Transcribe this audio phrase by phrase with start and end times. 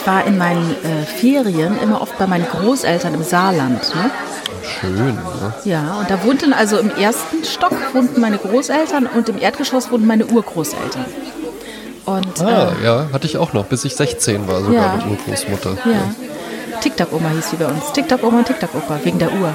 [0.00, 3.94] ich war in meinen äh, Ferien immer oft bei meinen Großeltern im Saarland.
[3.94, 4.10] Ne?
[4.62, 5.54] Schön, ne?
[5.64, 10.06] Ja, und da wohnten also im ersten Stock wohnten meine Großeltern und im Erdgeschoss wohnten
[10.06, 11.04] meine Urgroßeltern.
[12.06, 14.94] Und, Ah, äh, ja, hatte ich auch noch, bis ich 16 war, sogar Ja.
[14.96, 15.76] mit Urgroßmutter.
[15.84, 16.78] ja.
[16.80, 17.92] TikTok-Oma hieß sie bei uns.
[17.92, 19.54] TikTok-Oma und TikTok-Opa, wegen der Uhr.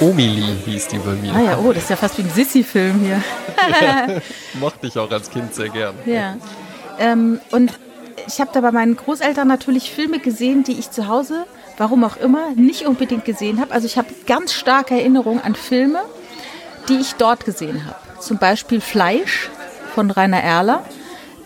[0.00, 1.32] Omili hieß die bei mir.
[1.36, 3.22] Ah ja, oh, das ist ja fast wie ein Sissi-Film hier.
[4.60, 5.94] Mochte ich auch als Kind sehr gern.
[6.04, 6.34] Ja.
[6.98, 7.70] Ähm, und
[8.26, 11.46] ich habe da bei meinen Großeltern natürlich Filme gesehen, die ich zu Hause,
[11.78, 13.72] warum auch immer, nicht unbedingt gesehen habe.
[13.72, 16.00] Also ich habe ganz starke Erinnerungen an Filme,
[16.88, 17.96] die ich dort gesehen habe.
[18.20, 19.50] Zum Beispiel Fleisch
[19.94, 20.84] von Rainer Erler.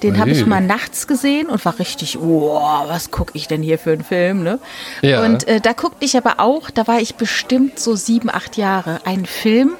[0.02, 3.78] Den habe ich mal nachts gesehen und war richtig, oh, was gucke ich denn hier
[3.78, 4.58] für einen Film, ne?
[5.00, 5.24] Ja.
[5.24, 9.00] Und äh, da guckte ich aber auch, da war ich bestimmt so sieben, acht Jahre,
[9.06, 9.72] einen Film,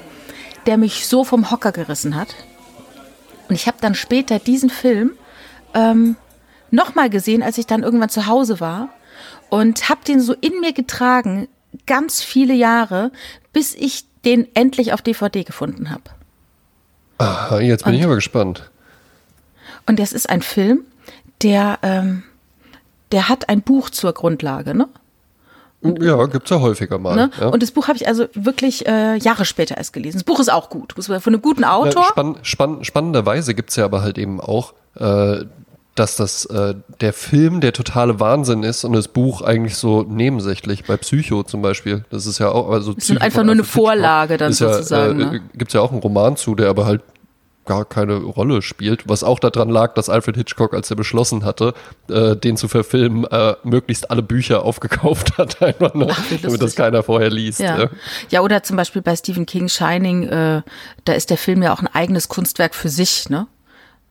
[0.65, 2.29] der mich so vom Hocker gerissen hat.
[3.47, 5.11] Und ich habe dann später diesen Film
[5.75, 6.15] ähm,
[6.71, 8.89] nochmal gesehen, als ich dann irgendwann zu Hause war
[9.49, 11.47] und habe den so in mir getragen,
[11.85, 13.11] ganz viele Jahre,
[13.53, 16.03] bis ich den endlich auf DVD gefunden habe.
[17.17, 18.69] Ah, jetzt bin ich aber gespannt.
[19.85, 20.81] Und das ist ein Film,
[21.41, 22.23] der, ähm,
[23.11, 24.87] der hat ein Buch zur Grundlage, ne?
[25.81, 27.15] Ja, gibt's ja häufiger mal.
[27.15, 27.31] ne?
[27.39, 27.47] Ja.
[27.47, 30.17] Und das Buch habe ich also wirklich äh, Jahre später erst gelesen.
[30.17, 32.03] Das Buch ist auch gut, muss man von einem guten Na, Autor.
[32.05, 35.45] spann, spann, spannenderweise gibt's ja aber halt eben auch, äh,
[35.99, 40.85] dass das äh, der Film der totale Wahnsinn ist und das Buch eigentlich so nebensächlich.
[40.85, 42.05] Bei Psycho zum Beispiel.
[42.09, 42.69] Das ist ja auch.
[42.69, 45.41] Also ist Psycho einfach nur eine Alfred Hitchcock Vorlage dann ist ja, sozusagen, Äh, ne?
[45.55, 47.01] Gibt's ja auch einen Roman zu, der aber halt
[47.65, 51.73] gar keine Rolle spielt, was auch daran lag, dass Alfred Hitchcock, als er beschlossen hatte,
[52.09, 56.75] äh, den zu verfilmen, äh, möglichst alle Bücher aufgekauft hat, einfach nur, wie damit das
[56.75, 57.59] keiner vorher liest.
[57.59, 57.77] Ja.
[57.77, 57.89] Ja.
[58.29, 60.61] ja, oder zum Beispiel bei Stephen King Shining, äh,
[61.03, 63.47] da ist der Film ja auch ein eigenes Kunstwerk für sich, ne?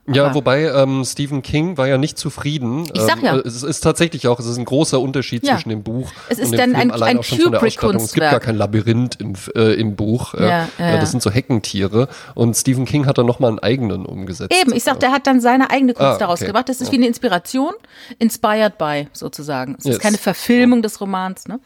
[0.09, 2.87] Ja, wobei ähm, Stephen King war ja nicht zufrieden.
[2.95, 3.37] Ich sag ähm, ja.
[3.37, 5.55] äh, Es ist tatsächlich auch, es ist ein großer Unterschied Ja.
[5.55, 7.53] zwischen dem Buch Es ist und dem dann Film, ein- allein ein auch schon von
[7.53, 7.97] der Ausstattung.
[8.01, 10.35] Es gibt gar kein Labyrinth im, äh, im Buch.
[10.35, 10.97] äh, Ja, ja.
[10.99, 12.09] Das sind so Heckentiere.
[12.35, 14.55] Und Stephen King hat dann nochmal einen eigenen umgesetzt.
[14.61, 16.47] Eben, ich sag, der hat dann seine eigene Kunst Ah, daraus okay.
[16.53, 16.69] gemacht.
[16.69, 17.73] Das ist wie eine Inspiration,
[18.19, 19.75] inspired by sozusagen.
[19.79, 19.99] Es ist Yes.
[19.99, 21.49] keine Verfilmung des Romans.
[21.49, 21.59] Ne?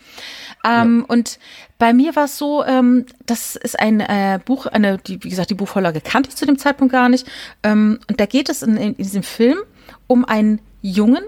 [0.64, 1.38] Ähm, Und
[1.78, 5.48] bei mir war es so, ähm, das ist ein äh, Buch, eine, die, wie gesagt,
[5.50, 7.26] die Buchvorlage kannte ich zu dem Zeitpunkt gar nicht.
[7.62, 9.58] Ähm, und da geht es in, in diesem Film
[10.06, 11.24] um einen Jungen,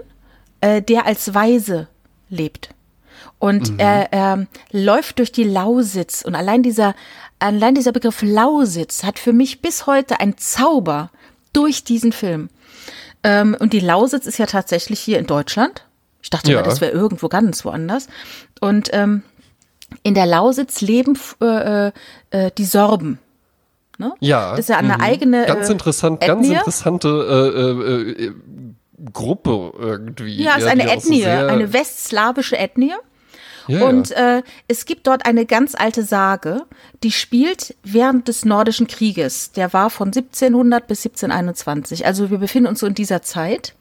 [0.61, 1.87] äh, der als Weise
[2.29, 2.69] lebt.
[3.37, 6.95] Und er, er läuft durch die Lausitz und allein dieser,
[7.39, 11.11] allein dieser Begriff Lausitz hat für mich bis heute einen Zauber
[11.51, 12.49] durch diesen Film.
[13.23, 15.85] Ähm, und die Lausitz ist ja tatsächlich hier in Deutschland.
[16.21, 16.59] Ich dachte Ja.
[16.59, 18.07] immer, das wäre irgendwo ganz woanders.
[18.61, 19.23] Und ähm,
[20.03, 21.91] in der Lausitz leben äh,
[22.31, 23.19] äh, die Sorben.
[23.97, 24.13] Ne?
[24.19, 24.51] Ja.
[24.51, 25.01] Das ist ja eine mhm.
[25.01, 26.57] eigene Ganz äh, interessant, ganz Ethnie.
[26.57, 28.33] interessante äh, äh, äh,
[29.11, 30.41] Gruppe irgendwie.
[30.41, 32.93] Ja, es ist eine so Ethnie, sehr- eine westslawische Ethnie.
[33.67, 34.37] ja, Und ja.
[34.37, 36.63] äh, es gibt dort eine ganz alte Sage,
[37.03, 39.51] die spielt während des Nordischen Krieges.
[39.51, 42.05] Der war von 1700 bis 1721.
[42.05, 43.73] Also wir befinden uns so in dieser Zeit.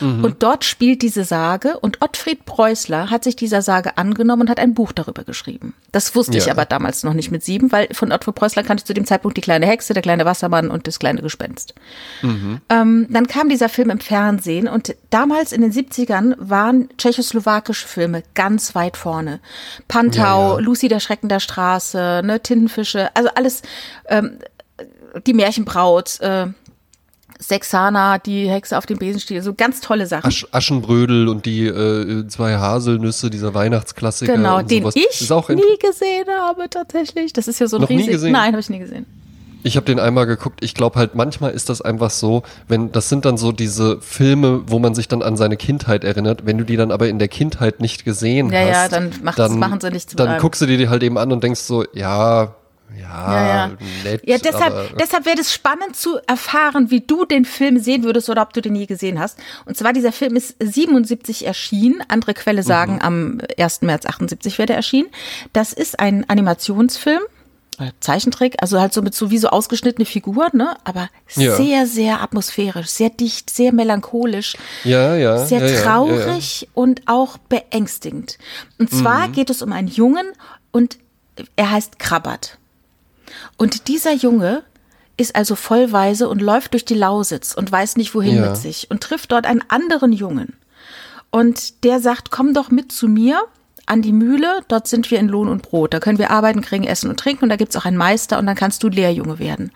[0.00, 0.24] Mhm.
[0.24, 4.58] Und dort spielt diese Sage und Ottfried Preußler hat sich dieser Sage angenommen und hat
[4.60, 5.74] ein Buch darüber geschrieben.
[5.92, 6.52] Das wusste ich Ja.
[6.52, 9.36] aber damals noch nicht mit sieben, weil von Ottfried Preußler kannte ich zu dem Zeitpunkt
[9.36, 11.74] die kleine Hexe, der kleine Wassermann und das kleine Gespenst.
[12.22, 18.22] Ähm, dann kam dieser Film im Fernsehen und damals in den 70ern waren tschechoslowakische Filme
[18.34, 19.40] ganz weit vorne.
[19.88, 20.58] Pantau, Ja, ja.
[20.60, 23.62] Lucy der Schrecken der Straße, ne, Tintenfische, also alles,
[24.08, 24.38] ähm,
[25.26, 26.46] die Märchenbraut, äh,
[27.48, 30.26] Sexana, die Hexe auf dem Besenstiel, so ganz tolle Sachen.
[30.26, 34.34] Asch, Aschenbrödel und die äh, zwei Haselnüsse, dieser Weihnachtsklassiker.
[34.34, 34.96] genau, den sowas.
[34.96, 37.32] ich nie gesehen habe tatsächlich.
[37.32, 38.12] Das ist ja so ein Noch nie riesig.
[38.12, 38.32] gesehen?
[38.32, 39.06] Nein, habe ich nie gesehen.
[39.62, 40.60] Ich habe den einmal geguckt.
[40.62, 44.62] Ich glaube halt, manchmal ist das einfach so, wenn das sind dann so diese Filme,
[44.68, 46.46] wo man sich dann an seine Kindheit erinnert.
[46.46, 49.50] Wenn du die dann aber in der Kindheit nicht gesehen Ja, hast, ja, dann macht's-
[49.54, 52.54] machen sie nichts Dann guckst du dir die halt eben an und denkst so, ja,
[52.94, 53.76] ja, Ja, ja.
[54.04, 54.22] nett.
[54.26, 58.42] Ja, deshalb, deshalb wäre es spannend zu erfahren, wie du den Film sehen würdest oder
[58.42, 59.38] ob du den je gesehen hast.
[59.64, 62.02] Und zwar, dieser Film ist 77 erschienen.
[62.08, 63.00] Andere Quelle sagen, Mhm.
[63.00, 63.86] am 1.
[63.86, 65.08] März 78 wäre der erschienen.
[65.52, 67.20] Das ist ein Animationsfilm.
[67.78, 70.78] äh, Zeichentrick, also halt so mit so wie so ausgeschnittene Figuren, ne?
[70.84, 71.56] Aber Ja.
[71.56, 74.56] sehr, sehr atmosphärisch, sehr dicht, sehr melancholisch.
[74.82, 78.38] ja, ja, sehr ja, traurig Ja, und auch beängstigend.
[78.78, 80.24] Und zwar geht es um einen Jungen
[80.72, 80.96] und
[81.56, 82.56] er heißt Krabbert.
[83.56, 84.62] Und dieser Junge
[85.16, 88.48] ist also vollweise und läuft durch die Lausitz und weiß nicht wohin Ja.
[88.48, 90.54] mit sich und trifft dort einen anderen Jungen.
[91.30, 93.40] Und der sagt, komm doch mit zu mir
[93.86, 95.94] an die Mühle, dort sind wir in Lohn und Brot.
[95.94, 98.46] Da können wir arbeiten, kriegen Essen und Trinken und da gibt's auch einen Meister und
[98.46, 99.70] dann kannst du Lehrjunge werden.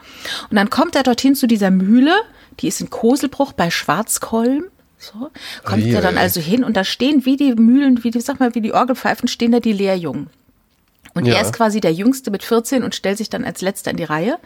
[0.51, 2.15] Und dann kommt er dorthin zu dieser Mühle,
[2.61, 4.65] die ist in Koselbruch bei Schwarzkolm.
[4.99, 5.31] So,
[5.65, 8.55] kommt er dann also hin und da stehen wie die Mühlen, wie die, sag mal,
[8.55, 10.29] wie die Orgelpfeifen, stehen da die Lehrjungen.
[11.15, 11.35] Und ja.
[11.35, 14.05] er ist quasi der Jüngste mit 14 und stellt sich dann als Letzter in die
[14.05, 14.39] Reihe.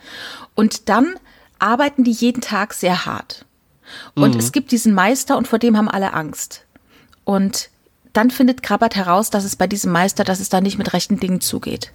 [0.54, 1.14] Und dann
[1.58, 3.44] arbeiten die jeden Tag sehr hart.
[4.14, 4.40] Und mhm.
[4.40, 6.64] es gibt diesen Meister und vor dem haben alle Angst.
[7.24, 7.70] Und
[8.12, 11.18] dann findet Krabbert heraus, dass es bei diesem Meister, dass es da nicht mit rechten
[11.18, 11.90] Dingen zugeht.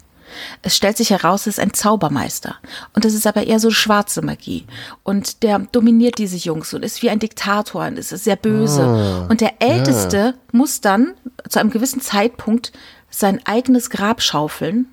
[0.62, 2.56] Es stellt sich heraus, es ist ein Zaubermeister.
[2.94, 4.64] Und das ist aber eher so schwarze Magie.
[5.02, 8.82] Und der dominiert diese Jungs und ist wie ein Diktator und ist sehr böse.
[8.82, 10.34] Oh, und der Älteste ja.
[10.52, 11.14] muss dann
[11.48, 12.72] zu einem gewissen Zeitpunkt
[13.10, 14.86] sein eigenes Grab schaufeln,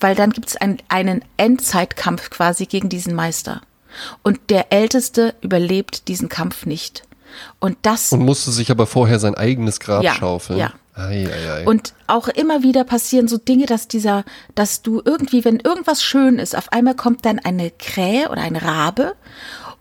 [0.00, 3.60] weil dann gibt es ein, einen Endzeitkampf quasi gegen diesen Meister.
[4.22, 7.02] Und der Älteste überlebt diesen Kampf nicht.
[7.58, 8.12] Und das.
[8.12, 10.58] Und musste sich aber vorher sein eigenes Grab ja, schaufeln.
[10.58, 10.72] Ja.
[10.94, 11.66] Ei, ei, ei.
[11.66, 14.24] Und auch immer wieder passieren so Dinge, dass dieser,
[14.54, 18.56] dass du irgendwie, wenn irgendwas schön ist, auf einmal kommt dann eine Krähe oder ein
[18.56, 19.14] Rabe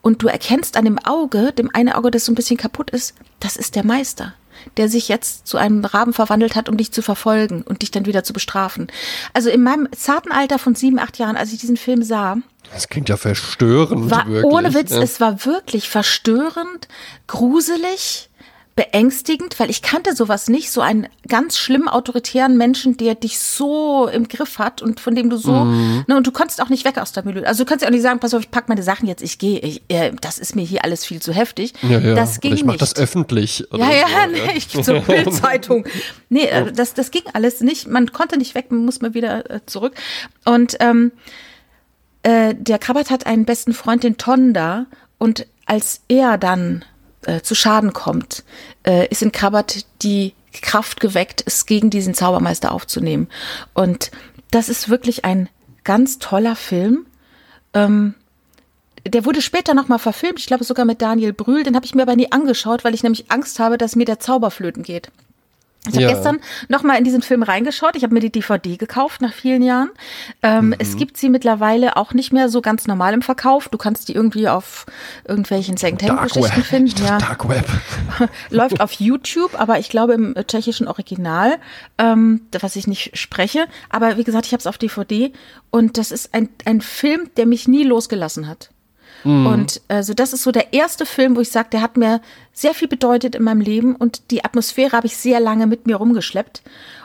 [0.01, 3.13] und du erkennst an dem Auge, dem einen Auge, das so ein bisschen kaputt ist,
[3.39, 4.33] das ist der Meister
[4.77, 8.05] der sich jetzt zu einem Raben verwandelt hat, um dich zu verfolgen und dich dann
[8.05, 8.87] wieder zu bestrafen.
[9.33, 12.37] Also in meinem zarten Alter von sieben, acht Jahren, als ich diesen Film sah,
[12.73, 14.09] das klingt ja verstörend.
[14.09, 15.01] War, wirklich, ohne Witz, ja.
[15.01, 16.87] es war wirklich verstörend,
[17.27, 18.29] gruselig
[18.75, 24.09] beängstigend, weil ich kannte sowas nicht, so einen ganz schlimm autoritären Menschen, der dich so
[24.09, 26.03] im Griff hat und von dem du so, mhm.
[26.07, 27.47] ne, und du konntest auch nicht weg aus der Mühle.
[27.47, 29.39] Also du kannst ja auch nicht sagen, pass auf, ich pack meine Sachen jetzt, ich
[29.39, 31.73] gehe, ich, äh, das ist mir hier alles viel zu heftig.
[31.83, 32.15] Ja, ja.
[32.15, 32.81] Das ging oder ich mach nicht.
[32.81, 33.65] das öffentlich.
[33.71, 35.85] ja, ja, so, nee, ich gehe zur Bildzeitung.
[36.27, 37.87] nee, äh, das, das ging alles nicht.
[37.87, 39.93] Man konnte nicht weg, man muss mal wieder äh, zurück.
[40.43, 41.13] Und ähm,
[42.23, 44.87] äh, der Krabbert hat einen besten Freund, den Tonda,
[45.17, 46.83] und als er dann
[47.25, 48.43] äh, zu Schaden kommt,
[48.85, 53.27] äh, ist in Krabbert die Kraft geweckt, es gegen diesen Zaubermeister aufzunehmen.
[53.73, 54.11] Und
[54.51, 55.49] das ist wirklich ein
[55.83, 57.05] ganz toller Film.
[57.73, 58.15] Ähm,
[59.05, 62.01] der wurde später nochmal verfilmt, ich glaube sogar mit Daniel Brühl, den habe ich mir
[62.01, 65.11] aber nie angeschaut, weil ich nämlich Angst habe, dass mir der Zauber flöten geht.
[65.87, 66.09] Ich habe ja.
[66.09, 67.95] gestern nochmal in diesen Film reingeschaut.
[67.95, 69.89] Ich habe mir die DVD gekauft nach vielen Jahren.
[70.43, 70.75] Ähm, mhm.
[70.79, 73.69] Es gibt sie mittlerweile auch nicht mehr so ganz normal im Verkauf.
[73.69, 74.85] Du kannst die irgendwie auf
[75.27, 77.03] irgendwelchen Secondhand-Geschichten finden.
[77.03, 77.17] Ja.
[77.19, 77.67] Dark Web.
[78.49, 81.57] Läuft auf YouTube, aber ich glaube im tschechischen Original,
[81.97, 83.65] ähm, was ich nicht spreche.
[83.89, 85.31] Aber wie gesagt, ich habe es auf DVD
[85.71, 88.69] und das ist ein, ein Film, der mich nie losgelassen hat.
[89.25, 89.47] Mhm.
[89.47, 92.21] Und also das ist so der erste Film, wo ich sage, der hat mir
[92.53, 95.97] sehr viel bedeutet in meinem Leben und die Atmosphäre habe ich sehr lange mit mir
[95.97, 96.61] rumgeschleppt.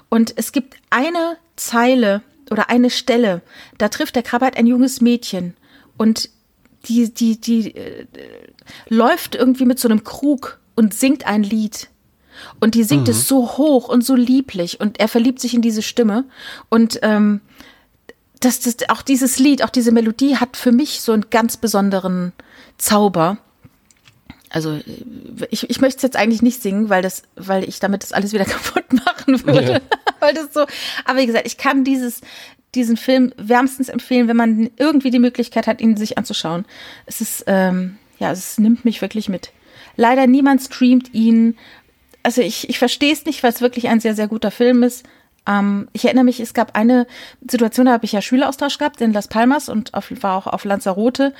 [0.08, 3.42] Und es gibt eine Zeile oder eine Stelle,
[3.78, 5.54] da trifft der Krabbert ein junges Mädchen
[5.96, 6.30] und
[6.86, 8.06] die, die, die äh,
[8.88, 11.88] läuft irgendwie mit so einem Krug und singt ein Lied.
[12.58, 13.10] Und die singt mhm.
[13.10, 16.24] es so hoch und so lieblich und er verliebt sich in diese Stimme.
[16.70, 17.42] Und ähm,
[18.40, 22.32] das, das, auch dieses Lied, auch diese Melodie hat für mich so einen ganz besonderen
[22.78, 23.38] Zauber.
[24.48, 24.80] Also
[25.50, 28.32] ich, ich möchte es jetzt eigentlich nicht singen, weil das, weil ich damit das alles
[28.32, 29.72] wieder kaputt machen würde.
[29.72, 29.80] Ja.
[30.20, 30.66] weil das so.
[31.04, 32.22] Aber wie gesagt, ich kann dieses,
[32.74, 36.64] diesen Film wärmstens empfehlen, wenn man irgendwie die Möglichkeit hat, ihn sich anzuschauen.
[37.06, 39.52] Es ist, ähm, ja, es nimmt mich wirklich mit.
[39.96, 41.56] Leider niemand streamt ihn.
[42.22, 45.04] Also ich, ich verstehe es nicht, weil es wirklich ein sehr, sehr guter Film ist.
[45.46, 47.06] Ähm, ich erinnere mich, es gab eine
[47.48, 50.64] Situation, da habe ich ja Schüleraustausch gehabt in Las Palmas und auf, war auch auf
[50.64, 51.34] Lanzarote.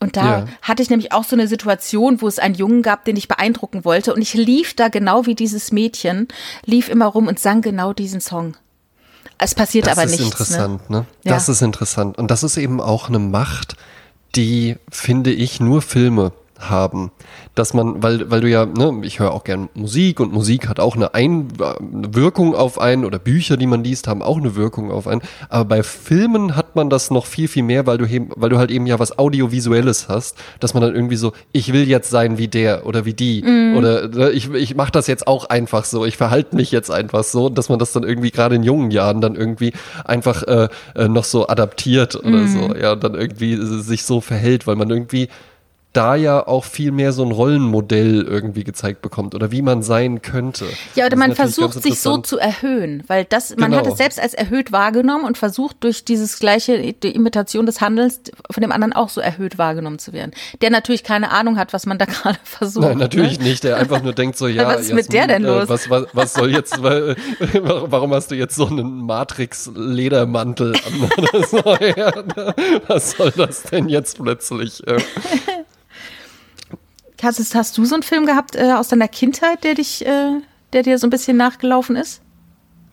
[0.00, 0.46] Und da ja.
[0.62, 3.84] hatte ich nämlich auch so eine Situation, wo es einen Jungen gab, den ich beeindrucken
[3.84, 4.14] wollte.
[4.14, 6.28] Und ich lief da genau wie dieses Mädchen,
[6.64, 8.56] lief immer rum und sang genau diesen Song.
[9.38, 10.30] Es passiert das aber nichts.
[10.30, 10.98] Das ist interessant, ne?
[10.98, 11.06] ne?
[11.24, 11.52] Das ja.
[11.52, 12.18] ist interessant.
[12.18, 13.76] Und das ist eben auch eine Macht,
[14.34, 17.10] die, finde ich, nur Filme haben
[17.56, 20.78] dass man, weil, weil du ja, ne, ich höre auch gern Musik und Musik hat
[20.78, 24.56] auch eine, Ein eine Wirkung auf einen oder Bücher, die man liest, haben auch eine
[24.56, 25.22] Wirkung auf einen.
[25.48, 28.58] Aber bei Filmen hat man das noch viel, viel mehr, weil du, eben, weil du
[28.58, 32.36] halt eben ja was Audiovisuelles hast, dass man dann irgendwie so, ich will jetzt sein
[32.36, 33.76] wie der oder wie die mm.
[33.78, 37.24] oder ne, ich, ich mache das jetzt auch einfach so, ich verhalte mich jetzt einfach
[37.24, 39.72] so, dass man das dann irgendwie gerade in jungen Jahren dann irgendwie
[40.04, 42.48] einfach äh, äh, noch so adaptiert oder mm.
[42.48, 45.28] so, ja, und dann irgendwie sich so verhält, weil man irgendwie
[45.96, 50.20] da ja auch viel mehr so ein Rollenmodell irgendwie gezeigt bekommt oder wie man sein
[50.20, 50.66] könnte.
[50.94, 53.82] Ja, oder man versucht sich so zu erhöhen, weil das, man genau.
[53.82, 58.20] hat es selbst als erhöht wahrgenommen und versucht durch dieses gleiche, die Imitation des Handelns
[58.50, 60.32] von dem anderen auch so erhöht wahrgenommen zu werden.
[60.60, 62.84] Der natürlich keine Ahnung hat, was man da gerade versucht.
[62.84, 63.44] Nein, natürlich ne?
[63.44, 65.68] nicht, der einfach nur denkt so, ja, was ist mit der denn äh, los?
[65.68, 67.16] Was, was, was soll jetzt, weil,
[67.62, 71.90] warum hast du jetzt so einen Matrix-Ledermantel an?
[71.96, 72.12] Ja,
[72.86, 74.82] was soll das denn jetzt plötzlich?
[77.22, 80.40] Hast, hast du so einen Film gehabt äh, aus deiner Kindheit, der dich, äh,
[80.72, 82.20] der dir so ein bisschen nachgelaufen ist?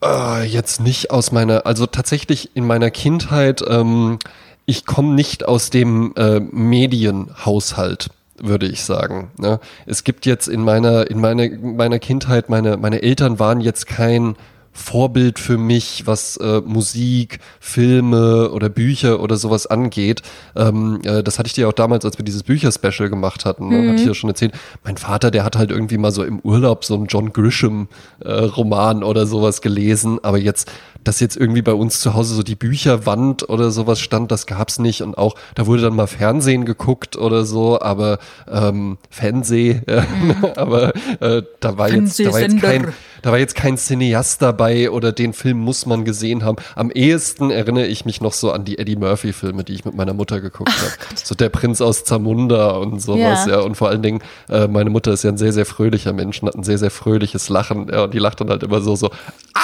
[0.02, 4.18] Äh, jetzt nicht aus meiner, also tatsächlich in meiner Kindheit, ähm,
[4.66, 8.10] ich komme nicht aus dem äh, Medienhaushalt.
[8.38, 9.30] würde ich sagen.
[9.38, 9.60] Ne?
[9.86, 14.36] Es gibt jetzt in meiner, in meiner, meiner Kindheit, meine, meine Eltern waren jetzt kein
[14.74, 20.22] Vorbild für mich, was äh, Musik, Filme oder Bücher oder sowas angeht.
[20.56, 23.88] Ähm, äh, das hatte ich dir auch damals, als wir dieses Bücher-Special gemacht hatten, ne?
[23.88, 24.08] hatte ich mhm.
[24.08, 24.52] ja schon erzählt.
[24.82, 29.04] Mein Vater, der hat halt irgendwie mal so im Urlaub so einen John Grisham-Roman äh,
[29.04, 30.68] oder sowas gelesen, aber jetzt
[31.04, 34.78] dass jetzt irgendwie bei uns zu Hause so die Bücherwand oder sowas stand, das gab's
[34.78, 35.02] nicht.
[35.02, 38.18] Und auch, da wurde dann mal Fernsehen geguckt oder so, aber
[38.50, 40.44] ähm, Fernseh, mhm.
[40.56, 42.92] aber äh, da war jetzt, da war jetzt kein,
[43.24, 46.56] da war jetzt kein Cineast dabei oder den Film muss man gesehen haben.
[46.76, 50.12] Am ehesten erinnere ich mich noch so an die Eddie Murphy-Filme, die ich mit meiner
[50.12, 50.92] Mutter geguckt habe.
[51.14, 53.52] So der Prinz aus Zamunda und sowas, ja.
[53.52, 53.60] ja.
[53.60, 56.48] Und vor allen Dingen, äh, meine Mutter ist ja ein sehr, sehr fröhlicher Mensch und
[56.48, 57.88] hat ein sehr, sehr fröhliches Lachen.
[57.90, 59.10] Ja, und die lacht dann halt immer so, so,
[59.54, 59.62] ah!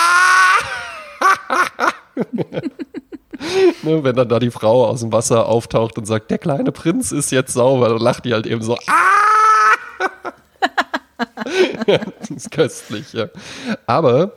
[3.82, 7.12] ne, wenn dann da die Frau aus dem Wasser auftaucht und sagt, der kleine Prinz
[7.12, 10.30] ist jetzt sauber, dann lacht die halt eben so, ah!
[11.86, 13.28] das ist köstlich, ja.
[13.86, 14.32] Aber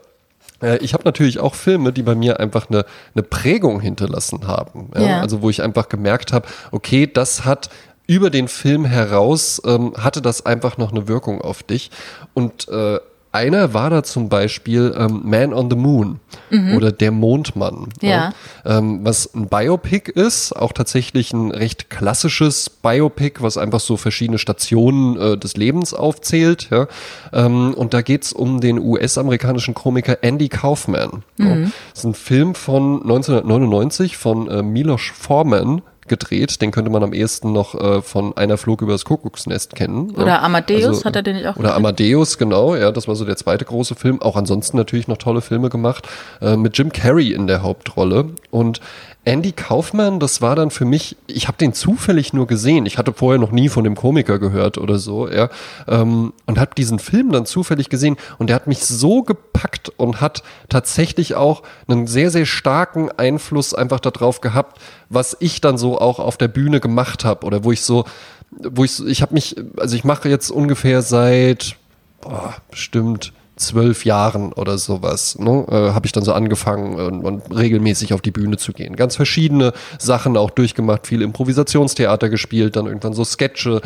[0.62, 4.90] äh, ich habe natürlich auch Filme, die bei mir einfach eine, eine Prägung hinterlassen haben.
[4.96, 5.02] Ja?
[5.02, 5.22] Ja.
[5.22, 7.70] Also wo ich einfach gemerkt habe, okay, das hat
[8.08, 11.92] über den Film heraus, ähm, hatte das einfach noch eine Wirkung auf dich.
[12.34, 13.00] Und äh,
[13.34, 16.78] einer war da zum Beispiel ähm, Man on the Moon mhm.
[16.78, 17.90] oder Der Mondmann.
[18.02, 18.10] Ja.
[18.10, 18.34] ja.
[18.66, 24.38] Ähm, was ein Biopic ist, auch tatsächlich ein recht klassisches Biopic, was einfach so verschiedene
[24.38, 26.70] Stationen äh, des Lebens aufzählt.
[26.70, 26.88] Ja.
[27.34, 31.24] Ähm, und da geht's um den US-amerikanischen Komiker Andy Kaufman.
[31.38, 31.48] Mhm.
[31.48, 31.56] Ja.
[31.90, 36.62] Das ist ein Film von 1999 von äh, Milos Forman, gedreht.
[36.62, 40.12] Den könnte man am ehesten noch äh, von einer Flug über das Kuckucksnest kennen.
[40.12, 40.42] Oder ja.
[40.42, 41.78] Amadeus, also, hat er den nicht auch Oder gesehen?
[41.78, 44.22] Amadeus, genau, ja, das war so der zweite große Film.
[44.22, 46.08] Auch ansonsten natürlich noch tolle Filme gemacht,
[46.42, 48.28] äh, mit Jim Carrey in der Hauptrolle.
[48.52, 48.82] Und
[49.26, 52.86] Andy Kaufman, das war dann für mich, ich habe den zufällig nur gesehen.
[52.86, 55.50] Ich hatte vorher noch nie von dem Komiker gehört oder so, ja,
[55.88, 60.20] ähm, und habe diesen Film dann zufällig gesehen und der hat mich so gepackt und
[60.20, 66.00] hat tatsächlich auch einen sehr sehr starken Einfluss einfach darauf gehabt, was ich dann so
[66.00, 68.04] auch auf der Bühne gemacht habe oder wo ich so,
[68.52, 71.78] wo ich, ich habe mich, also ich mache jetzt ungefähr seit,
[72.20, 77.56] boah, bestimmt zwölf Jahren oder sowas, ne, äh, habe ich dann so angefangen und, und,
[77.56, 78.96] regelmäßig auf die Bühne zu gehen.
[78.96, 83.82] Ganz verschiedene Sachen auch durchgemacht, viel Improvisationstheater gespielt, dann irgendwann so Sketche,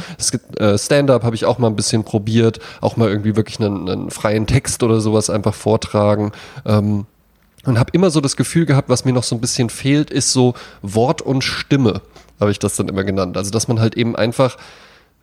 [0.58, 4.10] äh, Stand-up habe ich auch mal ein bisschen probiert, auch mal irgendwie wirklich einen, einen
[4.10, 6.32] freien Text oder sowas einfach vortragen.
[6.66, 7.06] Ähm,
[7.66, 10.32] und habe immer so das Gefühl gehabt, was mir noch so ein bisschen fehlt, ist
[10.32, 12.02] so Wort und Stimme,
[12.40, 13.36] habe ich das dann immer genannt.
[13.36, 14.56] Also dass man halt eben einfach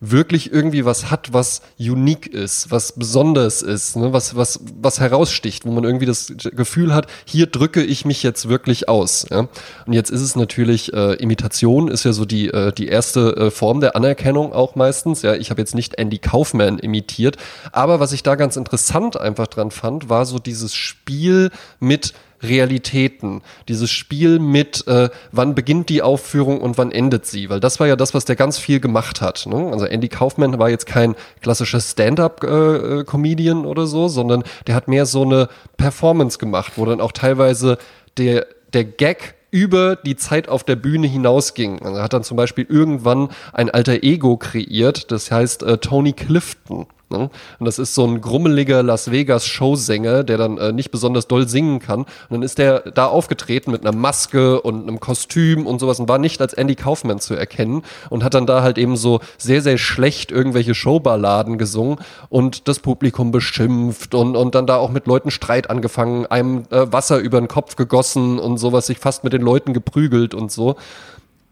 [0.00, 4.12] wirklich irgendwie was hat, was unique ist, was besonders ist, ne?
[4.12, 8.48] was, was, was heraussticht, wo man irgendwie das Gefühl hat, hier drücke ich mich jetzt
[8.48, 9.26] wirklich aus.
[9.30, 9.48] Ja?
[9.86, 13.50] Und jetzt ist es natürlich, äh, Imitation ist ja so die, äh, die erste äh,
[13.50, 15.22] Form der Anerkennung auch meistens.
[15.22, 17.36] Ja, ich habe jetzt nicht Andy Kaufman imitiert,
[17.72, 23.42] aber was ich da ganz interessant einfach dran fand, war so dieses Spiel mit Realitäten,
[23.68, 27.86] dieses Spiel mit, äh, wann beginnt die Aufführung und wann endet sie, weil das war
[27.86, 29.46] ja das, was der ganz viel gemacht hat.
[29.46, 29.70] Ne?
[29.72, 35.06] Also Andy Kaufman war jetzt kein klassischer Stand-up-Comedian äh, oder so, sondern der hat mehr
[35.06, 37.78] so eine Performance gemacht, wo dann auch teilweise
[38.16, 41.80] der, der Gag über die Zeit auf der Bühne hinausging.
[41.82, 46.12] Also er hat dann zum Beispiel irgendwann ein alter Ego kreiert, das heißt äh, Tony
[46.12, 46.86] Clifton.
[47.18, 47.30] Ne?
[47.58, 51.48] Und das ist so ein grummeliger Las Vegas Showsänger, der dann äh, nicht besonders doll
[51.48, 52.00] singen kann.
[52.00, 56.08] Und dann ist der da aufgetreten mit einer Maske und einem Kostüm und sowas und
[56.08, 59.62] war nicht als Andy Kaufman zu erkennen und hat dann da halt eben so sehr,
[59.62, 65.06] sehr schlecht irgendwelche Showballaden gesungen und das Publikum beschimpft und, und dann da auch mit
[65.06, 69.32] Leuten Streit angefangen, einem äh, Wasser über den Kopf gegossen und sowas, sich fast mit
[69.32, 70.76] den Leuten geprügelt und so.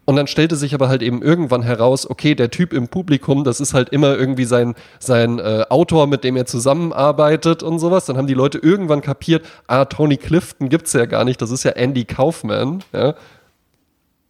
[0.04, 3.60] Und dann stellte sich aber halt eben irgendwann heraus, okay, der Typ im Publikum, das
[3.60, 8.06] ist halt immer irgendwie sein, sein äh, Autor, mit dem er zusammenarbeitet und sowas.
[8.06, 11.62] Dann haben die Leute irgendwann kapiert, ah, Tony Clifton gibt's ja gar nicht, das ist
[11.62, 12.82] ja Andy Kaufman.
[12.92, 13.14] Ja?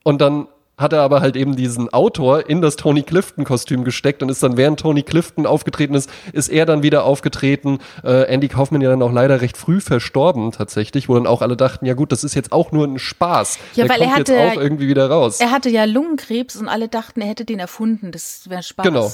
[0.04, 0.46] Und dann
[0.78, 4.56] hat er aber halt eben diesen Autor in das Tony Clifton-Kostüm gesteckt und ist dann,
[4.56, 7.78] während Tony Clifton aufgetreten ist, ist er dann wieder aufgetreten.
[8.02, 11.56] Äh, Andy Kaufman ja dann auch leider recht früh verstorben tatsächlich, wo dann auch alle
[11.56, 13.58] dachten, ja gut, das ist jetzt auch nur ein Spaß.
[13.74, 15.40] Ja, Der weil kommt er hatte, jetzt auch irgendwie wieder raus.
[15.40, 18.10] Er hatte ja Lungenkrebs und alle dachten, er hätte den erfunden.
[18.10, 18.84] Das wäre Spaß.
[18.86, 19.10] Genau.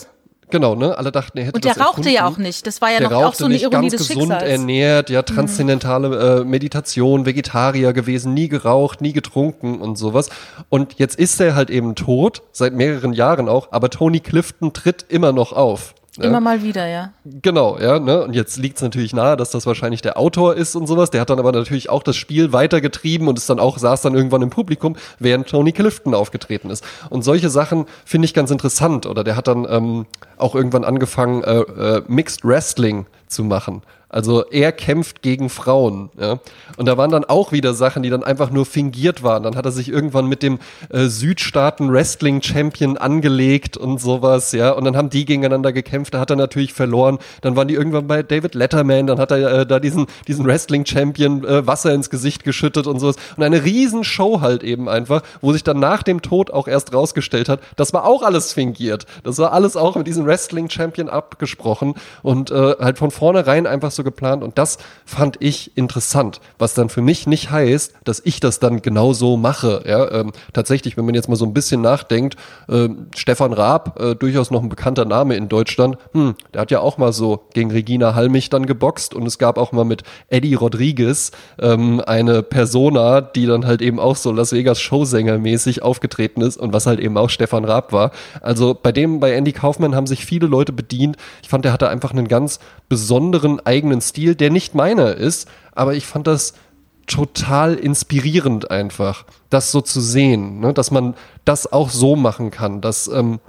[0.51, 0.97] Genau, ne?
[0.97, 2.09] Alle dachten, er hätte Und der rauchte erfunden.
[2.11, 2.67] ja auch nicht.
[2.67, 4.51] Das war ja der noch auch so eine nicht, Ironie ganz des gesund Schicksals.
[4.51, 10.31] ernährt, ja, transzendentale äh, Meditation, Vegetarier gewesen, nie geraucht, nie getrunken und sowas.
[10.69, 15.05] Und jetzt ist er halt eben tot, seit mehreren Jahren auch, aber Tony Clifton tritt
[15.09, 15.95] immer noch auf.
[16.25, 17.13] Immer mal wieder, ja.
[17.25, 17.99] Genau, ja.
[17.99, 18.25] Ne?
[18.25, 21.11] Und jetzt liegt es natürlich nahe, dass das wahrscheinlich der Autor ist und sowas.
[21.11, 24.15] Der hat dann aber natürlich auch das Spiel weitergetrieben und ist dann auch, saß dann
[24.15, 26.85] irgendwann im Publikum, während Tony Clifton aufgetreten ist.
[27.11, 29.07] Und solche Sachen finde ich ganz interessant.
[29.07, 30.07] Oder der hat dann ähm,
[30.37, 33.83] auch irgendwann angefangen, äh, äh, Mixed Wrestling zu machen.
[34.09, 36.11] Also er kämpft gegen Frauen.
[36.19, 36.39] Ja?
[36.77, 39.43] Und da waren dann auch wieder Sachen, die dann einfach nur fingiert waren.
[39.43, 40.59] Dann hat er sich irgendwann mit dem
[40.91, 44.71] äh, Südstaaten Wrestling Champion angelegt und sowas, ja.
[44.71, 46.15] Und dann haben die gegeneinander gekämpft.
[46.15, 47.19] Da hat er natürlich verloren.
[47.43, 49.07] Dann waren die irgendwann bei David Letterman.
[49.07, 53.01] Dann hat er äh, da diesen diesen Wrestling Champion äh, Wasser ins Gesicht geschüttet und
[53.01, 53.17] sowas.
[53.37, 56.95] Und eine riesen Show halt eben einfach, wo sich dann nach dem Tod auch erst
[56.95, 59.07] rausgestellt hat, das war auch alles fingiert.
[59.23, 63.91] Das war alles auch mit diesem Wrestling Champion abgesprochen und äh, halt von vornherein einfach
[63.91, 68.41] so geplant und das fand ich interessant, was dann für mich nicht heißt, dass ich
[68.41, 69.83] das dann genau so mache.
[69.87, 72.37] Ja, ähm, tatsächlich, wenn man jetzt mal so ein bisschen nachdenkt,
[72.69, 76.81] äh, Stefan Raab, äh, durchaus noch ein bekannter Name in Deutschland, hm, der hat ja
[76.81, 80.55] auch mal so gegen Regina Halmich dann geboxt und es gab auch mal mit Eddie
[80.55, 86.41] Rodriguez ähm, eine Persona, die dann halt eben auch so Las Vegas Showsänger mäßig aufgetreten
[86.41, 88.13] ist und was halt eben auch Stefan Raab war.
[88.41, 91.17] Also bei dem, bei Andy Kaufmann haben sich viele Leute bedient.
[91.43, 92.59] Ich fand, der hatte einfach einen ganz
[92.89, 96.55] besonderen eigenen Stil, der nicht meiner ist, aber ich fand das
[97.07, 100.73] total inspirierend einfach, das so zu sehen, ne?
[100.75, 101.15] dass man
[101.45, 103.41] das auch so machen kann, dass ähm,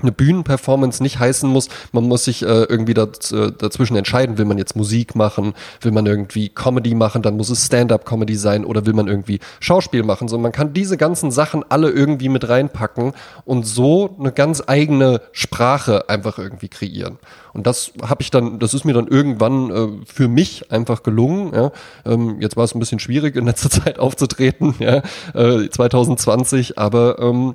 [0.00, 4.44] eine Bühnenperformance nicht heißen muss, man muss sich äh, irgendwie daz, äh, dazwischen entscheiden, will
[4.44, 8.86] man jetzt Musik machen, will man irgendwie Comedy machen, dann muss es Stand-up-Comedy sein oder
[8.86, 13.12] will man irgendwie Schauspiel machen, sondern man kann diese ganzen Sachen alle irgendwie mit reinpacken
[13.44, 17.18] und so eine ganz eigene Sprache einfach irgendwie kreieren.
[17.52, 21.54] Und das habe ich dann, das ist mir dann irgendwann äh, für mich einfach gelungen.
[21.54, 21.70] Ja.
[22.04, 25.02] Ähm, jetzt war es ein bisschen schwierig in letzter Zeit aufzutreten, ja,
[25.34, 27.54] äh, 2020, aber ähm,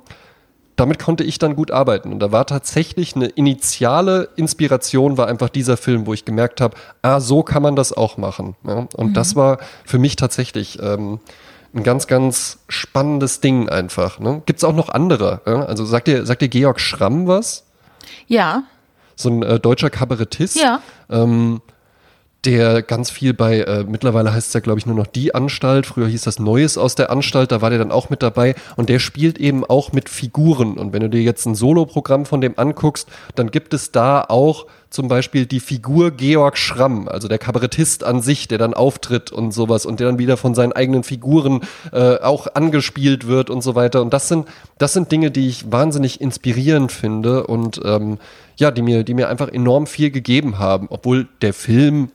[0.80, 2.10] damit konnte ich dann gut arbeiten.
[2.10, 6.74] Und da war tatsächlich eine initiale Inspiration, war einfach dieser Film, wo ich gemerkt habe,
[7.02, 8.56] ah, so kann man das auch machen.
[8.66, 8.88] Ja?
[8.96, 9.12] Und mhm.
[9.12, 11.20] das war für mich tatsächlich ähm,
[11.74, 14.20] ein ganz, ganz spannendes Ding einfach.
[14.20, 14.40] Ne?
[14.46, 15.42] Gibt es auch noch andere?
[15.46, 15.66] Ja?
[15.66, 17.66] Also sagt dir, sagt dir Georg Schramm was?
[18.26, 18.62] Ja.
[19.16, 20.56] So ein äh, deutscher Kabarettist.
[20.56, 20.80] Ja.
[21.10, 21.60] Ähm,
[22.44, 25.86] der ganz viel bei, äh, mittlerweile heißt es ja, glaube ich, nur noch die Anstalt.
[25.86, 28.54] Früher hieß das Neues aus der Anstalt, da war der dann auch mit dabei.
[28.76, 30.78] Und der spielt eben auch mit Figuren.
[30.78, 34.66] Und wenn du dir jetzt ein Soloprogramm von dem anguckst, dann gibt es da auch
[34.88, 39.52] zum Beispiel die Figur Georg Schramm, also der Kabarettist an sich, der dann auftritt und
[39.52, 41.60] sowas und der dann wieder von seinen eigenen Figuren
[41.92, 44.02] äh, auch angespielt wird und so weiter.
[44.02, 44.48] Und das sind,
[44.78, 48.18] das sind Dinge, die ich wahnsinnig inspirierend finde und ähm,
[48.56, 52.10] ja, die mir, die mir einfach enorm viel gegeben haben, obwohl der Film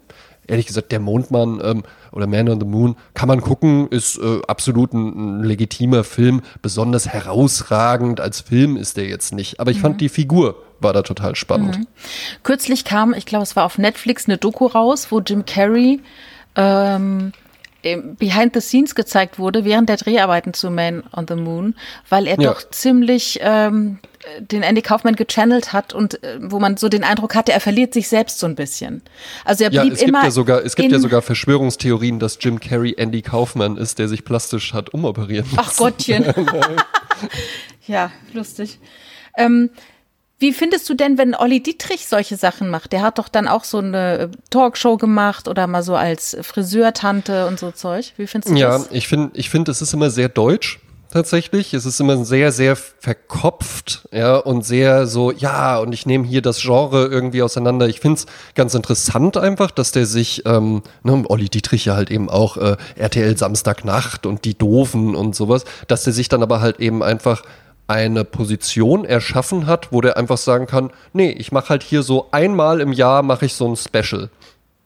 [0.48, 4.42] ehrlich gesagt, der Mondmann ähm, oder Man on the Moon kann man gucken, ist äh,
[4.48, 6.42] absolut ein, ein, legitimer Film.
[6.62, 9.60] Besonders herausragend als Film ist der jetzt nicht.
[9.60, 9.82] Aber ich mhm.
[9.82, 11.80] fand die Figur war da total spannend.
[11.80, 11.88] Mhm.
[12.44, 16.02] Kürzlich kam, ich glaube, es war auf Netflix eine Doku raus, wo Jim Carrey
[16.56, 17.32] ähm,
[18.18, 21.76] Behind the Scenes gezeigt wurde während der Dreharbeiten zu Man on the Moon,
[22.10, 22.52] weil er ja.
[22.52, 24.00] doch ziemlich ähm,
[24.40, 27.94] den Andy Kaufman gechannelt hat und äh, wo man so den Eindruck hatte, er verliert
[27.94, 29.02] sich selbst so ein bisschen.
[29.44, 30.20] Also er blieb ja, es immer.
[30.20, 34.08] Gibt ja sogar, es gibt ja sogar Verschwörungstheorien, dass Jim Carrey Andy Kaufman ist, der
[34.08, 35.70] sich plastisch hat umoperieren lassen.
[35.72, 36.26] Ach Gottchen.
[37.88, 38.80] ja, lustig.
[39.38, 39.70] Ähm,
[40.38, 42.92] wie findest du denn, wenn Olli Dietrich solche Sachen macht?
[42.92, 47.48] Der hat doch dann auch so eine äh, Talkshow gemacht oder mal so als Friseurtante
[47.48, 48.14] und so Zeug.
[48.18, 48.88] Wie findest du ja, das?
[48.90, 50.80] Ja, ich finde, ich finde, es ist immer sehr deutsch
[51.16, 51.74] tatsächlich.
[51.74, 56.42] Es ist immer sehr, sehr verkopft, ja, und sehr so, ja, und ich nehme hier
[56.42, 57.88] das Genre irgendwie auseinander.
[57.88, 62.12] Ich finde es ganz interessant einfach, dass der sich, ähm, ne, Olli Dietrich ja halt
[62.12, 66.60] eben auch äh, RTL Samstagnacht und die Doofen und sowas, dass der sich dann aber
[66.60, 67.44] halt eben einfach
[67.88, 72.28] eine Position erschaffen hat, wo der einfach sagen kann, nee, ich mache halt hier so
[72.32, 74.30] einmal im Jahr mache ich so ein Special.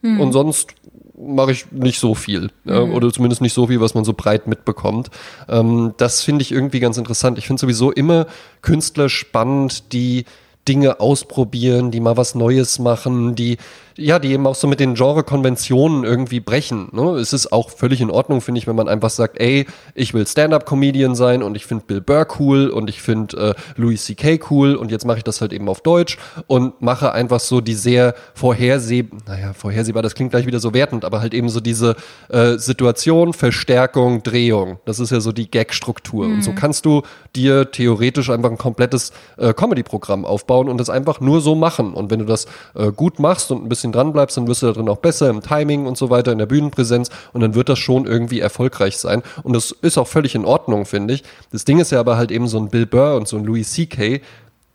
[0.01, 0.19] Hm.
[0.19, 0.75] Und sonst
[1.19, 2.49] mache ich nicht so viel.
[2.63, 2.93] Mhm.
[2.93, 5.09] Oder zumindest nicht so viel, was man so breit mitbekommt.
[5.49, 7.37] Ähm, das finde ich irgendwie ganz interessant.
[7.37, 8.25] Ich finde sowieso immer
[8.61, 10.25] Künstler spannend, die
[10.67, 13.57] Dinge ausprobieren, die mal was Neues machen, die
[13.97, 16.89] ja, die eben auch so mit den Genre-Konventionen irgendwie brechen.
[16.91, 17.11] Ne?
[17.11, 20.25] Es ist auch völlig in Ordnung, finde ich, wenn man einfach sagt, ey, ich will
[20.25, 24.39] Stand-up-Comedian sein und ich finde Bill Burr cool und ich finde äh, Louis C.K.
[24.49, 27.73] cool und jetzt mache ich das halt eben auf Deutsch und mache einfach so die
[27.73, 31.95] sehr vorhersehbar, naja, vorhersehbar, das klingt gleich wieder so wertend, aber halt eben so diese
[32.29, 34.79] äh, Situation, Verstärkung, Drehung.
[34.85, 36.27] Das ist ja so die Gag-Struktur.
[36.27, 36.33] Mhm.
[36.35, 36.55] Und so mhm.
[36.55, 37.03] kannst du
[37.35, 41.93] dir theoretisch einfach ein komplettes äh, Comedy-Programm aufbauen und das einfach nur so machen.
[41.93, 44.61] Und wenn du das äh, gut machst und ein bisschen bisschen dran bleibst, dann wirst
[44.61, 47.55] du da drin auch besser im Timing und so weiter, in der Bühnenpräsenz und dann
[47.55, 49.23] wird das schon irgendwie erfolgreich sein.
[49.43, 51.23] Und das ist auch völlig in Ordnung, finde ich.
[51.51, 53.71] Das Ding ist ja aber halt eben so ein Bill Burr und so ein Louis
[53.71, 54.21] C.K.,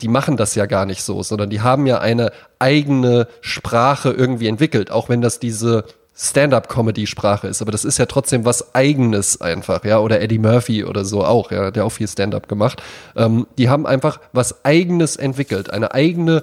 [0.01, 4.49] die machen das ja gar nicht so, sondern die haben ja eine eigene Sprache irgendwie
[4.49, 5.85] entwickelt, auch wenn das diese
[6.17, 11.05] Stand-up-Comedy-Sprache ist, aber das ist ja trotzdem was Eigenes einfach, ja, oder Eddie Murphy oder
[11.05, 12.83] so auch, ja, der auch viel Stand-up gemacht.
[13.17, 16.43] Ähm, die haben einfach was Eigenes entwickelt, eine eigene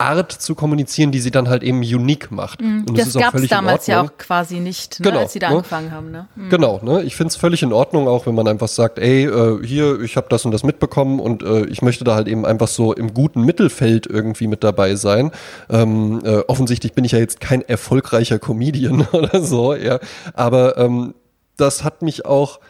[0.00, 2.60] Art zu kommunizieren, die sie dann halt eben unique macht.
[2.60, 2.86] Mhm.
[2.88, 5.50] Und das, das gab es damals ja auch quasi nicht, ne, genau, als sie da
[5.50, 5.56] ne?
[5.56, 6.10] angefangen haben.
[6.10, 6.26] Ne?
[6.34, 6.48] Mhm.
[6.48, 7.02] Genau, ne?
[7.02, 10.16] ich finde es völlig in Ordnung, auch wenn man einfach sagt, ey, äh, hier, ich
[10.16, 13.12] habe das und das mitbekommen und äh, ich möchte da halt eben einfach so im
[13.12, 15.30] guten Mittelfeld irgendwie mit dabei sein.
[15.68, 20.00] Ähm, äh, offensichtlich bin ich ja jetzt kein erfolgreicher Comedian oder so, ja,
[20.34, 21.14] aber ähm,
[21.56, 22.60] das hat mich auch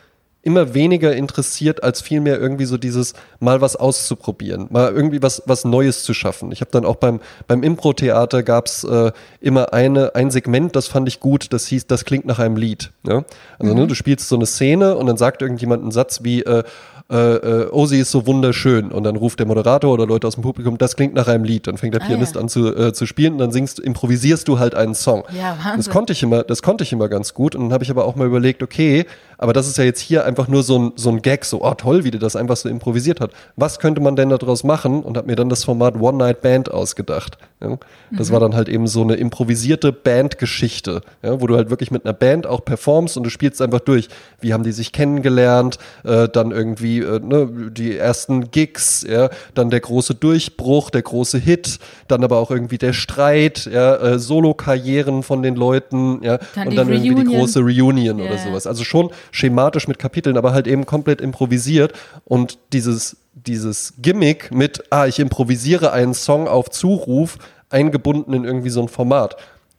[0.43, 5.65] immer weniger interessiert, als vielmehr irgendwie so dieses mal was auszuprobieren, mal irgendwie was, was
[5.65, 6.51] Neues zu schaffen.
[6.51, 11.09] Ich habe dann auch beim, beim Impro-Theater gab's äh, immer eine, ein Segment, das fand
[11.09, 12.91] ich gut, das hieß, das klingt nach einem Lied.
[13.05, 13.25] Also ne,
[13.59, 13.75] mhm.
[13.75, 16.63] ne, du spielst so eine Szene und dann sagt irgendjemand einen Satz wie, äh,
[17.11, 18.93] äh, äh, oh, sie ist so wunderschön.
[18.93, 21.67] Und dann ruft der Moderator oder Leute aus dem Publikum, das klingt nach einem Lied.
[21.67, 22.41] Dann fängt der ah, Pianist ja.
[22.41, 25.25] an zu, äh, zu spielen und dann singst, improvisierst du halt einen Song.
[25.37, 25.77] Ja, Wahnsinn.
[25.77, 27.57] Das konnte ich immer, das konnte ich immer ganz gut.
[27.57, 29.07] Und dann habe ich aber auch mal überlegt, okay,
[29.41, 31.73] aber das ist ja jetzt hier einfach nur so ein, so ein Gag, so, oh
[31.73, 33.31] toll, wie der das einfach so improvisiert hat.
[33.57, 35.03] Was könnte man denn daraus machen?
[35.03, 37.39] Und habe mir dann das Format One Night Band ausgedacht.
[37.63, 37.79] Ja?
[38.11, 38.33] Das mhm.
[38.35, 41.41] war dann halt eben so eine improvisierte Bandgeschichte, ja?
[41.41, 44.09] wo du halt wirklich mit einer Band auch performst und du spielst einfach durch.
[44.43, 45.79] Wie haben die sich kennengelernt?
[46.05, 49.31] Äh, dann irgendwie äh, ne, die ersten Gigs, ja?
[49.55, 53.97] dann der große Durchbruch, der große Hit, dann aber auch irgendwie der Streit, ja?
[53.97, 57.17] äh, Solo-Karrieren von den Leuten, ja, dann und dann Reunion.
[57.17, 58.29] irgendwie die große Reunion yeah.
[58.29, 58.67] oder sowas.
[58.67, 61.93] Also schon schematisch mit Kapiteln, aber halt eben komplett improvisiert.
[62.25, 67.39] Und dieses, dieses Gimmick mit, ah, ich improvisiere einen Song auf Zuruf,
[67.71, 69.37] eingebunden in irgendwie so ein Format.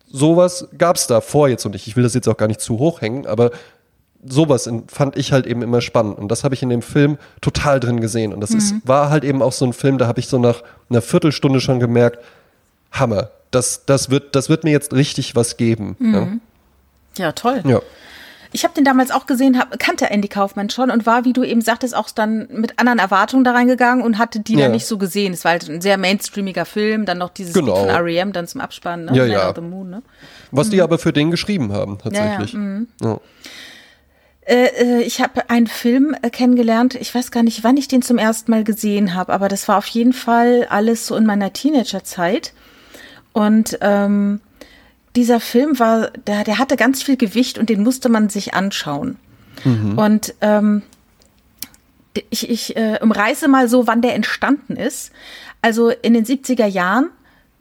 [0.09, 2.61] Sowas gab es da vor jetzt und ich, ich will das jetzt auch gar nicht
[2.61, 3.51] zu hoch hängen, aber
[4.23, 6.17] sowas fand ich halt eben immer spannend.
[6.17, 8.33] Und das habe ich in dem Film total drin gesehen.
[8.33, 8.57] Und das mhm.
[8.57, 11.59] ist, war halt eben auch so ein Film, da habe ich so nach einer Viertelstunde
[11.59, 12.19] schon gemerkt,
[12.91, 13.31] Hammer.
[13.51, 15.95] Das, das, wird, das wird mir jetzt richtig was geben.
[15.99, 16.41] Mhm.
[17.17, 17.25] Ja.
[17.25, 17.61] ja, toll.
[17.65, 17.81] Ja.
[18.53, 21.43] Ich habe den damals auch gesehen, hab, kannte Andy Kaufmann schon und war, wie du
[21.43, 24.61] eben sagtest, auch dann mit anderen Erwartungen da reingegangen und hatte die ja.
[24.61, 25.33] dann nicht so gesehen.
[25.33, 27.75] Es war halt ein sehr mainstreamiger Film, dann noch dieses genau.
[27.75, 28.33] Von R.E.M.
[28.33, 29.15] dann zum Abspannen, ne?
[29.15, 29.53] Ja, ja.
[29.61, 30.03] Moon, ne?
[30.51, 30.71] Was mhm.
[30.71, 32.53] die aber für den geschrieben haben, tatsächlich.
[32.53, 32.65] Ja, ja.
[32.65, 32.87] Mhm.
[33.01, 33.19] ja.
[34.43, 36.95] Äh, äh, ich habe einen Film äh, kennengelernt.
[36.95, 39.77] Ich weiß gar nicht, wann ich den zum ersten Mal gesehen habe, aber das war
[39.77, 42.53] auf jeden Fall alles so in meiner Teenagerzeit.
[43.33, 44.41] Und ähm,
[45.15, 49.17] dieser Film war, der, der hatte ganz viel Gewicht und den musste man sich anschauen.
[49.63, 49.97] Mhm.
[49.97, 50.83] Und ähm,
[52.29, 55.11] ich, ich äh, umreiße mal so, wann der entstanden ist.
[55.61, 57.09] Also in den 70er Jahren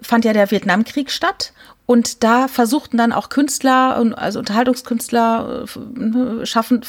[0.00, 1.52] fand ja der Vietnamkrieg statt
[1.86, 6.82] und da versuchten dann auch Künstler, also Unterhaltungskünstler, äh, schaffen,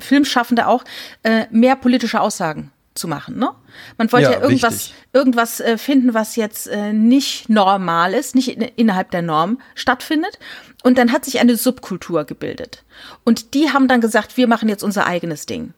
[0.00, 0.84] Filmschaffende auch,
[1.22, 3.38] äh, mehr politische Aussagen zu machen.
[3.38, 3.50] Ne?
[3.98, 8.48] Man wollte ja, ja irgendwas, irgendwas äh, finden, was jetzt äh, nicht normal ist, nicht
[8.48, 10.38] in, innerhalb der Norm stattfindet.
[10.82, 12.84] Und dann hat sich eine Subkultur gebildet.
[13.24, 15.74] Und die haben dann gesagt, wir machen jetzt unser eigenes Ding.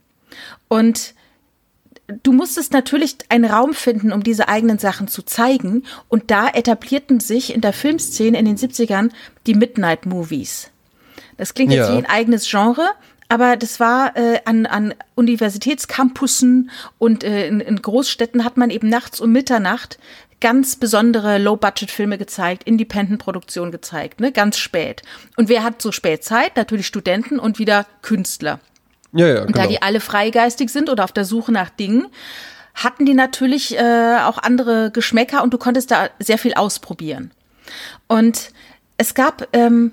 [0.68, 1.14] Und
[2.22, 5.84] du musstest natürlich einen Raum finden, um diese eigenen Sachen zu zeigen.
[6.08, 9.10] Und da etablierten sich in der Filmszene in den 70ern
[9.46, 10.70] die Midnight Movies.
[11.36, 11.94] Das klingt jetzt ja.
[11.94, 12.90] wie ein eigenes Genre,
[13.28, 18.88] aber das war äh, an, an Universitätscampussen und äh, in, in Großstädten hat man eben
[18.88, 19.98] nachts um Mitternacht
[20.40, 25.02] ganz besondere Low-Budget-Filme gezeigt, Independent-Produktion gezeigt, ne, ganz spät.
[25.36, 26.56] Und wer hat so spät Zeit?
[26.56, 28.60] Natürlich Studenten und wieder Künstler.
[29.12, 29.62] Ja, ja, und genau.
[29.62, 32.06] da die alle freigeistig sind oder auf der Suche nach Dingen,
[32.74, 37.32] hatten die natürlich äh, auch andere Geschmäcker und du konntest da sehr viel ausprobieren.
[38.06, 38.50] Und
[38.96, 39.92] es gab ähm,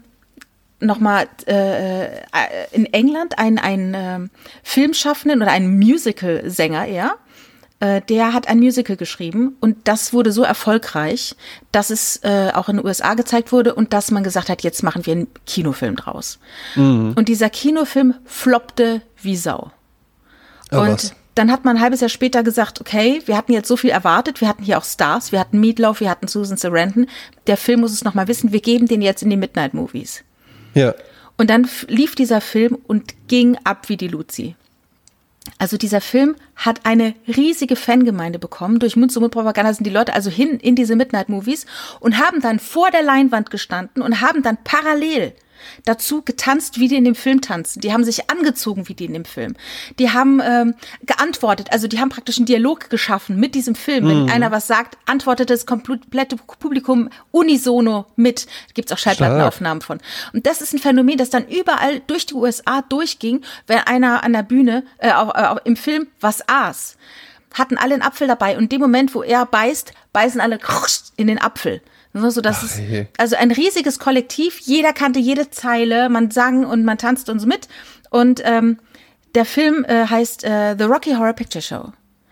[0.86, 2.19] nochmal äh, äh,
[2.71, 4.30] in England einen, einen äh,
[4.63, 7.15] Filmschaffenden oder einen Musical-Sänger eher.
[7.80, 11.36] Äh, der hat ein Musical geschrieben und das wurde so erfolgreich,
[11.71, 14.82] dass es äh, auch in den USA gezeigt wurde und dass man gesagt hat, jetzt
[14.82, 16.39] machen wir einen Kinofilm draus.
[16.76, 17.13] Mhm.
[17.17, 19.71] Und dieser Kinofilm floppte wie Sau.
[20.71, 21.13] Oh, und was?
[21.36, 24.39] dann hat man ein halbes Jahr später gesagt, okay, wir hatten jetzt so viel erwartet,
[24.39, 27.08] wir hatten hier auch Stars, wir hatten Meatloaf, wir hatten Susan Sarandon,
[27.48, 30.24] der Film muss es nochmal wissen, wir geben den jetzt in die Midnight Movies.
[30.76, 30.94] Ja.
[31.38, 34.56] Und dann lief dieser Film und ging ab wie die Luzi.
[35.58, 38.80] Also dieser Film hat eine riesige Fangemeinde bekommen.
[38.80, 41.66] Durch Mund-zu-Mund-Propaganda sind die Leute also hin in diese Midnight-Movies
[42.00, 45.34] und haben dann vor der Leinwand gestanden und haben dann parallel
[45.84, 47.82] dazu getanzt, wie die in dem Film tanzen.
[47.82, 49.56] Die haben sich angezogen, wie die in dem Film.
[49.99, 50.75] Die haben ähm,
[51.06, 54.08] geantwortet, also die haben praktisch einen Dialog geschaffen mit diesem Film.
[54.08, 54.30] Wenn mhm.
[54.30, 58.47] einer was sagt, antwortet das komplette Publikum unisono mit.
[58.73, 59.99] Gibt's auch Schallplattenaufnahmen von.
[60.34, 64.34] Und das ist ein Phänomen, das dann überall durch die USA durchging, wenn einer an
[64.34, 66.97] der Bühne äh, auch, äh, im Film was aß
[67.54, 70.60] hatten alle einen Apfel dabei und in dem Moment, wo er beißt, beißen alle
[71.15, 71.82] in den Apfel.
[72.17, 76.86] So, dass Ach, es, also ein riesiges Kollektiv, jeder kannte jede Zeile, man sang und
[76.86, 77.67] man tanzte und so mit.
[78.10, 78.80] Und ähm,
[79.36, 81.91] der Film äh, heißt äh, The Rocky Horror Picture Show.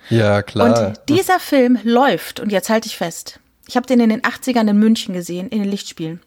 [0.09, 0.89] Ja, klar.
[0.89, 4.69] Und dieser Film läuft, und jetzt halte ich fest, ich habe den in den 80ern
[4.69, 6.21] in München gesehen, in den Lichtspielen.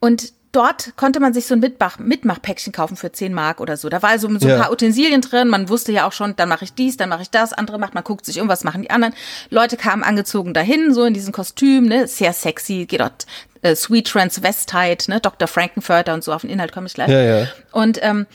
[0.00, 3.88] Und dort konnte man sich so ein Mitmach Mitmachpäckchen kaufen für 10 Mark oder so.
[3.88, 4.58] Da war also so ein ja.
[4.58, 5.48] paar Utensilien drin.
[5.48, 7.94] Man wusste ja auch schon, dann mache ich dies, dann mache ich das, andere macht,
[7.94, 9.14] man guckt sich um, was machen die anderen.
[9.50, 13.26] Leute kamen angezogen dahin, so in diesem Kostüm, ne, sehr sexy, geht dort
[13.62, 15.48] äh, Sweet Transvestite, ne, Dr.
[15.48, 17.10] Frankenfurter und so, auf den Inhalt komme ich gleich.
[17.10, 17.46] Ja, ja.
[17.72, 18.26] Und ähm,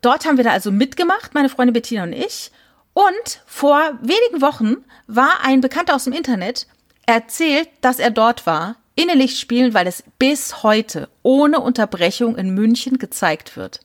[0.00, 2.50] dort haben wir da also mitgemacht, meine Freundin Bettina und ich.
[2.94, 4.76] Und vor wenigen Wochen
[5.06, 6.66] war ein Bekannter aus dem Internet
[7.06, 12.54] erzählt, dass er dort war in den Lichtspielen, weil es bis heute ohne Unterbrechung in
[12.54, 13.80] München gezeigt wird.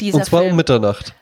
[0.00, 0.52] Dieser Und zwar Film.
[0.52, 1.14] um Mitternacht.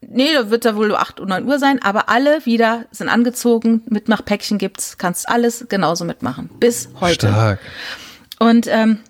[0.00, 3.82] Nee, da wird da wohl 8 oder 9 Uhr sein, aber alle wieder sind angezogen,
[3.88, 6.48] Mitmachpäckchen gibt's, kannst alles genauso mitmachen.
[6.60, 7.28] Bis heute.
[7.28, 7.58] Stark.
[8.38, 9.00] Und ähm,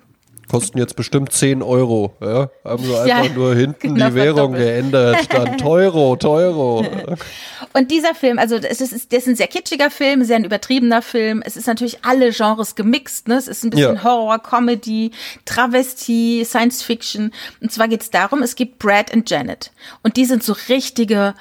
[0.49, 2.15] Kosten jetzt bestimmt 10 Euro.
[2.21, 2.51] Ja?
[2.65, 5.25] Haben sie einfach ja, nur hinten genau die Währung geändert.
[5.25, 6.85] Stand Teuro, Teuro.
[7.75, 11.03] Und dieser Film, also es ist, das ist ein sehr kitschiger Film, sehr ein übertriebener
[11.03, 11.43] Film.
[11.45, 13.29] Es ist natürlich alle Genres gemixt.
[13.29, 13.37] Ne?
[13.37, 14.05] Es ist ein bisschen ja.
[14.05, 15.13] Horror, Comedy,
[15.45, 17.33] Travestie, Science Fiction.
[17.61, 19.73] Und zwar geht es darum, es gibt Brad und Janet.
[20.03, 21.35] Und die sind so richtige,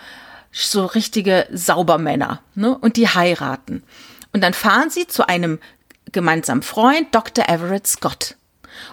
[0.51, 2.41] so richtige Saubermänner.
[2.55, 2.77] Ne?
[2.77, 3.83] Und die heiraten.
[4.33, 5.59] Und dann fahren sie zu einem
[6.11, 7.49] gemeinsamen Freund, Dr.
[7.49, 8.36] Everett Scott.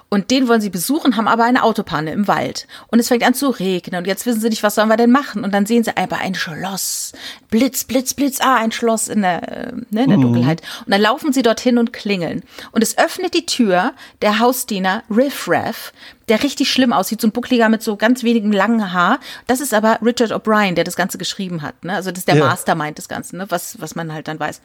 [0.09, 2.67] Und den wollen sie besuchen, haben aber eine Autopanne im Wald.
[2.89, 3.99] Und es fängt an zu regnen.
[3.99, 5.45] Und jetzt wissen sie nicht, was sollen wir denn machen?
[5.45, 7.13] Und dann sehen sie einfach ein Schloss.
[7.51, 8.41] Blitz, Blitz, Blitz.
[8.41, 10.23] Ah, ein Schloss in der, äh, ne, in der mhm.
[10.23, 10.63] Dunkelheit.
[10.85, 12.43] Und dann laufen sie dorthin und klingeln.
[12.73, 13.93] Und es öffnet die Tür
[14.23, 15.93] der Hausdiener Riff Raff,
[16.29, 19.21] der richtig schlimm aussieht, so ein Buckliger mit so ganz wenigem langen Haar.
[19.47, 21.85] Das ist aber Richard O'Brien, der das Ganze geschrieben hat.
[21.85, 21.95] Ne?
[21.95, 22.47] Also das ist der ja.
[22.47, 23.47] Mastermind des Ganzen, ne?
[23.49, 24.61] was, was man halt dann weiß.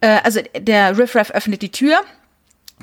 [0.00, 2.00] Äh, also der Riff Raff öffnet die Tür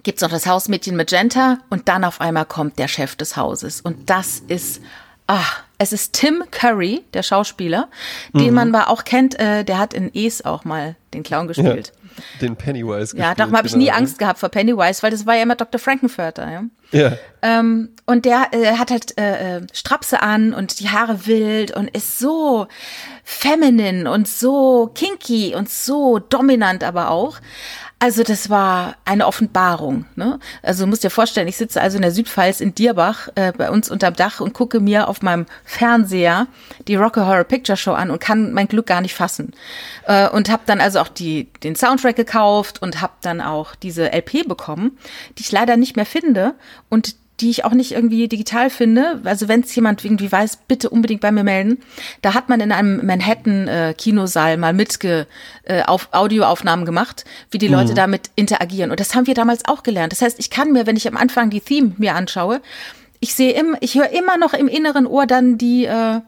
[0.04, 3.82] gibt's noch das Hausmädchen Magenta und dann auf einmal kommt der Chef des Hauses.
[3.82, 4.82] Und das ist,
[5.28, 7.90] ach, es ist Tim Curry, der Schauspieler,
[8.34, 8.54] den mhm.
[8.54, 11.92] man aber auch kennt, äh, der hat in Es auch mal den Clown gespielt.
[11.94, 13.98] Ja, den Pennywise Ja, darum habe ich nie genau.
[13.98, 15.80] Angst gehabt vor Pennywise, weil das war ja immer Dr.
[15.80, 16.64] Frankenfurter, ja.
[16.92, 17.18] Ja.
[17.42, 21.90] Ähm, und der äh, hat halt äh, äh, Strapse an und die Haare wild und
[21.90, 22.68] ist so
[23.24, 27.38] feminine und so kinky und so dominant aber auch.
[28.00, 30.06] Also das war eine Offenbarung.
[30.16, 30.40] Ne?
[30.62, 33.72] Also du musst dir vorstellen, ich sitze also in der Südpfalz in Dierbach äh, bei
[33.72, 36.46] uns unterm Dach und gucke mir auf meinem Fernseher
[36.88, 39.52] die Rocky Horror Picture Show an und kann mein Glück gar nicht fassen.
[40.06, 44.14] Äh, und habe dann also auch die, den Soundtrack gekauft und habe dann auch diese
[44.14, 45.00] LP bekommen,
[45.40, 46.54] die ich leider nicht mehr finde
[46.90, 49.22] und die ich auch nicht irgendwie digital finde.
[49.24, 51.80] Also wenn es jemand irgendwie weiß, bitte unbedingt bei mir melden.
[52.22, 55.28] Da hat man in einem Manhattan-Kinosaal äh, mal mitge
[55.64, 57.96] äh, auf Audioaufnahmen gemacht, wie die Leute mhm.
[57.96, 58.92] damit interagieren.
[58.92, 60.14] Und das haben wir damals auch gelernt.
[60.14, 62.62] Das heißt, ich kann mir, wenn ich am Anfang die Theme mir anschaue,
[63.20, 66.22] ich sehe immer, ich höre immer noch im inneren Ohr dann die äh,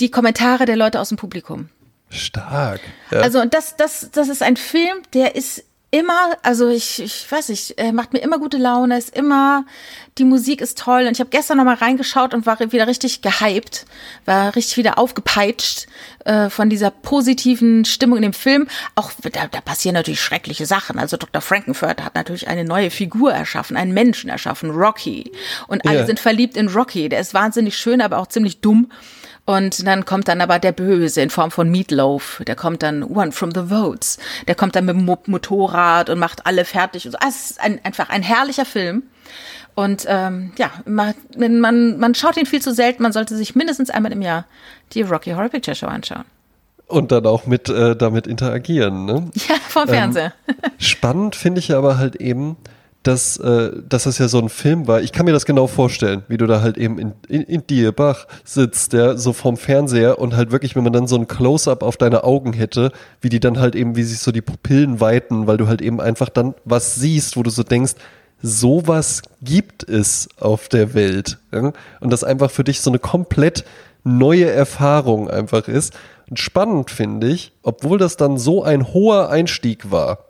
[0.00, 1.68] die Kommentare der Leute aus dem Publikum.
[2.10, 2.80] Stark.
[3.10, 3.20] Ja.
[3.20, 7.50] Also und das, das, das ist ein Film, der ist immer, also ich, ich weiß
[7.50, 9.64] nicht, er macht mir immer gute Laune, ist immer,
[10.18, 11.06] die Musik ist toll.
[11.06, 13.86] Und ich habe gestern nochmal reingeschaut und war wieder richtig gehypt,
[14.24, 15.86] war richtig wieder aufgepeitscht
[16.24, 18.66] äh, von dieser positiven Stimmung in dem Film.
[18.96, 20.98] Auch da, da passieren natürlich schreckliche Sachen.
[20.98, 21.40] Also Dr.
[21.40, 25.30] Frankenfurter hat natürlich eine neue Figur erschaffen, einen Menschen erschaffen, Rocky.
[25.68, 26.06] Und alle yeah.
[26.06, 27.08] sind verliebt in Rocky.
[27.08, 28.90] Der ist wahnsinnig schön, aber auch ziemlich dumm.
[29.46, 32.42] Und dann kommt dann aber der Böse in Form von Meatloaf.
[32.46, 34.18] Der kommt dann One from the Votes.
[34.48, 37.04] Der kommt dann mit dem Motorrad und macht alle fertig.
[37.04, 37.18] Und so.
[37.18, 39.02] Also es ist ein, einfach ein herrlicher Film.
[39.74, 43.02] Und ähm, ja, man, man, man schaut ihn viel zu selten.
[43.02, 44.46] Man sollte sich mindestens einmal im Jahr
[44.92, 46.24] die Rocky Horror Picture Show anschauen.
[46.86, 49.30] Und dann auch mit äh, damit interagieren, ne?
[49.48, 50.32] Ja, vom Fernseher.
[50.46, 52.56] Ähm, spannend finde ich aber halt eben,
[53.04, 55.02] dass, äh, dass das ja so ein Film war.
[55.02, 58.26] Ich kann mir das genau vorstellen, wie du da halt eben in, in, in Dierbach
[58.44, 61.98] sitzt, der so vorm Fernseher und halt wirklich, wenn man dann so ein Close-up auf
[61.98, 65.58] deine Augen hätte, wie die dann halt eben, wie sich so die Pupillen weiten, weil
[65.58, 67.94] du halt eben einfach dann was siehst, wo du so denkst,
[68.40, 71.38] sowas gibt es auf der Welt.
[71.52, 71.72] Ja?
[72.00, 73.64] Und das einfach für dich so eine komplett
[74.02, 75.92] neue Erfahrung einfach ist.
[76.30, 80.24] Und spannend finde ich, obwohl das dann so ein hoher Einstieg war,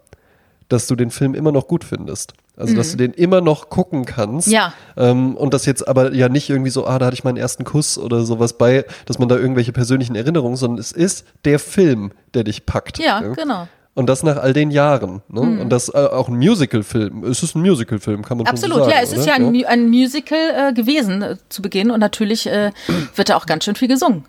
[0.68, 2.34] dass du den Film immer noch gut findest.
[2.56, 2.76] Also, mhm.
[2.76, 4.48] dass du den immer noch gucken kannst.
[4.48, 4.72] Ja.
[4.96, 7.64] Ähm, und das jetzt aber ja nicht irgendwie so, ah, da hatte ich meinen ersten
[7.64, 12.12] Kuss oder sowas bei, dass man da irgendwelche persönlichen Erinnerungen, sondern es ist der Film,
[12.32, 12.98] der dich packt.
[12.98, 13.32] Ja, ja?
[13.32, 13.68] genau.
[13.94, 15.22] Und das nach all den Jahren.
[15.28, 15.40] Ne?
[15.40, 15.60] Mhm.
[15.60, 17.24] Und das äh, auch ein Musical-Film.
[17.24, 18.92] Es ist ein Musical-Film, kann man Absolut, so sagen.
[18.92, 19.20] Absolut, ja, es oder?
[19.20, 22.72] ist ja ein, ein Musical äh, gewesen äh, zu Beginn und natürlich äh,
[23.14, 24.24] wird da auch ganz schön viel gesungen.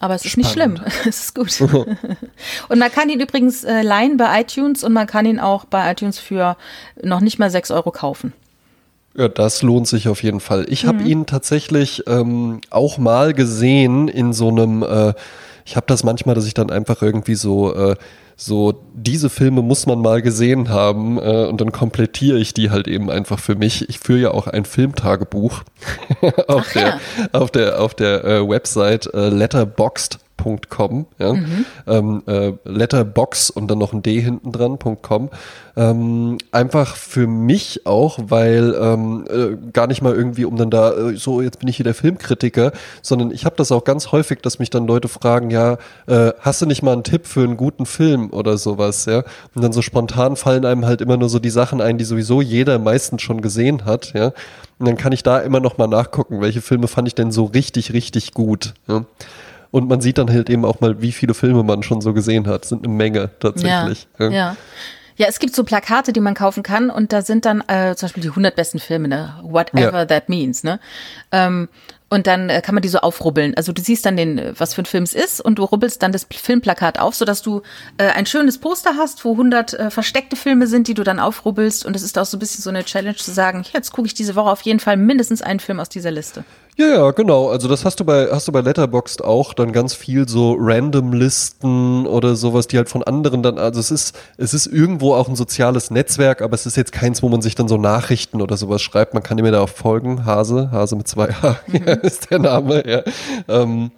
[0.00, 0.46] Aber es ist Spannend.
[0.46, 0.80] nicht schlimm.
[1.08, 1.60] es ist gut.
[2.68, 5.90] und man kann ihn übrigens äh, leihen bei iTunes und man kann ihn auch bei
[5.90, 6.56] iTunes für
[7.02, 8.32] noch nicht mal 6 Euro kaufen.
[9.16, 10.66] Ja, das lohnt sich auf jeden Fall.
[10.68, 10.88] Ich mhm.
[10.88, 15.14] habe ihn tatsächlich ähm, auch mal gesehen in so einem, äh,
[15.64, 17.96] ich habe das manchmal, dass ich dann einfach irgendwie so äh,
[18.40, 22.86] so diese Filme muss man mal gesehen haben äh, und dann komplettiere ich die halt
[22.86, 23.88] eben einfach für mich.
[23.88, 25.64] Ich führe ja auch ein Filmtagebuch
[26.46, 26.98] auf, Ach, der, ja.
[27.32, 31.64] auf der auf der äh, Website äh, Letterboxd .com, ja, mhm.
[31.86, 35.30] ähm, äh, Letterbox und dann noch ein D hinten dran, .com.
[35.76, 40.92] Ähm, einfach für mich auch, weil ähm, äh, gar nicht mal irgendwie, um dann da,
[40.92, 44.40] äh, so jetzt bin ich hier der Filmkritiker, sondern ich habe das auch ganz häufig,
[44.40, 47.56] dass mich dann Leute fragen, ja, äh, hast du nicht mal einen Tipp für einen
[47.56, 49.22] guten Film oder sowas, ja?
[49.54, 52.42] Und dann so spontan fallen einem halt immer nur so die Sachen ein, die sowieso
[52.42, 54.32] jeder meistens schon gesehen hat, ja.
[54.78, 57.44] Und dann kann ich da immer noch mal nachgucken, welche Filme fand ich denn so
[57.44, 58.74] richtig, richtig gut.
[58.86, 59.04] Ja?
[59.70, 62.46] Und man sieht dann halt eben auch mal, wie viele Filme man schon so gesehen
[62.46, 62.62] hat.
[62.62, 64.08] Das sind eine Menge tatsächlich.
[64.18, 64.32] Ja, ja.
[64.32, 64.56] ja.
[65.18, 68.06] Ja, es gibt so Plakate, die man kaufen kann und da sind dann äh, zum
[68.06, 69.34] Beispiel die 100 besten Filme, ne?
[69.42, 70.04] Whatever ja.
[70.04, 70.78] that means, ne?
[71.32, 71.68] Ähm,
[72.08, 73.54] und dann äh, kann man die so aufrubbeln.
[73.56, 76.02] Also du siehst dann den, äh, was für ein Film es ist und du rubbelst
[76.02, 77.62] dann das Filmplakat auf, sodass du
[77.98, 81.84] äh, ein schönes Poster hast, wo 100 äh, versteckte Filme sind, die du dann aufrubbelst.
[81.84, 84.14] Und es ist auch so ein bisschen so eine Challenge zu sagen, jetzt gucke ich
[84.14, 86.44] diese Woche auf jeden Fall mindestens einen Film aus dieser Liste.
[86.78, 87.48] Ja, ja, genau.
[87.48, 91.12] Also das hast du bei hast du bei Letterboxd auch dann ganz viel so Random
[91.12, 95.28] Listen oder sowas, die halt von anderen dann also es ist es ist irgendwo auch
[95.28, 98.56] ein soziales Netzwerk, aber es ist jetzt keins, wo man sich dann so Nachrichten oder
[98.56, 99.12] sowas schreibt.
[99.12, 100.24] Man kann mir da auch folgen.
[100.24, 101.82] Hase, Hase mit zwei H mhm.
[102.02, 102.88] ist der Name.
[102.88, 103.02] Ja.
[103.48, 103.90] Ähm,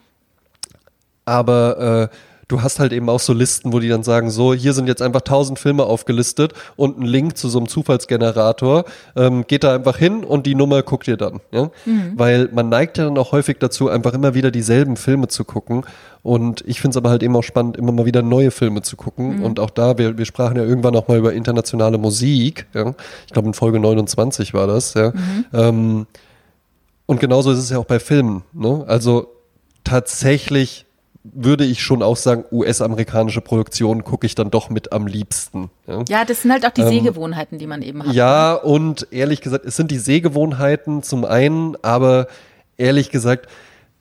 [1.26, 2.16] aber äh,
[2.50, 5.02] du hast halt eben auch so Listen, wo die dann sagen, so, hier sind jetzt
[5.02, 8.84] einfach tausend Filme aufgelistet und ein Link zu so einem Zufallsgenerator.
[9.14, 11.40] Ähm, geht da einfach hin und die Nummer guckt ihr dann.
[11.52, 11.70] Ja?
[11.86, 12.12] Mhm.
[12.16, 15.84] Weil man neigt ja dann auch häufig dazu, einfach immer wieder dieselben Filme zu gucken.
[16.22, 18.96] Und ich finde es aber halt eben auch spannend, immer mal wieder neue Filme zu
[18.96, 19.38] gucken.
[19.38, 19.44] Mhm.
[19.44, 22.66] Und auch da, wir, wir sprachen ja irgendwann auch mal über internationale Musik.
[22.74, 22.94] Ja?
[23.26, 24.94] Ich glaube, in Folge 29 war das.
[24.94, 25.12] Ja?
[25.12, 25.44] Mhm.
[25.52, 26.06] Ähm,
[27.06, 28.42] und genauso ist es ja auch bei Filmen.
[28.52, 28.84] Ne?
[28.86, 29.28] Also
[29.84, 30.86] tatsächlich
[31.22, 35.70] würde ich schon auch sagen, US-amerikanische Produktionen gucke ich dann doch mit am liebsten.
[35.86, 38.14] Ja, ja das sind halt auch die ähm, Sehgewohnheiten, die man eben hat.
[38.14, 38.60] Ja, ne?
[38.60, 42.26] und ehrlich gesagt, es sind die Sehgewohnheiten zum einen, aber
[42.78, 43.48] ehrlich gesagt,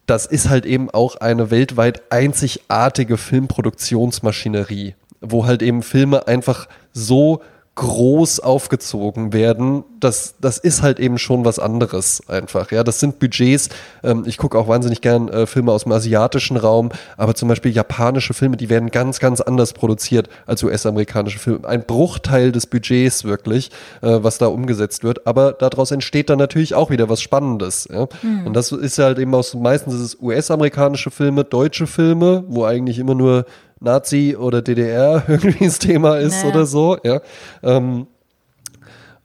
[0.06, 7.42] das ist halt eben auch eine weltweit einzigartige Filmproduktionsmaschinerie, wo halt eben Filme einfach so
[7.80, 12.72] groß aufgezogen werden, das, das ist halt eben schon was anderes einfach.
[12.72, 13.70] Ja, das sind Budgets.
[14.04, 17.72] Ähm, ich gucke auch wahnsinnig gern äh, Filme aus dem asiatischen Raum, aber zum Beispiel
[17.72, 21.66] japanische Filme, die werden ganz, ganz anders produziert als US-amerikanische Filme.
[21.66, 25.26] Ein Bruchteil des Budgets wirklich, äh, was da umgesetzt wird.
[25.26, 27.88] Aber daraus entsteht dann natürlich auch wieder was Spannendes.
[27.90, 28.08] Ja?
[28.22, 28.48] Mhm.
[28.48, 32.66] Und das ist ja halt eben aus, meistens ist es US-amerikanische Filme, deutsche Filme, wo
[32.66, 33.46] eigentlich immer nur
[33.80, 36.50] Nazi oder DDR irgendwie das Thema ist naja.
[36.54, 37.22] oder so, ja.
[37.64, 38.08] Ähm,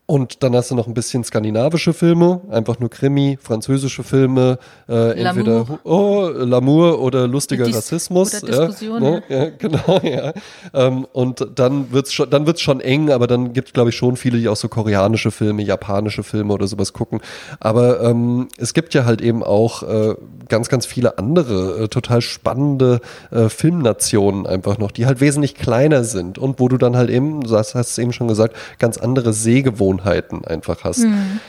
[0.07, 5.19] und dann hast du noch ein bisschen skandinavische Filme, einfach nur Krimi, französische Filme, äh,
[5.19, 8.43] entweder oh, L'amour oder lustiger Dis Rassismus.
[8.43, 9.23] Oder ja, ne?
[9.31, 10.35] ja, genau, ja.
[10.75, 13.97] Ähm, und dann wird's schon, dann wird's schon eng, aber dann gibt es, glaube ich,
[13.97, 17.23] schon viele, die auch so koreanische Filme, japanische Filme oder sowas gucken.
[17.59, 20.17] Aber ähm, es gibt ja halt eben auch äh,
[20.51, 26.05] ganz, ganz viele andere äh, total spannende äh, Filmnationen einfach noch, die halt wesentlich kleiner
[26.05, 29.33] sind und wo du dann halt eben, du hast es eben schon gesagt, ganz andere
[29.33, 31.05] Sehgewohnheiten Gewohnheiten einfach hast.
[31.05, 31.41] Mhm.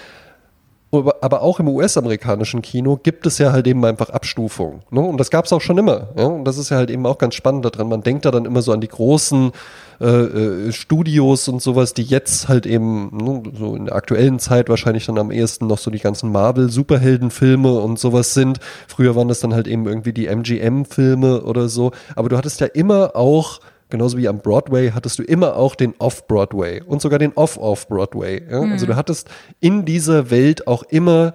[1.19, 4.81] Aber auch im US-amerikanischen Kino gibt es ja halt eben einfach Abstufungen.
[4.91, 5.01] Ne?
[5.01, 6.07] Und das gab es auch schon immer.
[6.15, 6.27] Ja?
[6.27, 7.89] Und das ist ja halt eben auch ganz spannend daran.
[7.89, 9.51] Man denkt da dann immer so an die großen
[9.99, 14.69] äh, äh, Studios und sowas, die jetzt halt eben ne, so in der aktuellen Zeit
[14.69, 18.59] wahrscheinlich dann am ehesten noch so die ganzen Marvel-Superheldenfilme und sowas sind.
[18.87, 21.91] Früher waren das dann halt eben irgendwie die MGM-Filme oder so.
[22.15, 25.93] Aber du hattest ja immer auch genauso wie am Broadway hattest du immer auch den
[25.99, 28.43] Off-Broadway und sogar den Off-Off-Broadway.
[28.49, 28.61] Ja?
[28.61, 28.71] Mhm.
[28.71, 31.33] Also du hattest in dieser Welt auch immer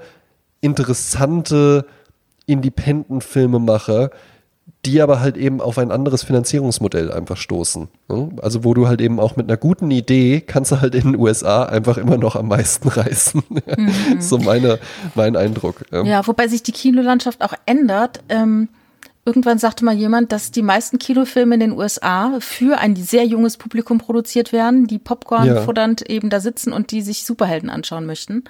[0.60, 1.86] interessante
[2.46, 4.10] Independent-Filmemacher,
[4.84, 7.88] die aber halt eben auf ein anderes Finanzierungsmodell einfach stoßen.
[8.40, 11.16] Also wo du halt eben auch mit einer guten Idee kannst du halt in den
[11.16, 13.42] USA einfach immer noch am meisten reißen.
[13.76, 14.20] Mhm.
[14.20, 14.78] so meine,
[15.14, 15.84] mein Eindruck.
[15.92, 18.20] Ja, wobei sich die Kinolandschaft auch ändert.
[18.28, 18.68] Ähm
[19.26, 23.58] Irgendwann sagte mal jemand, dass die meisten Kinofilme in den USA für ein sehr junges
[23.58, 25.60] Publikum produziert werden, die Popcorn ja.
[25.60, 28.44] futternd eben da sitzen und die sich Superhelden anschauen möchten.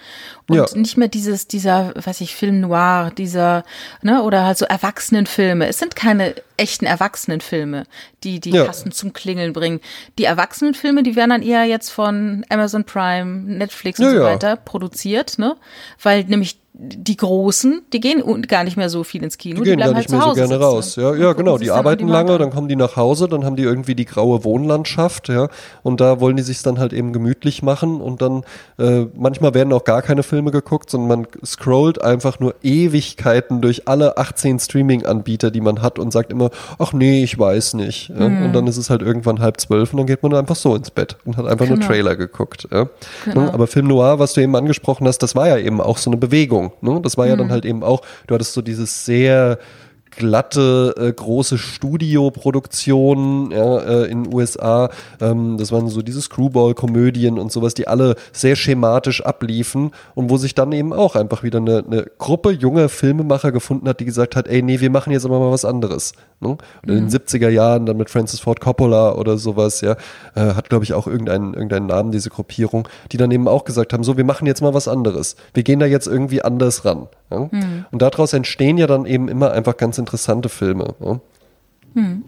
[0.49, 0.67] Und ja.
[0.77, 3.65] nicht mehr dieses, dieser, weiß ich, Film noir, dieser,
[4.03, 5.67] ne, oder halt so Erwachsenenfilme.
[5.67, 7.85] Es sind keine echten Erwachsenenfilme,
[8.23, 8.65] die die ja.
[8.65, 9.81] Kassen zum Klingeln bringen.
[10.19, 14.55] Die Erwachsenenfilme, die werden dann eher jetzt von Amazon Prime, Netflix und ja, so weiter
[14.55, 15.57] produziert, ne?
[16.01, 19.57] Weil nämlich die Großen, die gehen gar nicht mehr so viel ins Kino.
[19.57, 20.63] Die gehen die gar nicht halt mehr so gerne sitzen.
[20.63, 20.97] raus.
[20.97, 21.59] Ja, ja genau.
[21.59, 24.45] Die arbeiten die lange, dann kommen die nach Hause, dann haben die irgendwie die graue
[24.45, 25.49] Wohnlandschaft, ja.
[25.83, 28.45] Und da wollen die sich dann halt eben gemütlich machen und dann
[28.79, 33.87] äh, manchmal werden auch gar keine Filme geguckt, sondern man scrollt einfach nur Ewigkeiten durch
[33.87, 38.09] alle 18 Streaming-Anbieter, die man hat und sagt immer, ach nee, ich weiß nicht.
[38.09, 38.29] Ja?
[38.29, 38.47] Mhm.
[38.47, 40.91] Und dann ist es halt irgendwann halb zwölf und dann geht man einfach so ins
[40.91, 41.79] Bett und hat einfach genau.
[41.79, 42.69] nur Trailer geguckt.
[42.73, 42.89] Ja?
[43.27, 43.51] Genau.
[43.51, 46.17] Aber Film Noir, was du eben angesprochen hast, das war ja eben auch so eine
[46.17, 46.70] Bewegung.
[46.81, 47.01] Ne?
[47.03, 47.53] Das war ja dann mhm.
[47.53, 49.59] halt eben auch, du hattest so dieses sehr
[50.11, 54.91] glatte, äh, große Studioproduktionen ja, äh, in den USA.
[55.21, 60.37] Ähm, das waren so diese Screwball-Komödien und sowas, die alle sehr schematisch abliefen und wo
[60.37, 64.37] sich dann eben auch einfach wieder eine, eine Gruppe junger Filmemacher gefunden hat, die gesagt
[64.37, 66.13] hat, ey, nee, wir machen jetzt aber mal was anderes.
[66.41, 66.49] Ne?
[66.49, 67.55] Und in den 70er mhm.
[67.55, 69.97] Jahren dann mit Francis Ford Coppola oder sowas, ja,
[70.35, 73.93] äh, hat, glaube ich, auch irgendeinen, irgendeinen Namen, diese Gruppierung, die dann eben auch gesagt
[73.93, 75.37] haben, so, wir machen jetzt mal was anderes.
[75.53, 77.09] Wir gehen da jetzt irgendwie anders ran.
[77.31, 77.49] Ja?
[77.51, 77.85] Mhm.
[77.91, 80.95] Und daraus entstehen ja dann eben immer einfach ganz interessante Filme.
[81.01, 81.21] Ja?
[81.95, 82.25] Mhm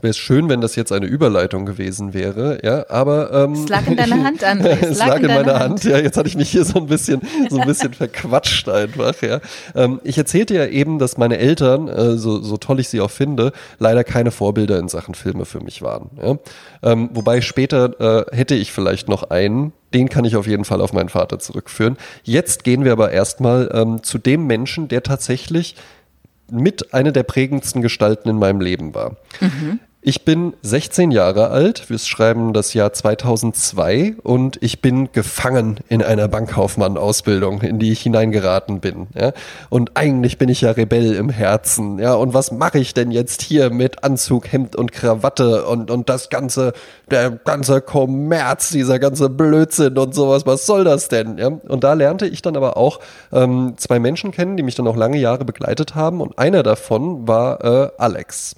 [0.00, 3.86] wäre es schön, wenn das jetzt eine Überleitung gewesen wäre, ja, aber ähm, es lag
[3.86, 4.78] in deiner Hand, André.
[4.80, 5.62] Es, es lag, lag in, in meiner Hand.
[5.62, 5.84] Hand.
[5.84, 5.98] ja.
[5.98, 7.20] Jetzt hatte ich mich hier so ein bisschen,
[7.50, 9.40] so ein bisschen verquatscht einfach, ja.
[9.74, 13.10] Ähm, ich erzählte ja eben, dass meine Eltern, äh, so, so toll ich sie auch
[13.10, 16.10] finde, leider keine Vorbilder in Sachen Filme für mich waren.
[16.20, 16.38] Ja?
[16.82, 20.80] Ähm, wobei später äh, hätte ich vielleicht noch einen, den kann ich auf jeden Fall
[20.80, 21.96] auf meinen Vater zurückführen.
[22.24, 25.76] Jetzt gehen wir aber erstmal ähm, zu dem Menschen, der tatsächlich
[26.52, 29.16] mit einer der prägendsten Gestalten in meinem Leben war.
[29.40, 29.80] Mhm.
[30.04, 36.02] Ich bin 16 Jahre alt, wir schreiben das Jahr 2002 und ich bin gefangen in
[36.02, 39.06] einer Bankkaufmann-Ausbildung, in die ich hineingeraten bin.
[39.14, 39.32] Ja?
[39.70, 42.00] Und eigentlich bin ich ja Rebell im Herzen.
[42.00, 42.14] Ja?
[42.14, 46.30] Und was mache ich denn jetzt hier mit Anzug, Hemd und Krawatte und, und das
[46.30, 46.72] ganze,
[47.08, 51.38] der ganze Kommerz, dieser ganze Blödsinn und sowas, was soll das denn?
[51.38, 51.46] Ja?
[51.46, 52.98] Und da lernte ich dann aber auch
[53.32, 57.28] ähm, zwei Menschen kennen, die mich dann auch lange Jahre begleitet haben und einer davon
[57.28, 58.56] war äh, Alex.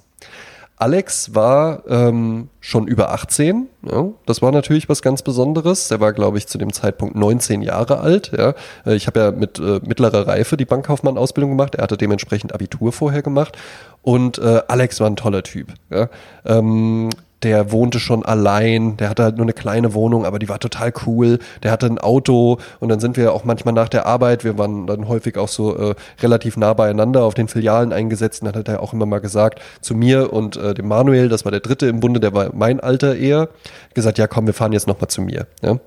[0.77, 3.67] Alex war ähm, schon über 18.
[3.89, 4.09] Ja.
[4.25, 5.87] Das war natürlich was ganz Besonderes.
[5.87, 8.31] Der war, glaube ich, zu dem Zeitpunkt 19 Jahre alt.
[8.37, 8.55] Ja.
[8.85, 11.75] Äh, ich habe ja mit äh, mittlerer Reife die Bankkaufmann-Ausbildung gemacht.
[11.75, 13.57] Er hatte dementsprechend Abitur vorher gemacht.
[14.01, 15.73] Und äh, Alex war ein toller Typ.
[15.89, 16.09] Ja.
[16.45, 17.09] Ähm,
[17.45, 20.91] der wohnte schon allein, der hatte halt nur eine kleine Wohnung, aber die war total
[21.05, 21.37] cool.
[21.61, 24.87] Der hatte ein Auto und dann sind wir auch manchmal nach der Arbeit, wir waren
[24.87, 28.67] dann häufig auch so äh, relativ nah beieinander auf den Filialen eingesetzt und dann hat
[28.67, 31.85] er auch immer mal gesagt zu mir und äh, dem Manuel, das war der dritte
[31.85, 33.49] im Bunde, der war mein Alter eher,
[33.93, 35.45] gesagt, ja komm, wir fahren jetzt nochmal zu mir.
[35.61, 35.77] Ja?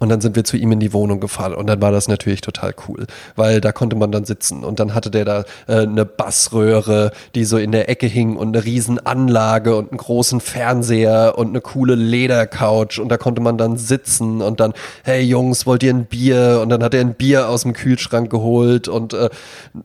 [0.00, 2.40] Und dann sind wir zu ihm in die Wohnung gefahren und dann war das natürlich
[2.40, 6.06] total cool, weil da konnte man dann sitzen und dann hatte der da äh, eine
[6.06, 11.34] Bassröhre, die so in der Ecke hing und eine riesen Anlage und einen großen Fernseher
[11.36, 14.72] und eine coole Ledercouch und da konnte man dann sitzen und dann,
[15.04, 16.60] hey Jungs, wollt ihr ein Bier?
[16.62, 19.28] Und dann hat er ein Bier aus dem Kühlschrank geholt und äh,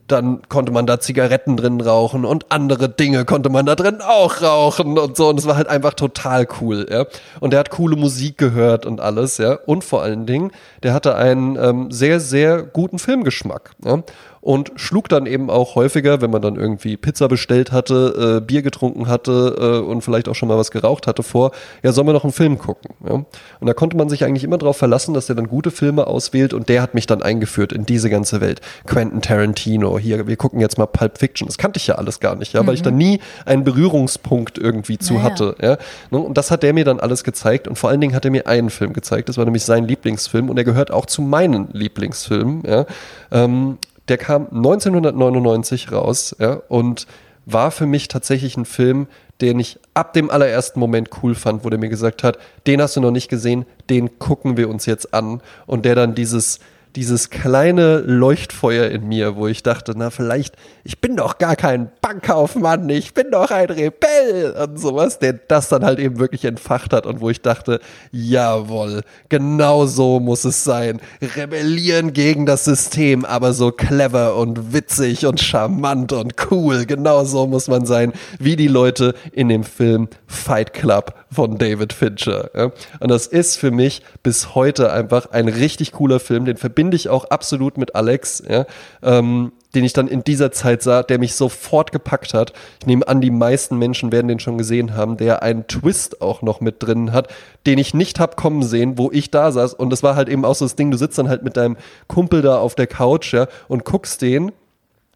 [0.07, 4.41] dann konnte man da Zigaretten drin rauchen und andere Dinge konnte man da drin auch
[4.41, 7.05] rauchen und so und es war halt einfach total cool, ja.
[7.41, 9.59] Und er hat coole Musik gehört und alles, ja.
[9.65, 10.51] Und vor allen Dingen,
[10.83, 13.71] der hatte einen ähm, sehr, sehr guten Filmgeschmack.
[13.83, 14.03] Ja?
[14.45, 18.61] Und schlug dann eben auch häufiger, wenn man dann irgendwie Pizza bestellt hatte, äh, Bier
[18.61, 21.49] getrunken hatte äh, und vielleicht auch schon mal was geraucht hatte vor,
[21.81, 22.91] ja, sollen wir noch einen Film gucken?
[23.03, 23.13] Ja?
[23.15, 26.53] Und da konnte man sich eigentlich immer darauf verlassen, dass er dann gute Filme auswählt
[26.53, 28.61] und der hat mich dann eingeführt in diese ganze Welt.
[28.85, 31.47] Quentin Tarantino, hier, wir gucken jetzt mal Pulp Fiction.
[31.47, 32.67] Das kannte ich ja alles gar nicht, ja, mhm.
[32.67, 32.97] weil ich da mhm.
[32.97, 35.23] nie einen Berührungspunkt irgendwie zu naja.
[35.23, 35.55] hatte.
[35.59, 35.77] Ja?
[36.11, 36.19] Ne?
[36.19, 38.45] Und das hat der mir dann alles gezeigt und vor allen Dingen hat er mir
[38.45, 42.61] einen Film gezeigt, das war nämlich sein Lieblingsfilm und er gehört auch zu meinen Lieblingsfilmen.
[42.67, 42.85] Ja?
[43.31, 47.07] Ähm, der kam 1999 raus ja, und
[47.45, 49.07] war für mich tatsächlich ein Film,
[49.41, 52.37] den ich ab dem allerersten Moment cool fand, wo der mir gesagt hat,
[52.67, 55.41] den hast du noch nicht gesehen, den gucken wir uns jetzt an.
[55.65, 56.59] Und der dann dieses,
[56.95, 61.91] dieses kleine Leuchtfeuer in mir, wo ich dachte, na vielleicht, ich bin doch gar kein
[62.01, 66.93] Bankkaufmann, ich bin doch ein Rebell und sowas, der das dann halt eben wirklich entfacht
[66.93, 67.79] hat und wo ich dachte,
[68.11, 71.01] jawohl, genau so muss es sein.
[71.35, 77.47] Rebellieren gegen das System, aber so clever und witzig und charmant und cool, genau so
[77.47, 82.49] muss man sein, wie die Leute in dem Film Fight Club von David Fincher.
[82.55, 82.71] Ja?
[82.99, 87.09] Und das ist für mich bis heute einfach ein richtig cooler Film, den verbinde ich
[87.09, 88.65] auch absolut mit Alex, ja?
[89.03, 92.53] ähm, den ich dann in dieser Zeit sah, der mich sofort gepackt hat.
[92.79, 96.41] Ich nehme an, die meisten Menschen werden den schon gesehen haben, der einen Twist auch
[96.41, 97.27] noch mit drin hat,
[97.65, 99.73] den ich nicht hab kommen sehen, wo ich da saß.
[99.73, 101.75] Und das war halt eben auch so das Ding, du sitzt dann halt mit deinem
[102.07, 104.51] Kumpel da auf der Couch ja, und guckst den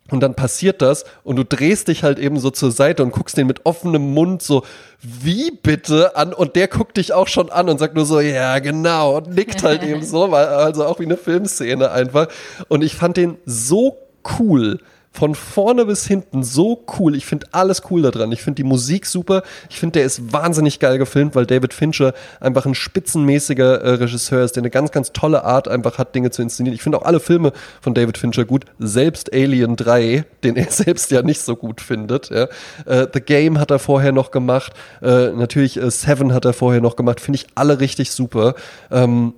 [0.10, 3.38] Und dann passiert das und du drehst dich halt eben so zur Seite und guckst
[3.38, 4.64] den mit offenem Mund so,
[5.02, 6.34] wie bitte an?
[6.34, 9.64] Und der guckt dich auch schon an und sagt nur so, ja, genau, und nickt
[9.64, 12.28] halt eben so, weil, also auch wie eine Filmszene einfach.
[12.68, 13.98] Und ich fand den so
[14.40, 14.80] cool
[15.20, 17.14] von vorne bis hinten so cool.
[17.14, 18.32] Ich finde alles cool daran.
[18.32, 19.44] Ich finde die Musik super.
[19.70, 24.46] Ich finde, der ist wahnsinnig geil gefilmt, weil David Fincher einfach ein spitzenmäßiger äh, Regisseur
[24.46, 26.74] ist, der eine ganz, ganz tolle Art einfach hat, Dinge zu inszenieren.
[26.74, 27.52] Ich finde auch alle Filme
[27.82, 28.64] von David Fincher gut.
[28.80, 32.30] Selbst Alien 3, den er selbst ja nicht so gut findet.
[32.30, 32.48] Ja.
[32.86, 34.72] Äh, The Game hat er vorher noch gemacht.
[35.02, 37.20] Äh, natürlich äh, Seven hat er vorher noch gemacht.
[37.20, 38.56] Finde ich alle richtig super.
[38.90, 39.34] Ähm,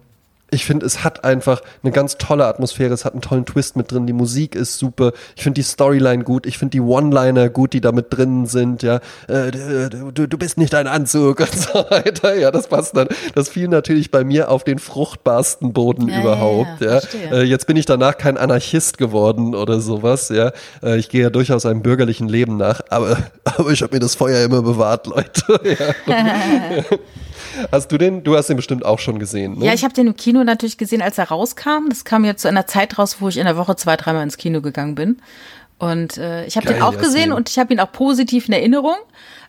[0.52, 3.92] ich finde, es hat einfach eine ganz tolle Atmosphäre, es hat einen tollen Twist mit
[3.92, 7.72] drin, die Musik ist super, ich finde die Storyline gut, ich finde die One-Liner gut,
[7.72, 11.86] die da mit drin sind, ja, äh, du, du, bist nicht ein Anzug und so
[11.90, 13.08] weiter, ja, das passt dann.
[13.34, 17.00] Das fiel natürlich bei mir auf den fruchtbarsten Boden ja, überhaupt, ja.
[17.00, 17.32] ja.
[17.32, 20.52] Äh, jetzt bin ich danach kein Anarchist geworden oder sowas, ja.
[20.84, 24.16] Äh, ich gehe ja durchaus einem bürgerlichen Leben nach, aber, aber ich habe mir das
[24.16, 25.62] Feuer immer bewahrt, Leute.
[26.08, 26.84] Ja.
[27.72, 28.24] Hast du den?
[28.24, 29.60] Du hast den bestimmt auch schon gesehen.
[29.60, 29.66] Ne?
[29.66, 31.90] Ja, ich habe den im Kino natürlich gesehen, als er rauskam.
[31.90, 34.38] Das kam ja zu einer Zeit raus, wo ich in der Woche zwei, dreimal ins
[34.38, 35.22] Kino gegangen bin.
[35.80, 37.32] Und äh, ich habe den auch gesehen Jasmin.
[37.34, 38.98] und ich habe ihn auch positiv in Erinnerung.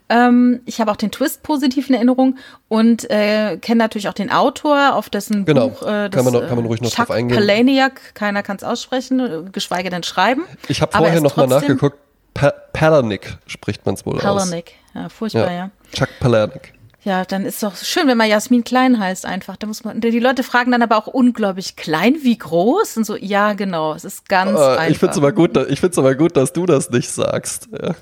[0.08, 2.38] Ähm, ich habe auch den Twist positiv in Erinnerung
[2.68, 5.68] und äh, kenne natürlich auch den Autor, auf dessen genau.
[5.68, 7.38] Buch äh, das, kann, man, kann man ruhig noch Chuck drauf eingehen.
[7.38, 10.44] Palahniuk, keiner kann es aussprechen, geschweige denn schreiben.
[10.68, 11.98] Ich habe vorher noch mal nachgeguckt.
[12.34, 14.36] Pa Palahniuk spricht man es wohl Palahniuk.
[14.36, 14.48] aus.
[14.48, 15.52] Palahniuk, ja, furchtbar, ja.
[15.52, 15.70] ja.
[15.92, 16.62] Chuck Palahniuk.
[17.04, 19.56] Ja, dann ist doch schön, wenn man Jasmin Klein heißt einfach.
[19.56, 22.96] Da muss man, die Leute fragen dann aber auch unglaublich klein, wie groß?
[22.96, 24.88] Und so, ja, genau, es ist ganz äh, einfach.
[24.88, 27.68] Ich finde es aber gut, ich find's aber gut, dass du das nicht sagst.
[27.72, 27.96] Ja.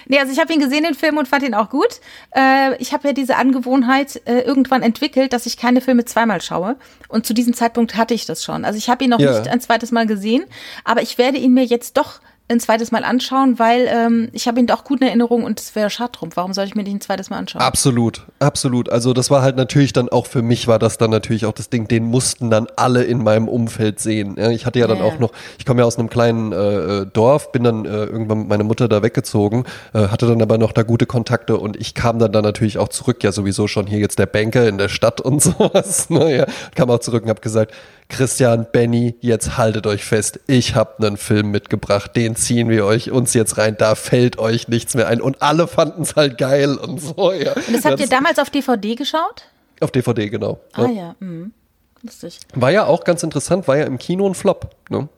[0.06, 2.02] nee, also ich habe ihn gesehen, den Film, und fand ihn auch gut.
[2.36, 6.76] Äh, ich habe ja diese Angewohnheit äh, irgendwann entwickelt, dass ich keine Filme zweimal schaue.
[7.08, 8.64] Und zu diesem Zeitpunkt hatte ich das schon.
[8.64, 9.40] Also ich habe ihn noch ja.
[9.40, 10.46] nicht ein zweites Mal gesehen,
[10.84, 12.20] aber ich werde ihn mir jetzt doch
[12.50, 15.76] ein zweites Mal anschauen, weil ähm, ich habe ihn doch gut in Erinnerung und es
[15.76, 16.30] wäre schade drum.
[16.36, 17.62] Warum soll ich mir nicht ein zweites Mal anschauen?
[17.62, 18.90] Absolut, absolut.
[18.90, 21.70] Also das war halt natürlich dann auch für mich war das dann natürlich auch das
[21.70, 24.36] Ding, den mussten dann alle in meinem Umfeld sehen.
[24.38, 25.04] Ja, ich hatte ja dann ja.
[25.04, 28.48] auch noch, ich komme ja aus einem kleinen äh, Dorf, bin dann äh, irgendwann mit
[28.48, 32.18] meiner Mutter da weggezogen, äh, hatte dann aber noch da gute Kontakte und ich kam
[32.18, 35.20] dann da natürlich auch zurück, ja sowieso schon hier jetzt der Banker in der Stadt
[35.20, 36.10] und sowas.
[36.10, 36.46] Ne, ja,
[36.76, 37.74] kam auch zurück und habe gesagt,
[38.10, 43.12] Christian, Benny, jetzt haltet euch fest, ich habe einen Film mitgebracht, den ziehen wir euch
[43.12, 45.22] uns jetzt rein, da fällt euch nichts mehr ein.
[45.22, 47.54] Und alle fanden es halt geil und so, ja.
[47.54, 49.44] Und das habt ihr damals auf DVD geschaut?
[49.82, 50.60] Auf DVD, genau.
[50.74, 51.16] Ah ja, ja.
[51.20, 51.52] Mhm.
[52.02, 52.40] lustig.
[52.56, 55.10] War ja auch ganz interessant, war ja im Kino ein Flop, ne?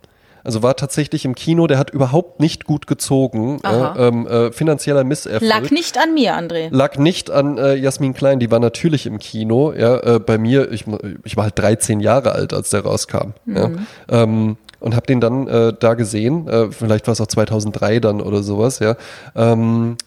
[0.44, 3.60] Also war tatsächlich im Kino, der hat überhaupt nicht gut gezogen.
[3.64, 5.50] Äh, ähm, äh, finanzieller Misserfolg.
[5.50, 6.70] Lag nicht an mir, André.
[6.72, 9.74] Lag nicht an äh, Jasmin Klein, die war natürlich im Kino.
[9.74, 10.86] Ja, äh, bei mir, ich,
[11.24, 13.34] ich war halt 13 Jahre alt, als der rauskam.
[13.46, 13.56] Mhm.
[13.56, 13.70] Ja.
[14.10, 16.48] Ähm, und habe den dann äh, da gesehen.
[16.48, 18.80] Äh, vielleicht war es auch 2003 dann oder sowas.
[18.80, 18.96] Ja.
[19.36, 19.98] Ähm,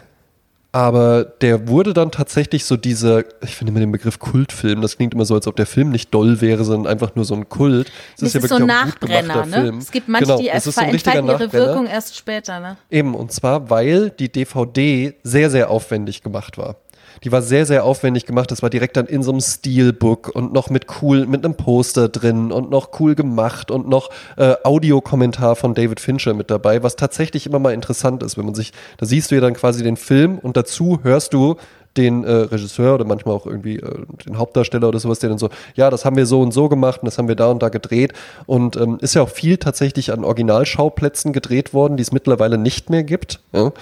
[0.73, 5.13] aber der wurde dann tatsächlich so dieser, ich finde immer den Begriff Kultfilm, das klingt
[5.13, 7.93] immer so, als ob der Film nicht doll wäre, sondern einfach nur so ein Kult.
[8.19, 9.53] Das, ist, ja ist so ein Nachbrenner, ne?
[9.53, 9.79] Film.
[9.79, 12.79] Es gibt manche, genau, die erst so entfalten ihre Wirkung erst später, ne?
[12.91, 16.77] Eben, und zwar, weil die DVD sehr, sehr aufwendig gemacht war.
[17.25, 18.51] Die war sehr, sehr aufwendig gemacht.
[18.51, 22.09] Das war direkt dann in so einem Steelbook und noch mit cool, mit einem Poster
[22.09, 26.97] drin und noch cool gemacht und noch äh, Audiokommentar von David Fincher mit dabei, was
[26.97, 29.97] tatsächlich immer mal interessant ist, wenn man sich, da siehst du ja dann quasi den
[29.97, 31.57] Film und dazu hörst du
[31.97, 35.51] den äh, Regisseur oder manchmal auch irgendwie äh, den Hauptdarsteller oder sowas, der dann so,
[35.75, 37.69] ja, das haben wir so und so gemacht und das haben wir da und da
[37.69, 38.13] gedreht.
[38.47, 42.91] Und ähm, ist ja auch viel tatsächlich an Originalschauplätzen gedreht worden, die es mittlerweile nicht
[42.91, 43.41] mehr gibt.
[43.53, 43.73] Ja?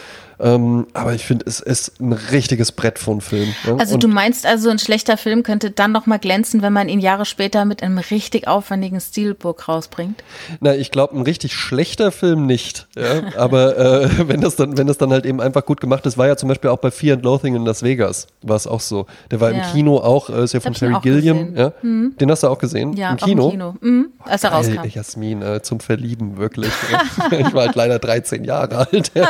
[0.40, 3.54] Ähm, aber ich finde, es ist ein richtiges Brett von Film.
[3.66, 3.76] Ja?
[3.76, 6.88] Also und du meinst also, ein schlechter Film könnte dann noch mal glänzen, wenn man
[6.88, 10.24] ihn Jahre später mit einem richtig aufwendigen Steelbook rausbringt?
[10.60, 12.88] Na, ich glaube, ein richtig schlechter Film nicht.
[12.96, 13.36] Ja?
[13.36, 16.26] aber äh, wenn das dann, wenn das dann halt eben einfach gut gemacht ist, war
[16.26, 17.99] ja zum Beispiel auch bei Fear and Loathing in Las Vegas
[18.42, 19.06] war es auch so.
[19.30, 19.58] Der war ja.
[19.58, 21.56] im Kino auch, äh, ist ja von Terry Gilliam.
[21.56, 21.72] Ja?
[21.82, 22.16] Mhm.
[22.18, 22.94] Den hast du auch gesehen?
[22.94, 23.44] Ja, Im Kino.
[23.44, 23.74] Im Kino.
[23.80, 24.08] Mhm.
[24.24, 24.84] Als er rauskam.
[24.88, 26.72] Jasmin, äh, zum Verlieben, wirklich.
[27.30, 29.12] ich war halt leider 13 Jahre alt.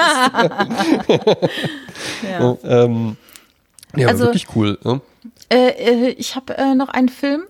[2.24, 2.38] ja.
[2.40, 3.16] Und, ähm,
[3.96, 4.78] ja, also, wirklich cool.
[4.84, 5.00] Ne?
[5.48, 7.42] Äh, äh, ich habe äh, noch einen Film,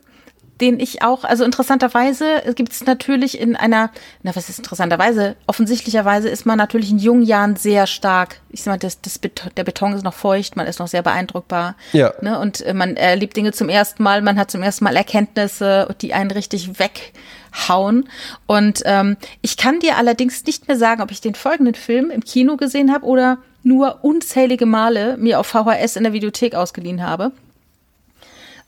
[0.60, 3.90] den ich auch, also interessanterweise gibt es natürlich in einer,
[4.22, 8.72] na was ist interessanterweise, offensichtlicherweise ist man natürlich in jungen Jahren sehr stark, ich sag
[8.72, 11.76] mal, das, das Beton, der Beton ist noch feucht, man ist noch sehr beeindruckbar.
[11.92, 12.12] Ja.
[12.20, 15.94] Ne, und äh, man erlebt Dinge zum ersten Mal, man hat zum ersten Mal Erkenntnisse,
[16.00, 18.08] die einen richtig weghauen.
[18.46, 22.24] Und ähm, ich kann dir allerdings nicht mehr sagen, ob ich den folgenden Film im
[22.24, 27.32] Kino gesehen habe oder nur unzählige Male mir auf VHS in der Videothek ausgeliehen habe.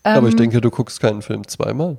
[0.02, 1.98] Aber ich ähm, denke, du guckst keinen Film zweimal.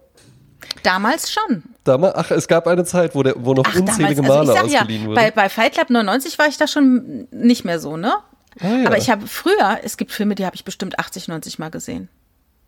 [0.84, 1.64] Damals schon.
[1.84, 4.76] Damals, ach, es gab eine Zeit, wo, der, wo noch ach, unzählige damals, Male also
[4.76, 5.16] ausgeliehen ja, wurden.
[5.16, 8.14] Bei, bei Fight Club 99 war ich da schon nicht mehr so, ne?
[8.60, 8.88] Ah, ja.
[8.88, 12.10] Aber ich habe früher, es gibt Filme, die habe ich bestimmt 80, 90 Mal gesehen.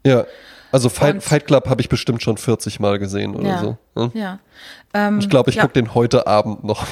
[0.06, 0.26] Ja,
[0.72, 3.78] also Fight, Fight Club habe ich bestimmt schon 40 Mal gesehen oder ja, so.
[3.96, 4.12] Ne?
[4.14, 4.40] Ja.
[4.94, 5.64] Ähm, ich glaube, ich ja.
[5.64, 6.86] gucke den heute Abend noch.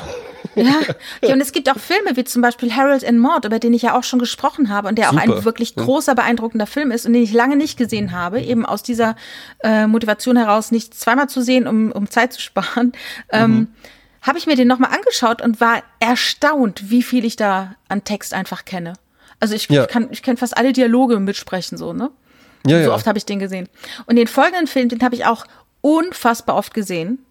[0.56, 0.76] Ja.
[1.24, 3.84] ja, und es gibt auch Filme wie zum Beispiel Harold and Maud, über den ich
[3.84, 5.18] ja auch schon gesprochen habe und der Super.
[5.18, 8.66] auch ein wirklich großer, beeindruckender Film ist und den ich lange nicht gesehen habe, eben
[8.66, 9.16] aus dieser
[9.64, 12.92] äh, Motivation heraus, nicht zweimal zu sehen, um, um Zeit zu sparen.
[13.32, 13.68] Ähm, mhm.
[14.22, 18.34] habe ich mir den nochmal angeschaut und war erstaunt, wie viel ich da an Text
[18.34, 18.94] einfach kenne.
[19.40, 19.84] Also ich, ja.
[19.84, 22.12] ich kann, ich kenne fast alle Dialoge mitsprechen, so, ne?
[22.66, 22.96] Ja, so ja.
[22.96, 23.68] oft habe ich den gesehen.
[24.06, 25.46] Und den folgenden Film, den habe ich auch
[25.82, 27.26] unfassbar oft gesehen.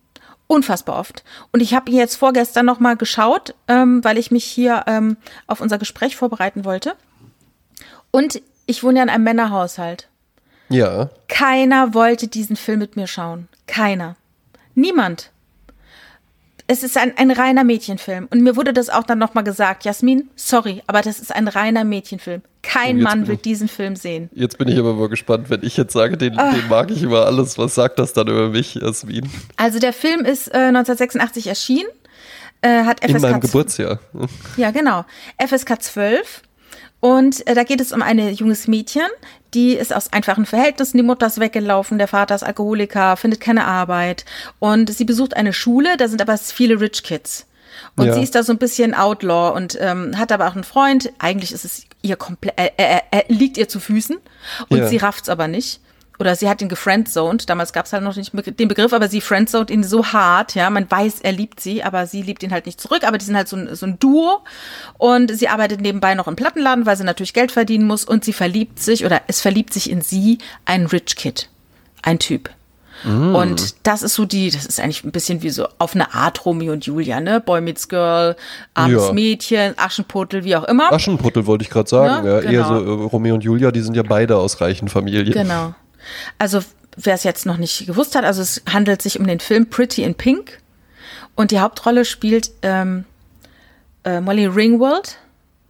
[0.52, 1.24] Unfassbar oft.
[1.50, 5.16] Und ich habe ihn jetzt vorgestern noch mal geschaut, ähm, weil ich mich hier ähm,
[5.46, 6.94] auf unser Gespräch vorbereiten wollte.
[8.10, 10.08] Und ich wohne ja in einem Männerhaushalt.
[10.68, 11.08] Ja.
[11.28, 13.48] Keiner wollte diesen Film mit mir schauen.
[13.66, 14.16] Keiner.
[14.74, 15.30] Niemand
[16.66, 18.28] es ist ein, ein reiner Mädchenfilm.
[18.30, 19.84] Und mir wurde das auch dann nochmal gesagt.
[19.84, 22.42] Jasmin, sorry, aber das ist ein reiner Mädchenfilm.
[22.62, 24.30] Kein Mann will diesen Film sehen.
[24.32, 27.26] Jetzt bin ich aber mal gespannt, wenn ich jetzt sage, den, den mag ich über
[27.26, 27.58] alles.
[27.58, 29.28] Was sagt das dann über mich, Jasmin?
[29.56, 31.88] Also der Film ist äh, 1986 erschienen.
[32.60, 33.98] Äh, hat FSK In meinem Geburtsjahr.
[34.56, 35.04] Ja, genau.
[35.44, 36.42] FSK 12
[37.02, 39.08] und äh, da geht es um ein junges Mädchen,
[39.54, 43.64] die ist aus einfachen Verhältnissen, die Mutter ist weggelaufen, der Vater ist Alkoholiker, findet keine
[43.66, 44.24] Arbeit
[44.60, 47.46] und sie besucht eine Schule, da sind aber viele Rich Kids.
[47.96, 48.14] Und ja.
[48.14, 51.12] sie ist da so ein bisschen Outlaw und ähm, hat aber auch einen Freund.
[51.18, 54.18] Eigentlich ist es ihr komplett, äh, äh, äh, liegt ihr zu Füßen
[54.68, 54.86] und ja.
[54.86, 55.80] sie rafft's aber nicht
[56.22, 57.50] oder sie hat ihn gefriendzoned.
[57.50, 60.70] Damals gab es halt noch nicht den Begriff, aber sie friendzoned ihn so hart, ja.
[60.70, 63.02] Man weiß, er liebt sie, aber sie liebt ihn halt nicht zurück.
[63.04, 64.44] Aber die sind halt so ein, so ein Duo.
[64.98, 68.04] Und sie arbeitet nebenbei noch im Plattenladen, weil sie natürlich Geld verdienen muss.
[68.04, 71.48] Und sie verliebt sich oder es verliebt sich in sie ein Rich Kid.
[72.02, 72.50] Ein Typ.
[73.04, 73.34] Mm.
[73.34, 76.44] Und das ist so die, das ist eigentlich ein bisschen wie so auf eine Art
[76.44, 77.40] Romeo und Julia, ne?
[77.40, 78.36] Boy meets Girl,
[78.74, 79.12] armes ja.
[79.12, 80.92] Mädchen, Aschenputtel, wie auch immer.
[80.92, 82.52] Aschenputtel wollte ich gerade sagen, ja, ja genau.
[82.52, 85.32] Eher so äh, Romeo und Julia, die sind ja beide aus reichen Familien.
[85.32, 85.74] Genau.
[86.38, 86.60] Also
[86.96, 90.02] wer es jetzt noch nicht gewusst hat, also es handelt sich um den Film Pretty
[90.02, 90.58] in Pink
[91.34, 93.04] und die Hauptrolle spielt ähm,
[94.04, 95.18] äh, Molly Ringwald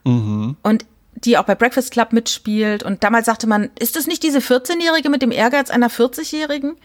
[0.04, 0.56] mhm.
[0.62, 0.84] und
[1.24, 2.82] die auch bei Breakfast Club mitspielt.
[2.82, 6.76] Und damals sagte man, ist das nicht diese 14-Jährige mit dem Ehrgeiz einer 40-Jährigen?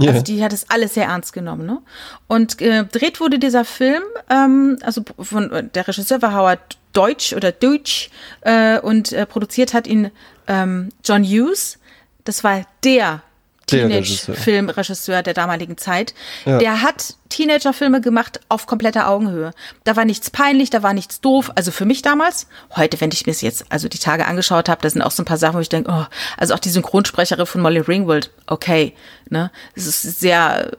[0.00, 0.10] Yeah.
[0.10, 1.66] Also die hat es alles sehr ernst genommen.
[1.66, 1.82] Ne?
[2.26, 7.52] Und äh, gedreht wurde dieser Film, ähm, also von der Regisseur war Howard Deutsch oder
[7.52, 10.10] Deutsch äh, und äh, produziert hat ihn
[10.46, 11.78] ähm, John Hughes.
[12.24, 13.22] Das war der
[13.66, 16.14] Teenage-Filmregisseur der damaligen Zeit.
[16.44, 16.58] Ja.
[16.58, 19.50] Der hat Teenager-Filme gemacht auf kompletter Augenhöhe.
[19.84, 21.50] Da war nichts peinlich, da war nichts doof.
[21.56, 22.46] Also für mich damals.
[22.76, 25.22] Heute, wenn ich mir es jetzt also die Tage angeschaut habe, da sind auch so
[25.22, 26.06] ein paar Sachen, wo ich denke, oh,
[26.36, 28.94] also auch die Synchronsprecherin von Molly Ringwald, okay,
[29.28, 30.70] ne, es ist sehr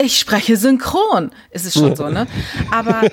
[0.00, 1.30] ich spreche synchron.
[1.50, 2.26] Ist es schon so, ne?
[2.70, 3.02] Aber.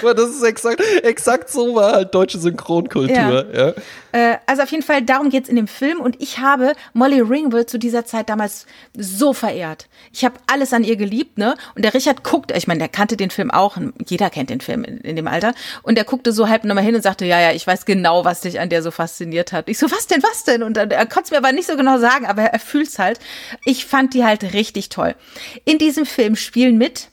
[0.00, 3.14] Aber das ist exakt, exakt so war halt deutsche Synchronkultur.
[3.14, 3.44] Ja.
[3.52, 3.74] ja.
[4.12, 6.00] Äh, also auf jeden Fall, darum geht's in dem Film.
[6.00, 8.66] Und ich habe Molly Ringwald zu dieser Zeit damals
[8.96, 9.88] so verehrt.
[10.12, 11.56] Ich habe alles an ihr geliebt, ne?
[11.74, 13.76] Und der Richard guckt, ich meine, der kannte den Film auch.
[14.06, 15.54] Jeder kennt den Film in, in dem Alter.
[15.82, 18.40] Und der guckte so halb nochmal hin und sagte, ja, ja, ich weiß genau, was
[18.40, 19.68] dich an der so fasziniert hat.
[19.68, 20.62] Ich so, was denn, was denn?
[20.62, 23.20] Und er konnte es mir aber nicht so genau sagen, aber er, er fühlt's halt.
[23.64, 25.14] Ich fand die halt richtig toll.
[25.64, 27.08] In diesem Film spielen mit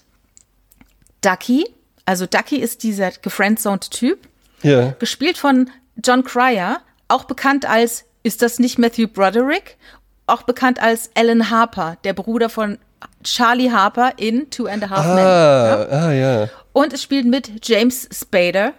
[1.21, 1.67] Ducky,
[2.05, 4.27] also Ducky ist dieser gefriendzoned Typ,
[4.63, 4.95] ja.
[4.97, 5.69] gespielt von
[6.03, 9.77] John Cryer, auch bekannt als, ist das nicht Matthew Broderick?
[10.25, 12.79] Auch bekannt als Alan Harper, der Bruder von
[13.23, 15.25] Charlie Harper in Two and a Half ah, Men.
[15.25, 16.07] Ja?
[16.07, 16.49] Ah, ja.
[16.71, 18.73] Und es spielt mit James Spader,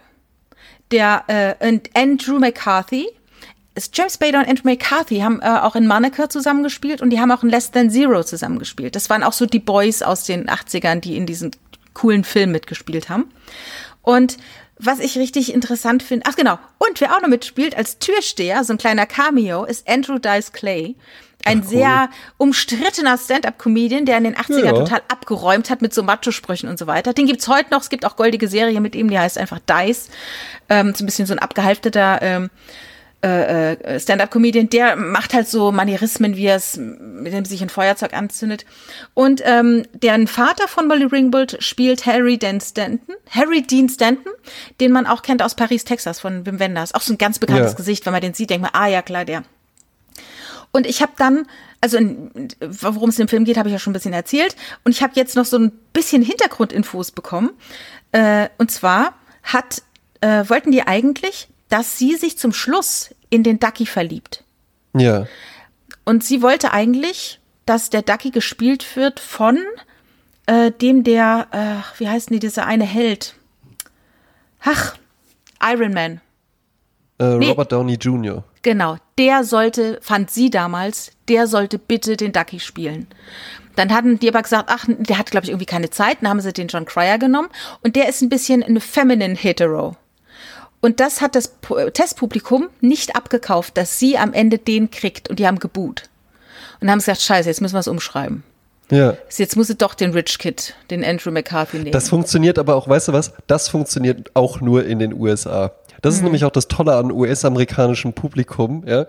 [0.91, 3.07] der äh, und Andrew McCarthy,
[3.93, 7.43] James Spader und Andrew McCarthy haben äh, auch in Monica zusammengespielt und die haben auch
[7.43, 8.95] in Less Than Zero zusammengespielt.
[8.95, 11.51] Das waren auch so die Boys aus den 80ern, die in diesen
[11.93, 13.25] coolen Film mitgespielt haben.
[14.01, 14.37] Und
[14.77, 18.73] was ich richtig interessant finde, ach genau, und wer auch noch mitspielt als Türsteher, so
[18.73, 20.95] ein kleiner Cameo, ist Andrew Dice Clay.
[21.45, 21.69] Ein ach, cool.
[21.69, 24.73] sehr umstrittener Stand-up-Comedian, der in den 80ern ja.
[24.73, 27.13] total abgeräumt hat mit so Macho-Sprüchen und so weiter.
[27.13, 27.81] Den gibt's heute noch.
[27.81, 30.09] Es gibt auch goldige Serie mit ihm, die heißt einfach Dice.
[30.69, 32.49] Ähm, so ein bisschen so ein abgehalfteter ähm,
[33.25, 37.69] äh, äh, Stand-up-Comedian, der macht halt so Manierismen, wie er es, mit dem sich ein
[37.69, 38.65] Feuerzeug anzündet.
[39.15, 44.31] Und ähm, deren Vater von Molly Ringwald spielt Harry Dean Stanton, Harry Dean Stanton,
[44.79, 46.93] den man auch kennt aus Paris, Texas von Wim Wenders.
[46.93, 47.77] Auch so ein ganz bekanntes ja.
[47.77, 49.43] Gesicht, wenn man den sieht, denkt man, ah ja klar, der.
[50.71, 51.47] Und ich habe dann,
[51.81, 51.97] also
[52.59, 54.55] worum es im Film geht, habe ich ja schon ein bisschen erzählt.
[54.83, 57.51] Und ich habe jetzt noch so ein bisschen Hintergrundinfos bekommen.
[58.11, 59.81] Äh, und zwar hat
[60.21, 64.43] äh, wollten die eigentlich dass sie sich zum Schluss in den Ducky verliebt.
[64.93, 65.27] Ja.
[66.03, 69.57] Und sie wollte eigentlich dass der Ducky gespielt wird von
[70.45, 73.35] äh, dem der, äh, wie heißt denn die, dieser eine Held?
[74.61, 74.95] Ach,
[75.61, 76.21] Iron Man.
[77.19, 77.49] Äh, nee.
[77.49, 78.43] Robert Downey Jr.
[78.61, 83.07] Genau, der sollte, fand sie damals, der sollte bitte den Ducky spielen.
[83.75, 86.19] Dann hatten die aber gesagt, ach, der hat, glaube ich, irgendwie keine Zeit.
[86.21, 87.49] Dann haben sie den John Cryer genommen.
[87.83, 89.97] Und der ist ein bisschen ein feminine hetero.
[90.85, 91.51] Und das hat das
[91.93, 95.31] Testpublikum nicht abgekauft, dass sie am Ende den kriegt.
[95.31, 96.03] Und die haben geboot.
[96.79, 98.43] Und haben gesagt, scheiße, jetzt müssen wir es umschreiben.
[98.91, 99.17] Ja.
[99.35, 101.91] Jetzt muss sie doch den Rich Kid, den Andrew McCarthy nehmen.
[101.91, 103.33] Das funktioniert aber auch, weißt du was?
[103.47, 105.71] Das funktioniert auch nur in den USA.
[106.03, 106.25] Das ist mhm.
[106.25, 109.07] nämlich auch das Tolle an US-amerikanischem Publikum, ja.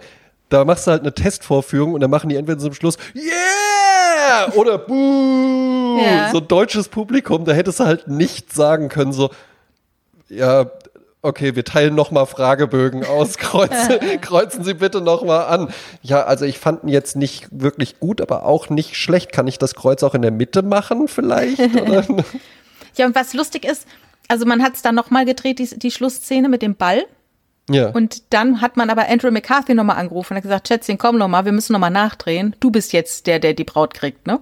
[0.48, 4.54] Da machst du halt eine Testvorführung und dann machen die entweder zum Schluss Yeah!
[4.54, 6.00] Oder Buh!
[6.00, 6.30] Ja.
[6.32, 9.28] So deutsches Publikum, da hättest du halt nicht sagen können, so,
[10.30, 10.70] ja,
[11.26, 15.68] okay, wir teilen nochmal Fragebögen aus, kreuzen, kreuzen Sie bitte nochmal an.
[16.02, 19.32] Ja, also ich fand ihn jetzt nicht wirklich gut, aber auch nicht schlecht.
[19.32, 21.58] Kann ich das Kreuz auch in der Mitte machen vielleicht?
[22.96, 23.86] ja, und was lustig ist,
[24.28, 27.04] also man hat es dann nochmal gedreht, die, die Schlussszene mit dem Ball.
[27.68, 27.90] Ja.
[27.90, 31.44] Und dann hat man aber Andrew McCarthy nochmal angerufen und hat gesagt, Schätzchen, komm nochmal,
[31.44, 32.54] wir müssen nochmal nachdrehen.
[32.60, 34.40] Du bist jetzt der, der die Braut kriegt, ne?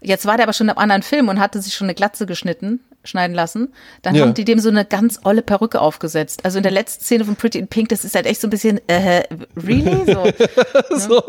[0.00, 2.78] Jetzt war der aber schon im anderen Film und hatte sich schon eine Glatze geschnitten,
[3.04, 3.72] schneiden lassen.
[4.02, 4.22] Dann ja.
[4.22, 6.44] haben die dem so eine ganz olle Perücke aufgesetzt.
[6.44, 8.50] Also in der letzten Szene von Pretty in Pink, das ist halt echt so ein
[8.50, 9.22] bisschen, äh,
[9.56, 10.04] really?
[10.06, 10.24] So.
[10.28, 10.98] Ne?
[10.98, 11.22] so.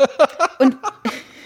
[0.58, 0.76] Und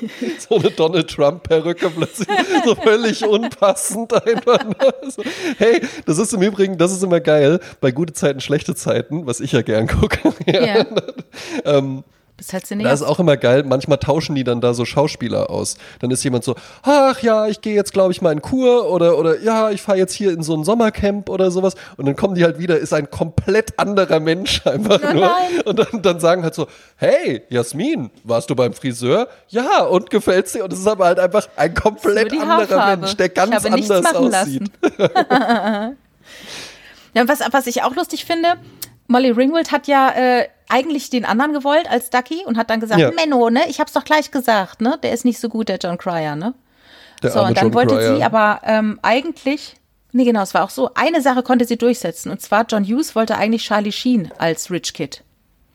[0.49, 2.29] so eine Donald Trump-Perücke plötzlich
[2.65, 4.61] so völlig unpassend einfach.
[5.09, 5.23] So.
[5.59, 9.41] Hey, das ist im Übrigen, das ist immer geil, bei gute Zeiten, schlechte Zeiten, was
[9.41, 10.35] ich ja gern gucke.
[10.47, 10.65] Ja.
[10.65, 10.87] ja.
[11.65, 12.05] ähm,
[12.47, 12.87] das heißt ja nicht.
[12.87, 13.65] Das ist auch immer geil.
[13.65, 15.77] Manchmal tauschen die dann da so Schauspieler aus.
[16.01, 19.19] Dann ist jemand so, ach ja, ich gehe jetzt, glaube ich, mal in Kur oder,
[19.19, 21.75] oder ja, ich fahre jetzt hier in so ein Sommercamp oder sowas.
[21.97, 25.23] Und dann kommen die halt wieder, ist ein komplett anderer Mensch einfach oh, nur.
[25.23, 25.61] Nein.
[25.65, 26.67] Und dann, dann sagen halt so,
[26.97, 29.29] hey, Jasmin, warst du beim Friseur?
[29.49, 30.65] Ja, und gefällt's dir?
[30.65, 33.01] Und es ist aber halt einfach ein komplett anderer Haarfarbe.
[33.03, 34.71] Mensch, der ganz anders aussieht.
[37.15, 38.55] ja, was, was ich auch lustig finde,
[39.07, 43.01] Molly Ringwald hat ja äh, eigentlich den anderen gewollt als Ducky und hat dann gesagt,
[43.01, 43.11] ja.
[43.11, 45.99] Menno, ne, ich hab's doch gleich gesagt, ne, der ist nicht so gut, der John
[45.99, 46.55] Cryer, ne.
[47.23, 48.17] Der so, und dann John wollte Cryer.
[48.17, 49.77] sie aber ähm, eigentlich,
[50.13, 53.15] nee, genau, es war auch so, eine Sache konnte sie durchsetzen und zwar John Hughes
[53.15, 55.23] wollte eigentlich Charlie Sheen als Rich Kid.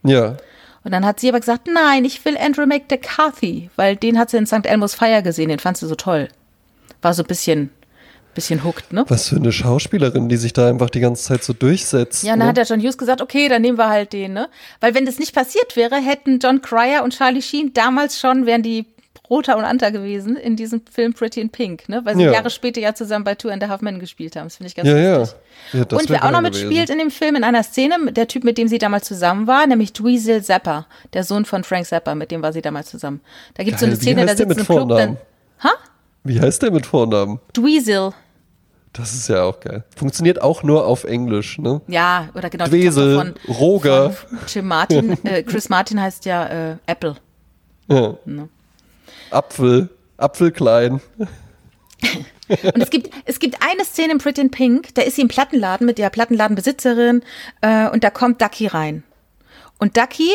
[0.03, 0.37] Ja.
[0.83, 4.37] Und dann hat sie aber gesagt, nein, ich will Andrew McCarthy, weil den hat sie
[4.37, 4.65] in St.
[4.65, 6.29] Elmo's Fire gesehen, den fand sie so toll.
[7.01, 7.69] War so ein bisschen
[8.39, 9.05] bisschen hooked, ne?
[9.07, 12.23] Was für eine Schauspielerin, die sich da einfach die ganze Zeit so durchsetzt.
[12.23, 12.47] Ja, dann ne?
[12.47, 14.49] hat der John Hughes gesagt, okay, dann nehmen wir halt den, ne?
[14.79, 18.63] Weil wenn das nicht passiert wäre, hätten John Cryer und Charlie Sheen damals schon, wären
[18.63, 18.85] die
[19.29, 22.01] Rota und Anta gewesen in diesem Film Pretty in Pink, ne?
[22.03, 22.31] Weil sie ja.
[22.31, 24.45] Jahre später ja zusammen bei Two and a Half Men gespielt haben.
[24.45, 25.37] Das finde ich ganz ja, lustig.
[25.73, 25.79] Ja.
[25.79, 28.57] Ja, und wer auch noch mitspielt in dem Film, in einer Szene, der Typ, mit
[28.57, 32.41] dem sie damals zusammen war, nämlich Dweezil Zappa, der Sohn von Frank Zappa, mit dem
[32.41, 33.21] war sie damals zusammen.
[33.53, 34.89] Da gibt es so eine Szene, da sitzt ein Club.
[34.89, 35.17] Dann,
[35.63, 35.71] ha?
[36.23, 37.39] Wie heißt der mit Vornamen?
[37.53, 38.13] Dweezil.
[38.93, 39.83] Das ist ja auch geil.
[39.95, 41.81] Funktioniert auch nur auf Englisch, ne?
[41.87, 42.65] Ja, oder genau.
[42.65, 44.11] Dwesel, von, Roger.
[44.11, 47.15] Von Jim Martin, äh, Chris Martin heißt ja äh, Apple.
[47.87, 48.15] Ja.
[48.25, 48.49] Ne?
[49.31, 51.01] Apfel, Apfelklein.
[52.49, 55.27] Und es gibt, es gibt eine Szene in Pretty in Pink, da ist sie im
[55.27, 57.21] Plattenladen mit der Plattenladenbesitzerin
[57.61, 59.03] äh, und da kommt Ducky rein.
[59.77, 60.31] Und Ducky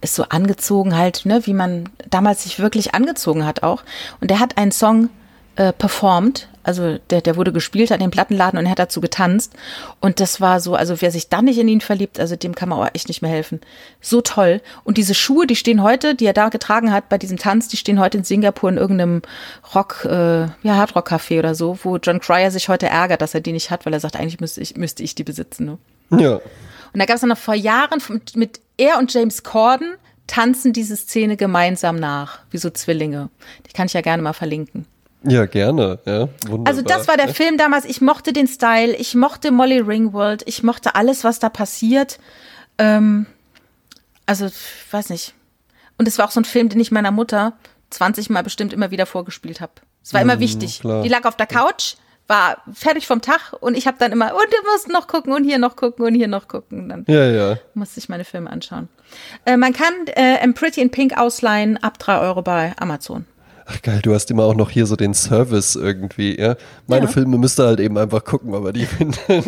[0.00, 3.82] ist so angezogen halt, ne, wie man damals sich wirklich angezogen hat auch.
[4.20, 5.10] Und der hat einen Song
[5.56, 6.48] äh, performt.
[6.68, 9.54] Also der, der wurde gespielt an dem Plattenladen und er hat dazu getanzt.
[10.00, 12.68] Und das war so, also wer sich dann nicht in ihn verliebt, also dem kann
[12.68, 13.62] man auch echt nicht mehr helfen.
[14.02, 14.60] So toll.
[14.84, 17.78] Und diese Schuhe, die stehen heute, die er da getragen hat bei diesem Tanz, die
[17.78, 19.22] stehen heute in Singapur in irgendeinem
[19.74, 23.52] Rock, äh, ja, Hardrock-Café oder so, wo John Cryer sich heute ärgert, dass er die
[23.52, 25.64] nicht hat, weil er sagt, eigentlich müsste ich, müsste ich die besitzen.
[26.10, 26.20] Ne?
[26.20, 26.34] Ja.
[26.34, 28.02] Und da gab es dann noch vor Jahren
[28.34, 29.94] mit er und James Corden
[30.26, 33.30] tanzen diese Szene gemeinsam nach, wie so Zwillinge.
[33.66, 34.84] Die kann ich ja gerne mal verlinken.
[35.24, 35.98] Ja, gerne.
[36.04, 36.66] Ja, wunderbar.
[36.66, 37.84] Also das war der Film damals.
[37.84, 42.18] Ich mochte den Style, ich mochte Molly Ringwald, ich mochte alles, was da passiert.
[42.78, 43.26] Ähm,
[44.26, 45.34] also, ich weiß nicht.
[45.96, 47.54] Und es war auch so ein Film, den ich meiner Mutter
[47.90, 49.72] 20 Mal bestimmt immer wieder vorgespielt habe.
[50.02, 50.80] Es war immer mhm, wichtig.
[50.80, 51.02] Klar.
[51.02, 51.94] Die lag auf der Couch,
[52.28, 55.44] war fertig vom Tag und ich habe dann immer, und du musst noch gucken und
[55.44, 56.88] hier noch gucken und hier noch gucken.
[56.88, 57.58] Dann ja, ja.
[57.74, 58.88] musste ich meine Filme anschauen.
[59.44, 63.26] Äh, man kann äh, Pretty in Pink ausleihen ab drei Euro bei Amazon.
[63.70, 66.56] Ach geil, du hast immer auch noch hier so den Service irgendwie, ja.
[66.86, 67.12] Meine ja.
[67.12, 69.42] Filme müsst ihr halt eben einfach gucken, aber die finden.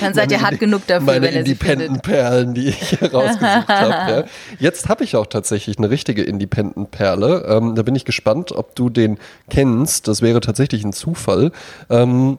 [0.00, 3.92] Dann seid ihr hart genug dafür, meine wenn ihr Independent-Perlen, die ich herausgesucht habe.
[3.92, 4.24] Ja.
[4.58, 7.44] Jetzt habe ich auch tatsächlich eine richtige Independent-Perle.
[7.48, 9.18] Ähm, da bin ich gespannt, ob du den
[9.48, 10.08] kennst.
[10.08, 11.52] Das wäre tatsächlich ein Zufall.
[11.90, 12.38] Ähm,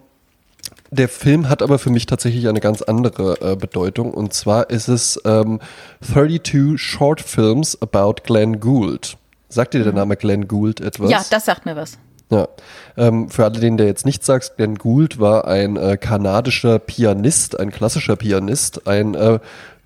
[0.92, 4.14] der Film hat aber für mich tatsächlich eine ganz andere äh, Bedeutung.
[4.14, 5.62] Und zwar ist es ähm,
[6.02, 9.19] 32 Short Films about Glenn Gould.
[9.50, 11.10] Sagt dir der Name Glenn Gould etwas?
[11.10, 11.98] Ja, das sagt mir was.
[12.32, 12.48] Ja,
[13.00, 17.60] ähm, für alle, denen der jetzt nicht sagt, Glenn Gould war ein äh, kanadischer Pianist,
[17.60, 19.40] ein klassischer Pianist, ein äh,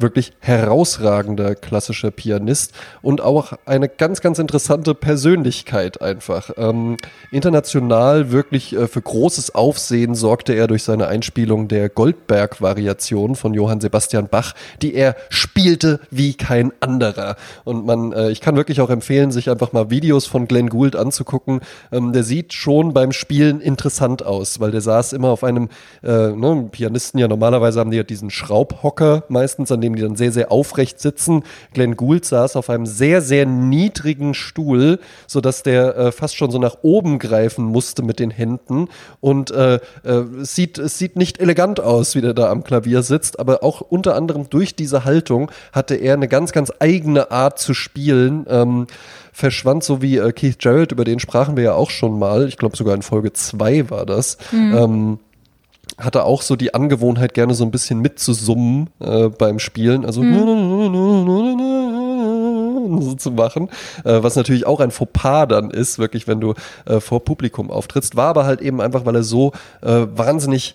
[0.03, 6.51] wirklich herausragender klassischer Pianist und auch eine ganz, ganz interessante Persönlichkeit einfach.
[6.57, 6.97] Ähm,
[7.31, 13.81] international wirklich äh, für großes Aufsehen sorgte er durch seine Einspielung der Goldberg-Variation von Johann
[13.81, 17.35] Sebastian Bach, die er spielte wie kein anderer.
[17.63, 20.95] Und man, äh, ich kann wirklich auch empfehlen, sich einfach mal Videos von Glenn Gould
[20.95, 21.61] anzugucken.
[21.91, 25.67] Ähm, der sieht schon beim Spielen interessant aus, weil der saß immer auf einem,
[26.03, 30.15] äh, ne, Pianisten ja normalerweise haben die ja diesen Schraubhocker meistens, an dem die dann
[30.15, 31.43] sehr, sehr aufrecht sitzen.
[31.73, 36.59] Glenn Gould saß auf einem sehr, sehr niedrigen Stuhl, sodass der äh, fast schon so
[36.59, 38.87] nach oben greifen musste mit den Händen.
[39.19, 43.03] Und äh, äh, es, sieht, es sieht nicht elegant aus, wie der da am Klavier
[43.03, 47.59] sitzt, aber auch unter anderem durch diese Haltung hatte er eine ganz, ganz eigene Art
[47.59, 48.45] zu spielen.
[48.47, 48.87] Ähm,
[49.33, 52.47] verschwand, so wie äh, Keith Jarrett, über den sprachen wir ja auch schon mal.
[52.47, 54.37] Ich glaube sogar in Folge 2 war das.
[54.51, 54.77] Mhm.
[54.77, 55.19] Ähm,
[55.97, 60.05] hatte auch so die Angewohnheit, gerne so ein bisschen mitzusummen äh, beim Spielen.
[60.05, 60.33] Also hm.
[63.01, 63.69] so zu machen,
[64.03, 66.53] äh, was natürlich auch ein Fauxpas dann ist, wirklich, wenn du
[66.85, 68.15] äh, vor Publikum auftrittst.
[68.15, 70.73] War aber halt eben einfach, weil er so äh, wahnsinnig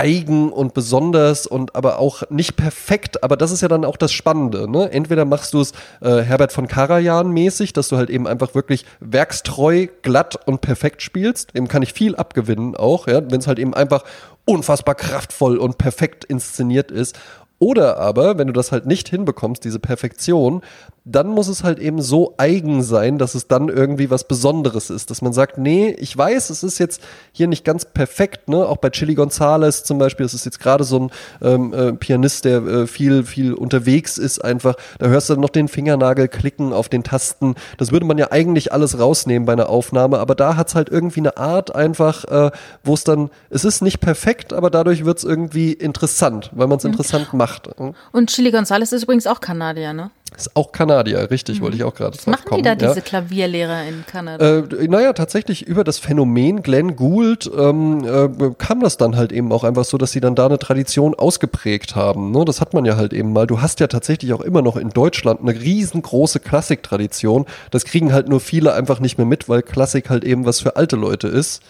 [0.00, 4.12] eigen und besonders und aber auch nicht perfekt, aber das ist ja dann auch das
[4.12, 4.70] Spannende.
[4.70, 4.90] Ne?
[4.90, 8.86] Entweder machst du es äh, Herbert von Karajan mäßig, dass du halt eben einfach wirklich
[9.00, 11.54] werkstreu, glatt und perfekt spielst.
[11.54, 13.20] Dem kann ich viel abgewinnen auch, ja?
[13.30, 14.04] wenn es halt eben einfach
[14.46, 17.18] unfassbar kraftvoll und perfekt inszeniert ist.
[17.58, 20.62] Oder aber, wenn du das halt nicht hinbekommst, diese Perfektion,
[21.10, 25.10] dann muss es halt eben so eigen sein, dass es dann irgendwie was Besonderes ist.
[25.10, 27.02] Dass man sagt, nee, ich weiß, es ist jetzt
[27.32, 28.66] hier nicht ganz perfekt, ne?
[28.66, 31.10] Auch bei Chili Gonzales zum Beispiel, das ist jetzt gerade so ein
[31.42, 34.76] ähm, äh, Pianist, der äh, viel, viel unterwegs ist, einfach.
[34.98, 37.56] Da hörst du dann noch den Fingernagel klicken auf den Tasten.
[37.78, 40.88] Das würde man ja eigentlich alles rausnehmen bei einer Aufnahme, aber da hat es halt
[40.88, 42.50] irgendwie eine Art einfach, äh,
[42.84, 46.78] wo es dann, es ist nicht perfekt, aber dadurch wird es irgendwie interessant, weil man
[46.78, 46.90] es mhm.
[46.90, 47.68] interessant macht.
[48.12, 50.10] Und Chili Gonzales ist übrigens auch Kanadier, ne?
[50.36, 51.64] Ist auch Kanadier, richtig, mhm.
[51.64, 52.32] wollte ich auch gerade sagen.
[52.32, 52.88] Was machen kommen, die da, ja.
[52.88, 54.58] diese Klavierlehrer in Kanada?
[54.58, 59.52] Äh, naja, tatsächlich über das Phänomen Glenn Gould ähm, äh, kam das dann halt eben
[59.52, 62.30] auch einfach so, dass sie dann da eine Tradition ausgeprägt haben.
[62.30, 62.44] Ne?
[62.44, 63.46] Das hat man ja halt eben mal.
[63.46, 67.46] Du hast ja tatsächlich auch immer noch in Deutschland eine riesengroße Klassiktradition.
[67.70, 70.76] Das kriegen halt nur viele einfach nicht mehr mit, weil Klassik halt eben was für
[70.76, 71.62] alte Leute ist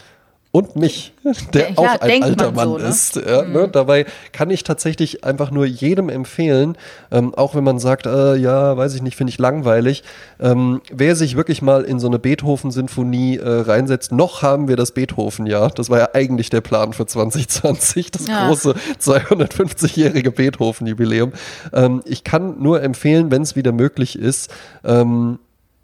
[0.52, 1.12] und mich,
[1.54, 2.84] der ja, auch ein alter Mann so, ne?
[2.84, 3.16] ist.
[3.16, 3.52] Ja, mhm.
[3.52, 3.68] ne?
[3.68, 6.76] Dabei kann ich tatsächlich einfach nur jedem empfehlen,
[7.12, 10.02] ähm, auch wenn man sagt, äh, ja, weiß ich nicht, finde ich langweilig,
[10.40, 14.90] ähm, wer sich wirklich mal in so eine Beethoven-Sinfonie äh, reinsetzt, noch haben wir das
[14.90, 15.70] Beethoven-Jahr.
[15.70, 18.48] Das war ja eigentlich der Plan für 2020, das ja.
[18.48, 21.32] große 250-jährige Beethoven-Jubiläum.
[21.72, 24.52] Ähm, ich kann nur empfehlen, wenn es wieder möglich ist,
[24.84, 25.38] ähm,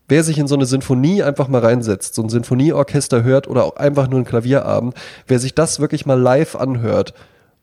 [0.09, 3.77] wer sich in so eine Sinfonie einfach mal reinsetzt, so ein Sinfonieorchester hört oder auch
[3.77, 4.95] einfach nur ein Klavierabend,
[5.27, 7.15] wer sich das wirklich mal live anhört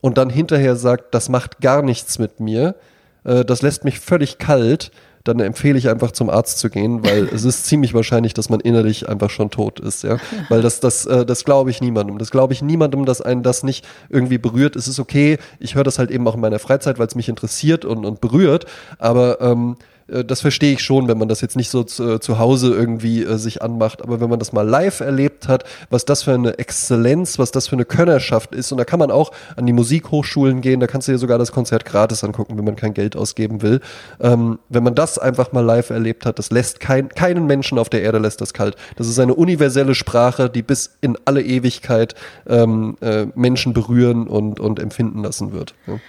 [0.01, 2.75] und dann hinterher sagt, das macht gar nichts mit mir,
[3.23, 4.91] äh, das lässt mich völlig kalt,
[5.23, 8.59] dann empfehle ich einfach zum Arzt zu gehen, weil es ist ziemlich wahrscheinlich, dass man
[8.59, 10.17] innerlich einfach schon tot ist, ja.
[10.49, 12.17] Weil das, das, äh, das glaube ich niemandem.
[12.17, 14.75] Das glaube ich niemandem, dass einen das nicht irgendwie berührt.
[14.75, 17.29] Es ist okay, ich höre das halt eben auch in meiner Freizeit, weil es mich
[17.29, 18.65] interessiert und, und berührt,
[18.99, 22.19] aber ähm, äh, das verstehe ich schon, wenn man das jetzt nicht so zu, äh,
[22.19, 26.05] zu Hause irgendwie äh, sich anmacht, aber wenn man das mal live erlebt hat, was
[26.05, 29.31] das für eine Exzellenz, was das für eine Könnerschaft ist und da kann man auch
[29.55, 32.75] an die Musikhochschulen gehen, da kannst du dir sogar das Konzert gratis angucken, wenn man
[32.75, 33.79] kein Geld ausgeben will.
[34.19, 37.89] Ähm, wenn man das einfach mal live erlebt hat, das lässt kein, keinen Menschen auf
[37.89, 38.75] der Erde lässt das kalt.
[38.97, 42.15] Das ist eine universelle Sprache, die bis in alle Ewigkeit
[42.47, 45.75] ähm, äh, Menschen berühren und, und empfinden lassen wird.
[45.87, 45.99] Ja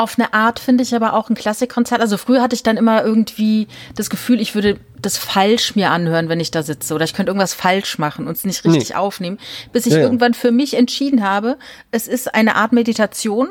[0.00, 2.00] auf eine Art finde ich aber auch ein Klassikkonzert.
[2.00, 6.28] Also früher hatte ich dann immer irgendwie das Gefühl, ich würde das falsch mir anhören,
[6.28, 8.94] wenn ich da sitze oder ich könnte irgendwas falsch machen und es nicht richtig nee.
[8.94, 9.38] aufnehmen,
[9.72, 11.58] bis ich ja, irgendwann für mich entschieden habe,
[11.90, 13.48] es ist eine Art Meditation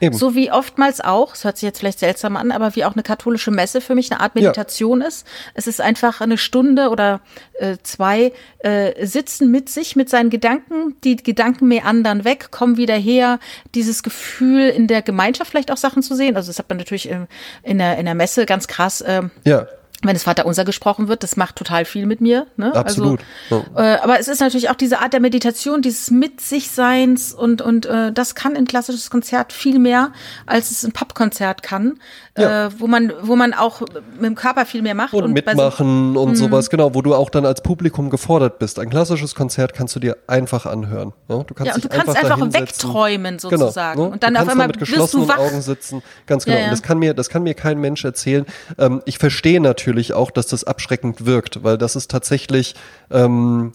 [0.00, 0.16] Eben.
[0.16, 3.02] So wie oftmals auch, es hört sich jetzt vielleicht seltsam an, aber wie auch eine
[3.02, 5.08] katholische Messe für mich eine Art Meditation ja.
[5.08, 5.26] ist.
[5.54, 7.20] Es ist einfach eine Stunde oder
[7.54, 12.96] äh, zwei äh, sitzen mit sich, mit seinen Gedanken, die Gedanken meandern weg, kommen wieder
[12.96, 13.38] her,
[13.74, 16.36] dieses Gefühl in der Gemeinschaft vielleicht auch Sachen zu sehen.
[16.36, 17.26] Also das hat man natürlich in,
[17.62, 19.00] in, der, in der Messe ganz krass.
[19.00, 19.66] Äh, ja
[20.02, 22.46] wenn das Vaterunser gesprochen wird, das macht total viel mit mir.
[22.56, 22.74] Ne?
[22.74, 23.20] Absolut.
[23.50, 23.94] Also, ja.
[23.94, 27.62] äh, aber es ist natürlich auch diese Art der Meditation, dieses mit sich Seins und
[27.62, 30.12] und äh, das kann ein klassisches Konzert viel mehr,
[30.46, 31.98] als es ein Popkonzert kann
[32.38, 32.66] ja.
[32.66, 35.14] äh, wo man, wo man auch mit dem Körper viel mehr macht.
[35.14, 36.36] Und, und mitmachen so, und mhm.
[36.36, 38.78] sowas, genau, wo du auch dann als Publikum gefordert bist.
[38.78, 41.12] Ein klassisches Konzert kannst du dir einfach anhören.
[41.28, 43.96] Ja, du kannst, ja, und du kannst einfach, einfach wegträumen sozusagen.
[43.96, 44.12] Genau, ne?
[44.14, 46.02] Und dann auf einmal mit geschlossenen Augen sitzen.
[46.26, 46.56] Ganz genau.
[46.56, 46.68] Ja, ja.
[46.68, 48.46] Und das kann mir, das kann mir kein Mensch erzählen.
[48.78, 52.74] Ähm, ich verstehe natürlich, natürlich auch, dass das abschreckend wirkt, weil das ist tatsächlich
[53.10, 53.72] ähm,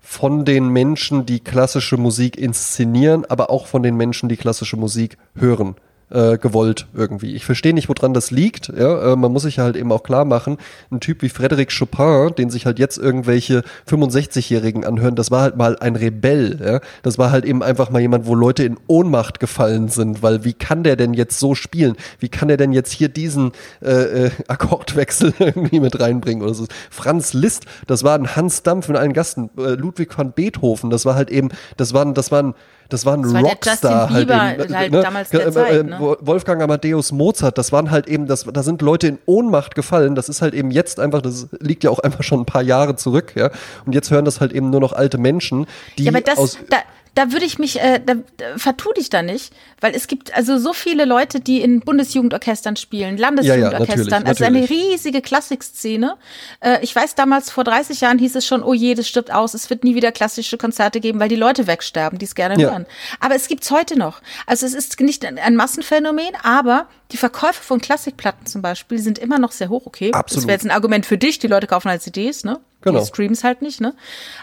[0.00, 5.18] von den Menschen, die klassische Musik inszenieren, aber auch von den Menschen, die klassische Musik
[5.34, 5.76] hören
[6.10, 7.34] äh, gewollt irgendwie.
[7.34, 8.68] Ich verstehe nicht, woran das liegt.
[8.68, 9.12] Ja?
[9.12, 10.58] Äh, man muss sich halt eben auch klar machen,
[10.90, 15.56] ein Typ wie Frédéric Chopin, den sich halt jetzt irgendwelche 65-Jährigen anhören, das war halt
[15.56, 16.60] mal ein Rebell.
[16.64, 16.80] Ja?
[17.02, 20.52] Das war halt eben einfach mal jemand, wo Leute in Ohnmacht gefallen sind, weil wie
[20.52, 21.96] kann der denn jetzt so spielen?
[22.20, 23.52] Wie kann der denn jetzt hier diesen
[23.82, 26.66] äh, äh, Akkordwechsel irgendwie mit reinbringen oder so?
[26.90, 29.50] Franz Liszt, das war ein Hans Dampf in allen Gasten.
[29.58, 32.54] Äh, Ludwig van Beethoven, das war halt eben, das waren, das waren
[32.88, 35.00] das war ein das war Rockstar halt, eben, halt ne?
[35.00, 36.16] damals der Zeit, äh, ne?
[36.20, 40.14] Wolfgang Amadeus Mozart, das waren halt eben, das, da sind Leute in Ohnmacht gefallen.
[40.14, 42.96] Das ist halt eben jetzt einfach, das liegt ja auch einfach schon ein paar Jahre
[42.96, 43.50] zurück, ja.
[43.84, 45.66] Und jetzt hören das halt eben nur noch alte Menschen,
[45.98, 46.78] die ja, aber das, aus da,
[47.16, 50.58] da würde ich mich, äh, da, da vertu dich da nicht, weil es gibt also
[50.58, 56.16] so viele Leute, die in Bundesjugendorchestern spielen, Landesjugendorchestern, ja, ja, also eine riesige Klassikszene.
[56.60, 59.54] Äh, ich weiß damals, vor 30 Jahren hieß es schon, oh je, das stirbt aus,
[59.54, 62.70] es wird nie wieder klassische Konzerte geben, weil die Leute wegsterben, die es gerne ja.
[62.70, 62.84] hören.
[63.18, 64.20] Aber es gibt's heute noch.
[64.46, 69.38] Also es ist nicht ein Massenphänomen, aber die Verkäufe von Klassikplatten zum Beispiel sind immer
[69.38, 70.12] noch sehr hoch, okay?
[70.12, 70.42] Absolut.
[70.42, 72.60] Das wäre jetzt ein Argument für dich, die Leute kaufen halt CDs, ne?
[72.86, 73.00] Genau.
[73.00, 73.94] Die Streams halt nicht, ne?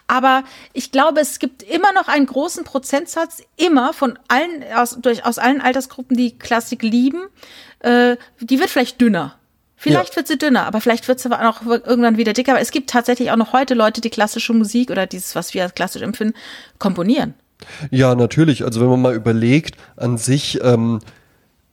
[0.05, 5.25] Aber ich glaube, es gibt immer noch einen großen Prozentsatz, immer von allen, aus, durch,
[5.25, 7.21] aus allen Altersgruppen, die Klassik lieben.
[7.79, 9.35] Äh, die wird vielleicht dünner.
[9.77, 10.15] Vielleicht ja.
[10.17, 12.51] wird sie dünner, aber vielleicht wird sie aber auch irgendwann wieder dicker.
[12.51, 15.63] Aber es gibt tatsächlich auch noch heute Leute, die klassische Musik oder dieses, was wir
[15.63, 16.35] als klassisch empfinden,
[16.79, 17.35] komponieren.
[17.91, 18.65] Ja, natürlich.
[18.65, 21.05] Also wenn man mal überlegt, an sich, ähm, äh,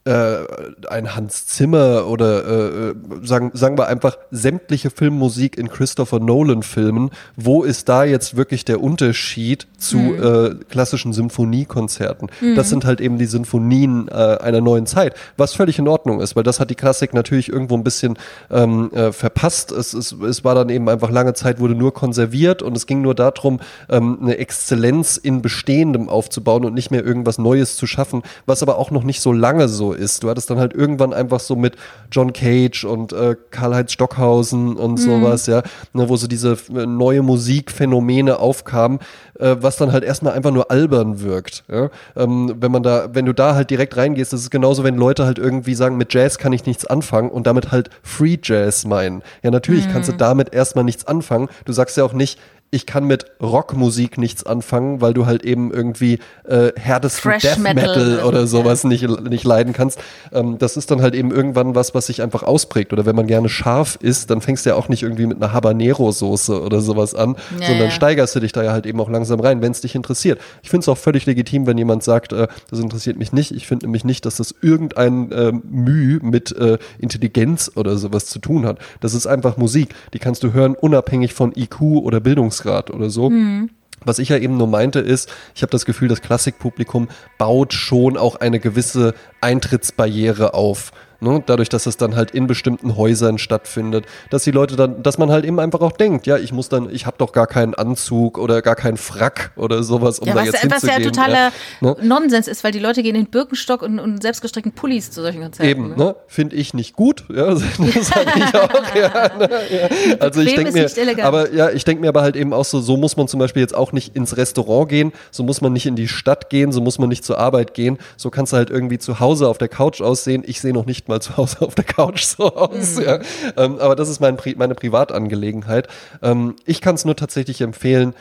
[0.03, 7.11] ein Hans Zimmer oder äh, äh, sagen, sagen wir einfach sämtliche Filmmusik in Christopher Nolan-Filmen,
[7.35, 10.23] wo ist da jetzt wirklich der Unterschied zu mhm.
[10.23, 12.29] äh, klassischen Symphoniekonzerten?
[12.41, 12.55] Mhm.
[12.55, 16.35] Das sind halt eben die Sinfonien äh, einer neuen Zeit, was völlig in Ordnung ist,
[16.35, 18.17] weil das hat die Klassik natürlich irgendwo ein bisschen
[18.49, 19.71] ähm, äh, verpasst.
[19.71, 23.03] Es, es, es war dann eben einfach lange Zeit, wurde nur konserviert und es ging
[23.03, 28.23] nur darum, ähm, eine Exzellenz in Bestehendem aufzubauen und nicht mehr irgendwas Neues zu schaffen,
[28.47, 30.23] was aber auch noch nicht so lange so ist.
[30.23, 31.75] Du hattest dann halt irgendwann einfach so mit
[32.11, 34.97] John Cage und äh, Karl-Heinz Stockhausen und mhm.
[34.97, 35.63] sowas, ja,
[35.93, 38.99] ne, wo so diese äh, neue Musikphänomene aufkamen,
[39.39, 41.63] äh, was dann halt erstmal einfach nur albern wirkt.
[41.69, 41.89] Ja?
[42.15, 45.25] Ähm, wenn man da, wenn du da halt direkt reingehst, das ist genauso, wenn Leute
[45.25, 49.21] halt irgendwie sagen, mit Jazz kann ich nichts anfangen und damit halt Free Jazz meinen.
[49.43, 49.91] Ja, natürlich mhm.
[49.91, 51.49] kannst du damit erstmal nichts anfangen.
[51.65, 52.39] Du sagst ja auch nicht,
[52.73, 57.57] ich kann mit Rockmusik nichts anfangen, weil du halt eben irgendwie äh, härtesten Fresh Death
[57.57, 58.89] Metal, Metal oder sowas ja.
[58.89, 59.99] nicht, nicht leiden kannst.
[60.31, 62.93] Ähm, das ist dann halt eben irgendwann was, was sich einfach ausprägt.
[62.93, 65.51] Oder wenn man gerne scharf isst, dann fängst du ja auch nicht irgendwie mit einer
[65.51, 67.91] Habanero-Soße oder sowas an, ja, sondern ja.
[67.91, 70.39] steigerst du dich da ja halt eben auch langsam rein, wenn es dich interessiert.
[70.63, 73.51] Ich finde es auch völlig legitim, wenn jemand sagt, äh, das interessiert mich nicht.
[73.51, 78.39] Ich finde nämlich nicht, dass das irgendein äh, Mühe mit äh, Intelligenz oder sowas zu
[78.39, 78.79] tun hat.
[79.01, 79.93] Das ist einfach Musik.
[80.13, 83.29] Die kannst du hören, unabhängig von IQ oder Bildungs Schwierigkeitsgrad oder so.
[83.29, 83.69] Mhm.
[84.03, 87.07] Was ich ja eben nur meinte ist, ich habe das Gefühl, das Klassikpublikum
[87.37, 90.91] baut schon auch eine gewisse Eintrittsbarriere auf.
[91.23, 91.43] Ne?
[91.45, 95.29] Dadurch, dass es dann halt in bestimmten Häusern stattfindet, dass die Leute dann, dass man
[95.29, 98.39] halt eben einfach auch denkt, ja, ich muss dann, ich habe doch gar keinen Anzug
[98.39, 100.97] oder gar keinen Frack oder sowas, um ja, da jetzt was hinzugehen.
[100.97, 101.51] Was ja totaler ja,
[101.81, 101.95] ne?
[102.01, 105.69] Nonsens ist, weil die Leute gehen in Birkenstock und, und selbstgestrickten Pullis zu solchen Konzerten.
[105.69, 105.95] Eben, ne?
[105.95, 106.15] ne?
[106.25, 109.49] finde ich nicht gut, ja, das sage ich auch, ja, ne?
[109.69, 110.15] ja.
[110.19, 110.89] Also ich denke mir,
[111.23, 113.61] aber ja, ich denke mir aber halt eben auch so, so muss man zum Beispiel
[113.61, 116.81] jetzt auch nicht ins Restaurant gehen, so muss man nicht in die Stadt gehen, so
[116.81, 119.67] muss man nicht zur Arbeit gehen, so kannst du halt irgendwie zu Hause auf der
[119.69, 120.43] Couch aussehen.
[120.47, 122.95] Ich sehe noch nicht mal zu Hause auf der Couch so aus.
[122.95, 123.03] Mhm.
[123.03, 123.19] Ja.
[123.57, 125.87] Ähm, aber das ist mein, meine Privatangelegenheit.
[126.21, 128.13] Ähm, ich kann es nur tatsächlich empfehlen,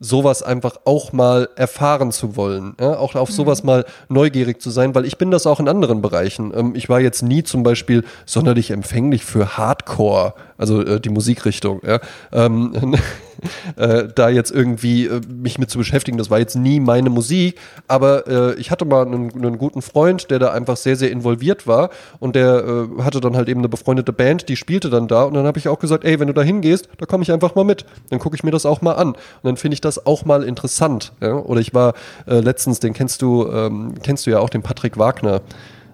[0.00, 2.96] sowas einfach auch mal erfahren zu wollen, ja?
[2.96, 3.66] auch auf sowas mhm.
[3.66, 6.52] mal neugierig zu sein, weil ich bin das auch in anderen Bereichen.
[6.56, 11.82] Ähm, ich war jetzt nie zum Beispiel sonderlich empfänglich für Hardcore, also äh, die Musikrichtung.
[11.86, 12.00] Ja?
[12.32, 12.96] Ähm,
[13.76, 16.18] äh, da jetzt irgendwie äh, mich mit zu beschäftigen.
[16.18, 20.30] Das war jetzt nie meine Musik, aber äh, ich hatte mal einen, einen, guten Freund,
[20.30, 23.68] der da einfach sehr, sehr involviert war und der äh, hatte dann halt eben eine
[23.68, 26.34] befreundete Band, die spielte dann da und dann habe ich auch gesagt, ey, wenn du
[26.34, 27.84] da hingehst, da komme ich einfach mal mit.
[28.10, 30.42] Dann gucke ich mir das auch mal an und dann finde ich das auch mal
[30.42, 31.12] interessant.
[31.20, 31.34] Ja?
[31.34, 31.94] Oder ich war
[32.26, 35.40] äh, letztens, den kennst du, ähm, kennst du ja auch, den Patrick Wagner.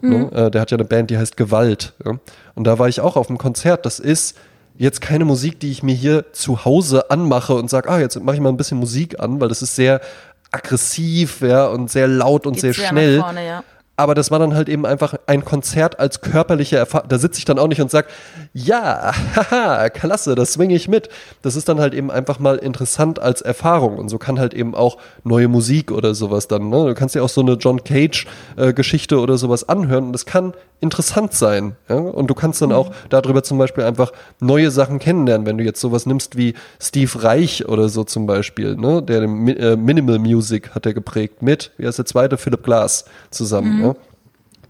[0.03, 0.09] Ne?
[0.09, 0.30] Mhm.
[0.30, 0.51] Ne?
[0.51, 1.94] der hat ja eine Band, die heißt Gewalt.
[2.05, 2.18] Ja?
[2.55, 3.86] Und da war ich auch auf einem Konzert.
[3.86, 4.36] Das ist
[4.78, 8.36] jetzt keine Musik, die ich mir hier zu Hause anmache und sage, ah, jetzt mache
[8.36, 10.00] ich mal ein bisschen Musik an, weil das ist sehr
[10.50, 13.20] aggressiv ja, und sehr laut und Geht sehr schnell.
[13.20, 13.64] Vorne, ja.
[13.97, 17.09] Aber das war dann halt eben einfach ein Konzert als körperliche Erfahrung.
[17.09, 18.09] Da sitze ich dann auch nicht und sage,
[18.53, 21.09] ja, haha, klasse, das swing ich mit.
[21.42, 23.97] Das ist dann halt eben einfach mal interessant als Erfahrung.
[23.97, 26.86] Und so kann halt eben auch neue Musik oder sowas dann, ne?
[26.86, 30.53] Du kannst ja auch so eine John Cage-Geschichte äh, oder sowas anhören und das kann
[30.80, 31.76] interessant sein.
[31.88, 31.97] Ja?
[31.97, 32.74] Und du kannst dann mhm.
[32.74, 37.22] auch darüber zum Beispiel einfach neue Sachen kennenlernen, wenn du jetzt sowas nimmst wie Steve
[37.22, 39.03] Reich oder so zum Beispiel, ne?
[39.03, 43.80] Der äh, Minimal Music hat er geprägt mit, wie heißt der zweite, Philip Glass zusammen.
[43.80, 43.86] Mhm.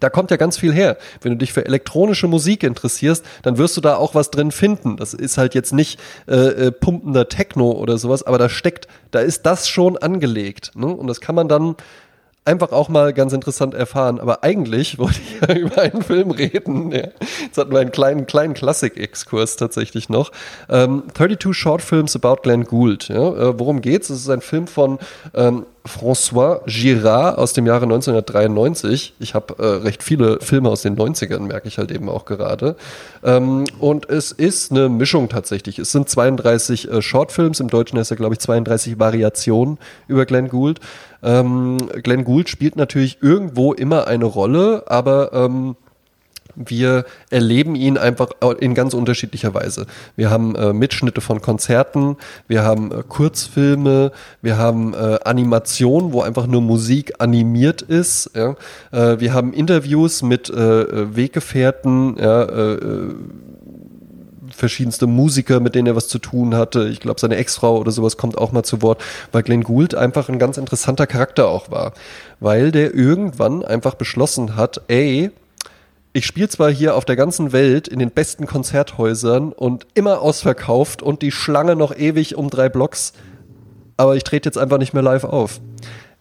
[0.00, 0.96] Da kommt ja ganz viel her.
[1.20, 4.96] Wenn du dich für elektronische Musik interessierst, dann wirst du da auch was drin finden.
[4.96, 9.20] Das ist halt jetzt nicht äh, äh, pumpender Techno oder sowas, aber da steckt, da
[9.20, 10.72] ist das schon angelegt.
[10.74, 10.86] Ne?
[10.86, 11.76] Und das kann man dann
[12.46, 14.20] einfach auch mal ganz interessant erfahren.
[14.20, 16.92] Aber eigentlich wollte ich ja über einen Film reden.
[16.92, 17.08] Ja.
[17.44, 20.32] Jetzt hatten wir einen kleinen, kleinen Klassik-Exkurs tatsächlich noch.
[20.68, 23.08] Ähm, 32 Short Films about Glenn Gould.
[23.08, 23.16] Ja.
[23.16, 24.10] Äh, worum geht's?
[24.10, 24.98] Es ist ein Film von
[25.34, 29.14] ähm, François Girard aus dem Jahre 1993.
[29.18, 32.76] Ich habe äh, recht viele Filme aus den 90ern, merke ich halt eben auch gerade.
[33.22, 35.78] Ähm, und es ist eine Mischung tatsächlich.
[35.78, 39.78] Es sind 32 äh, Shortfilms, im Deutschen ist er, glaube ich, 32 Variationen
[40.08, 40.80] über Glenn Gould.
[41.26, 45.76] Ähm, Glenn Gould spielt natürlich irgendwo immer eine Rolle, aber ähm,
[46.56, 49.86] wir erleben ihn einfach in ganz unterschiedlicher Weise.
[50.16, 52.16] Wir haben äh, Mitschnitte von Konzerten,
[52.48, 58.30] wir haben äh, Kurzfilme, wir haben äh, Animationen, wo einfach nur Musik animiert ist.
[58.34, 58.56] Ja?
[58.90, 62.78] Äh, wir haben Interviews mit äh, Weggefährten, ja, äh,
[64.56, 66.88] verschiedenste Musiker, mit denen er was zu tun hatte.
[66.88, 69.02] Ich glaube, seine Ex-Frau oder sowas kommt auch mal zu Wort,
[69.32, 71.92] weil Glenn Gould einfach ein ganz interessanter Charakter auch war.
[72.40, 75.30] Weil der irgendwann einfach beschlossen hat, ey,
[76.16, 81.02] ich spiele zwar hier auf der ganzen Welt in den besten Konzerthäusern und immer ausverkauft
[81.02, 83.12] und die Schlange noch ewig um drei Blocks,
[83.98, 85.60] aber ich trete jetzt einfach nicht mehr live auf.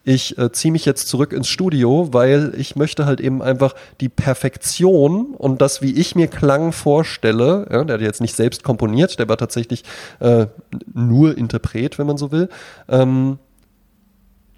[0.08, 4.08] Ich äh, ziehe mich jetzt zurück ins Studio, weil ich möchte halt eben einfach die
[4.08, 9.18] Perfektion und das, wie ich mir Klang vorstelle, ja, der hat jetzt nicht selbst komponiert,
[9.18, 9.84] der war tatsächlich
[10.20, 10.45] äh,
[10.93, 12.49] nur Interpret, wenn man so will,
[12.88, 13.39] ähm,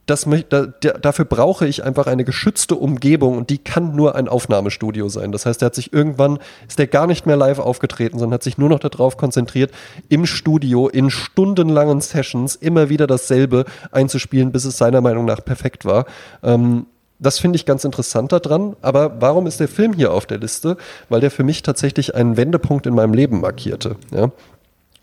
[0.08, 5.10] das, da, dafür brauche ich einfach eine geschützte Umgebung und die kann nur ein Aufnahmestudio
[5.10, 5.34] sein.
[5.34, 8.44] Das heißt, er hat sich irgendwann, ist er gar nicht mehr live aufgetreten, sondern hat
[8.44, 9.72] sich nur noch darauf konzentriert,
[10.08, 15.84] im Studio in stundenlangen Sessions immer wieder dasselbe einzuspielen, bis es seiner Meinung nach perfekt
[15.84, 16.06] war.
[16.42, 16.86] Ähm,
[17.20, 18.76] das finde ich ganz interessant daran.
[18.82, 20.78] Aber warum ist der Film hier auf der Liste?
[21.10, 23.98] Weil der für mich tatsächlich einen Wendepunkt in meinem Leben markierte.
[24.12, 24.32] Ja?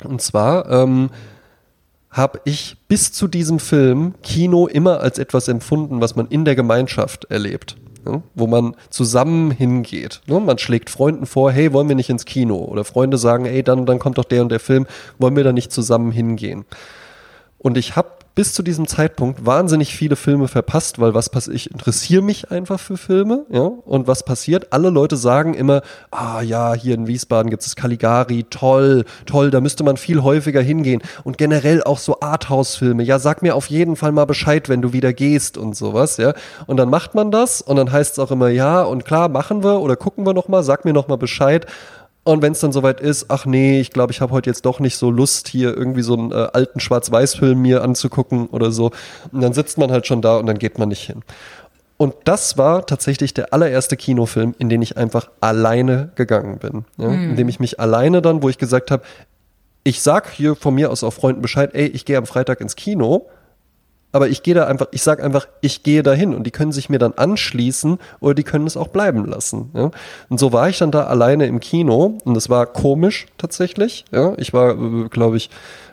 [0.04, 1.10] Und zwar ähm,
[2.14, 6.54] habe ich bis zu diesem Film Kino immer als etwas empfunden, was man in der
[6.54, 7.76] Gemeinschaft erlebt.
[8.06, 10.20] Ja, wo man zusammen hingeht.
[10.26, 10.38] Ne?
[10.38, 12.56] Man schlägt Freunden vor, hey, wollen wir nicht ins Kino?
[12.56, 14.86] Oder Freunde sagen, hey, dann, dann kommt doch der und der Film,
[15.18, 16.66] wollen wir da nicht zusammen hingehen?
[17.56, 21.70] Und ich habe bis zu diesem Zeitpunkt wahnsinnig viele Filme verpasst, weil was passiert, ich
[21.70, 24.72] interessiere mich einfach für Filme, ja, und was passiert?
[24.72, 29.60] Alle Leute sagen immer, ah ja, hier in Wiesbaden gibt es Caligari, toll, toll, da
[29.60, 31.02] müsste man viel häufiger hingehen.
[31.22, 34.92] Und generell auch so Arthouse-Filme, ja, sag mir auf jeden Fall mal Bescheid, wenn du
[34.92, 36.34] wieder gehst und sowas, ja,
[36.66, 39.62] und dann macht man das und dann heißt es auch immer, ja, und klar, machen
[39.62, 41.66] wir oder gucken wir nochmal, sag mir nochmal Bescheid
[42.24, 44.80] und wenn es dann soweit ist, ach nee, ich glaube, ich habe heute jetzt doch
[44.80, 48.90] nicht so Lust, hier irgendwie so einen äh, alten Schwarz-Weiß-Film mir anzugucken oder so.
[49.30, 51.22] Und dann sitzt man halt schon da und dann geht man nicht hin.
[51.98, 56.86] Und das war tatsächlich der allererste Kinofilm, in den ich einfach alleine gegangen bin.
[56.96, 57.08] Ja?
[57.08, 57.30] Mhm.
[57.30, 59.04] In dem ich mich alleine dann, wo ich gesagt habe,
[59.84, 62.74] ich sag hier von mir aus auch Freunden Bescheid, ey, ich gehe am Freitag ins
[62.74, 63.26] Kino
[64.14, 66.88] aber ich gehe da einfach, ich sage einfach, ich gehe dahin und die können sich
[66.88, 69.70] mir dann anschließen oder die können es auch bleiben lassen.
[69.74, 69.90] Ja?
[70.28, 74.04] Und so war ich dann da alleine im Kino und es war komisch tatsächlich.
[74.12, 74.34] Ja?
[74.36, 75.50] Ich war, äh, glaube ich,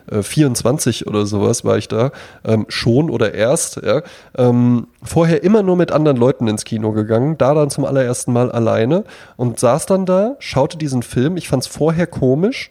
[0.08, 2.12] 24 äh, oder sowas war ich da,
[2.44, 3.82] ähm, schon oder erst.
[3.82, 4.02] Ja?
[4.38, 8.52] Ähm, vorher immer nur mit anderen Leuten ins Kino gegangen, da dann zum allerersten Mal
[8.52, 9.02] alleine
[9.36, 11.36] und saß dann da, schaute diesen Film.
[11.36, 12.70] Ich fand es vorher komisch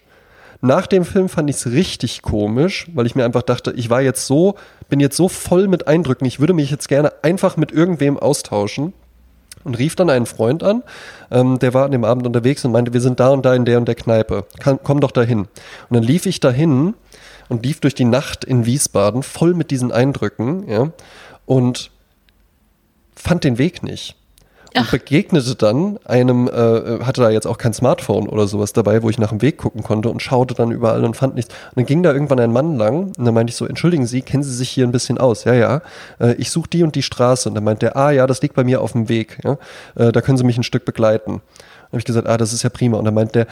[0.61, 4.01] nach dem Film fand ich es richtig komisch, weil ich mir einfach dachte, ich war
[4.01, 4.55] jetzt so,
[4.89, 8.93] bin jetzt so voll mit Eindrücken, ich würde mich jetzt gerne einfach mit irgendwem austauschen.
[9.63, 10.81] Und rief dann einen Freund an,
[11.29, 13.63] ähm, der war an dem Abend unterwegs und meinte, wir sind da und da in
[13.63, 15.41] der und der Kneipe, Kann, komm doch dahin.
[15.41, 15.49] Und
[15.91, 16.95] dann lief ich dahin
[17.47, 20.91] und lief durch die Nacht in Wiesbaden voll mit diesen Eindrücken, ja,
[21.45, 21.91] und
[23.15, 24.15] fand den Weg nicht
[24.73, 24.91] und Ach.
[24.91, 29.17] begegnete dann einem, äh, hatte da jetzt auch kein Smartphone oder sowas dabei, wo ich
[29.17, 31.53] nach dem Weg gucken konnte und schaute dann überall und fand nichts.
[31.53, 34.21] Und dann ging da irgendwann ein Mann lang und dann meinte ich so, entschuldigen Sie,
[34.21, 35.43] kennen Sie sich hier ein bisschen aus?
[35.43, 35.81] Ja, ja.
[36.19, 37.49] Äh, ich suche die und die Straße.
[37.49, 39.39] Und dann meinte er, ah ja, das liegt bei mir auf dem Weg.
[39.43, 39.57] Ja?
[39.95, 41.41] Äh, da können Sie mich ein Stück begleiten.
[41.41, 42.97] Dann habe ich gesagt, ah, das ist ja prima.
[42.97, 43.47] Und dann meinte der,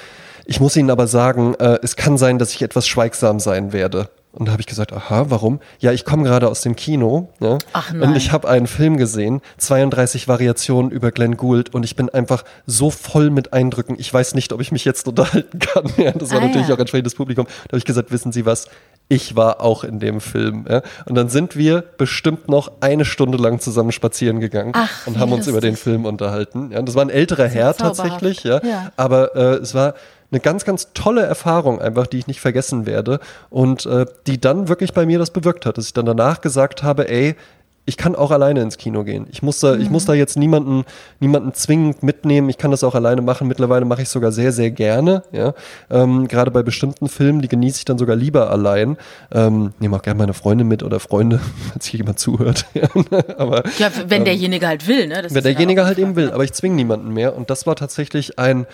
[0.46, 4.10] ich muss Ihnen aber sagen, äh, es kann sein, dass ich etwas schweigsam sein werde.
[4.31, 5.60] Und da habe ich gesagt, aha, warum?
[5.80, 8.10] Ja, ich komme gerade aus dem Kino ja, Ach nein.
[8.10, 12.45] und ich habe einen Film gesehen, 32 Variationen über Glenn Gould und ich bin einfach
[12.68, 13.95] so voll mit Eindrücken.
[13.97, 15.89] Ich weiß nicht, ob ich mich jetzt unterhalten kann.
[15.97, 16.76] Ja, das war ah, natürlich ja.
[16.76, 17.45] auch entsprechendes Publikum.
[17.45, 18.69] Da habe ich gesagt, wissen Sie was?
[19.11, 20.65] Ich war auch in dem Film.
[20.69, 20.84] Ja.
[21.06, 25.31] Und dann sind wir bestimmt noch eine Stunde lang zusammen spazieren gegangen Ach, und haben
[25.31, 26.69] uns über den Film unterhalten.
[26.72, 28.64] Ja, das war ein älterer Herr tatsächlich, ja.
[28.64, 28.91] ja.
[28.98, 29.95] Aber äh, es war
[30.31, 33.19] eine ganz, ganz tolle Erfahrung einfach, die ich nicht vergessen werde
[33.49, 36.84] und äh, die dann wirklich bei mir das bewirkt hat, dass ich dann danach gesagt
[36.84, 37.36] habe, ey,
[37.85, 39.27] ich kann auch alleine ins Kino gehen.
[39.31, 39.81] Ich muss da, mhm.
[39.81, 40.85] ich muss da jetzt niemanden,
[41.19, 42.49] niemanden zwingend mitnehmen.
[42.49, 43.47] Ich kann das auch alleine machen.
[43.47, 45.23] Mittlerweile mache ich sogar sehr, sehr gerne.
[45.31, 45.53] Ja,
[45.89, 48.97] ähm, gerade bei bestimmten Filmen, die genieße ich dann sogar lieber allein.
[49.31, 51.39] Ähm, nehme auch gerne meine Freunde mit oder Freunde,
[51.72, 52.65] falls hier jemand zuhört.
[53.38, 55.22] Aber ja, wenn ähm, derjenige halt will, ne?
[55.23, 56.31] Das wenn derjenige halt eben will.
[56.31, 57.35] Aber ich zwinge niemanden mehr.
[57.35, 58.68] Und das war tatsächlich ein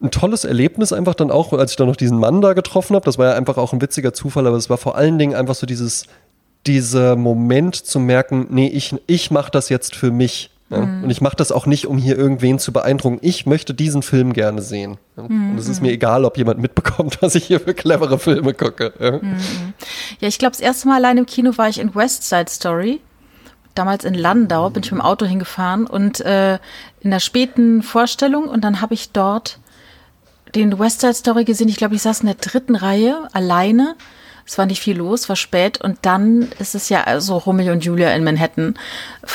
[0.00, 3.04] ein tolles Erlebnis einfach dann auch, als ich dann noch diesen Mann da getroffen habe.
[3.06, 5.54] Das war ja einfach auch ein witziger Zufall, aber es war vor allen Dingen einfach
[5.54, 6.06] so dieses,
[6.66, 10.50] dieser Moment zu merken, nee, ich, ich mache das jetzt für mich.
[10.70, 10.78] Ja?
[10.78, 11.04] Mhm.
[11.04, 13.18] Und ich mache das auch nicht, um hier irgendwen zu beeindrucken.
[13.22, 14.98] Ich möchte diesen Film gerne sehen.
[15.16, 15.24] Ja?
[15.24, 15.52] Mhm.
[15.52, 18.92] Und es ist mir egal, ob jemand mitbekommt, was ich hier für clevere Filme gucke.
[18.98, 19.36] Ja, mhm.
[20.20, 23.00] ja ich glaube, das erste Mal allein im Kino war ich in West Side Story
[23.74, 26.58] damals in Landau, bin ich mit dem Auto hingefahren und äh,
[27.00, 29.58] in der späten Vorstellung und dann habe ich dort
[30.54, 31.68] den West Side Story gesehen.
[31.68, 33.94] Ich glaube, ich saß in der dritten Reihe alleine.
[34.46, 35.80] Es war nicht viel los, war spät.
[35.80, 38.74] Und dann ist es ja so Romeo und Julia in Manhattan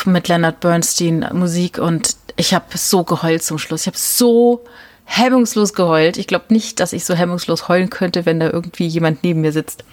[0.06, 1.78] mit Leonard Bernstein Musik.
[1.78, 3.82] Und ich habe so geheult zum Schluss.
[3.82, 4.64] Ich habe so
[5.04, 6.16] hemmungslos geheult.
[6.16, 9.52] Ich glaube nicht, dass ich so hemmungslos heulen könnte, wenn da irgendwie jemand neben mir
[9.52, 9.84] sitzt.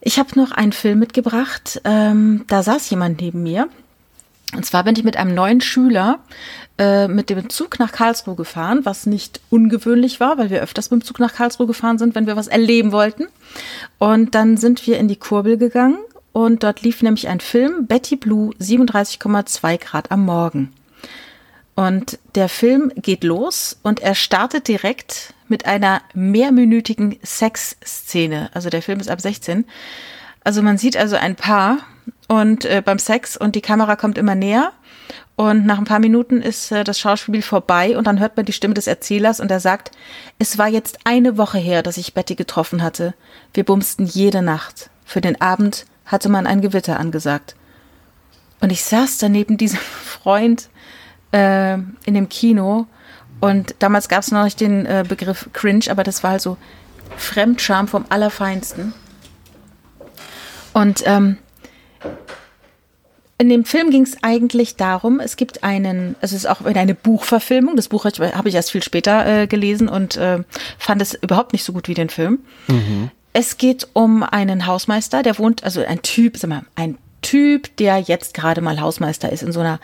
[0.00, 1.80] Ich habe noch einen Film mitgebracht.
[1.84, 3.68] Ähm, da saß jemand neben mir.
[4.54, 6.20] Und zwar bin ich mit einem neuen Schüler
[6.78, 11.02] äh, mit dem Zug nach Karlsruhe gefahren, was nicht ungewöhnlich war, weil wir öfters mit
[11.02, 13.26] dem Zug nach Karlsruhe gefahren sind, wenn wir was erleben wollten.
[13.98, 15.98] Und dann sind wir in die Kurbel gegangen
[16.32, 20.72] und dort lief nämlich ein Film, Betty Blue, 37,2 Grad am Morgen.
[21.74, 28.50] Und der Film geht los und er startet direkt mit einer mehrminütigen Sexszene.
[28.54, 29.64] Also der Film ist ab 16.
[30.42, 31.78] Also man sieht also ein Paar
[32.28, 34.72] und äh, beim Sex und die Kamera kommt immer näher
[35.36, 38.52] und nach ein paar Minuten ist äh, das Schauspiel vorbei und dann hört man die
[38.52, 39.90] Stimme des Erzählers und er sagt,
[40.38, 43.14] es war jetzt eine Woche her, dass ich Betty getroffen hatte.
[43.52, 44.90] Wir bumsten jede Nacht.
[45.04, 47.54] Für den Abend hatte man ein Gewitter angesagt.
[48.60, 49.78] Und ich saß da neben diesem
[50.22, 50.70] Freund
[51.32, 52.86] äh, in dem Kino
[53.40, 56.56] und damals gab es noch nicht den äh, Begriff Cringe, aber das war halt so
[57.18, 58.94] Fremdscham vom Allerfeinsten.
[60.72, 61.36] Und ähm,
[63.38, 67.76] in dem Film ging es eigentlich darum, es gibt einen, es ist auch eine Buchverfilmung.
[67.76, 70.38] Das Buch habe ich erst viel später äh, gelesen und äh,
[70.78, 72.38] fand es überhaupt nicht so gut wie den Film.
[72.68, 73.10] Mhm.
[73.34, 77.98] Es geht um einen Hausmeister, der wohnt, also ein Typ, sag mal, ein Typ, der
[77.98, 79.80] jetzt gerade mal Hausmeister ist in so einer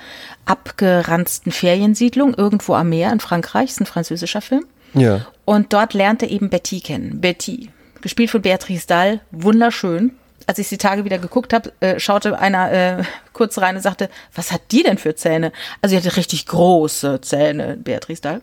[0.46, 3.66] abgeranzten Feriensiedlung irgendwo am Meer in Frankreich.
[3.66, 4.64] Das ist ein französischer Film.
[4.94, 5.26] Ja.
[5.44, 7.20] Und dort lernt er eben Betty kennen.
[7.20, 7.68] Betty,
[8.00, 10.12] gespielt von Beatrice Dahl, wunderschön
[10.46, 14.08] als ich die Tage wieder geguckt habe, äh, schaute einer äh, kurz rein und sagte,
[14.34, 15.52] was hat die denn für Zähne?
[15.80, 18.40] Also sie hatte richtig große Zähne, Beatrice Dahl.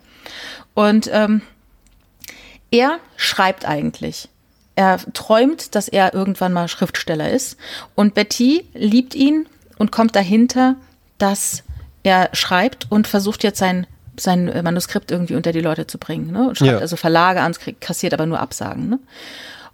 [0.74, 1.42] Und ähm,
[2.70, 4.28] er schreibt eigentlich.
[4.76, 7.56] Er träumt, dass er irgendwann mal Schriftsteller ist.
[7.94, 9.46] Und Betty liebt ihn
[9.78, 10.76] und kommt dahinter,
[11.18, 11.64] dass
[12.02, 13.86] er schreibt und versucht jetzt sein,
[14.18, 16.30] sein Manuskript irgendwie unter die Leute zu bringen.
[16.30, 16.48] Ne?
[16.48, 16.78] Und schreibt ja.
[16.78, 18.88] also Verlage an, kassiert aber nur Absagen.
[18.88, 18.98] Ne?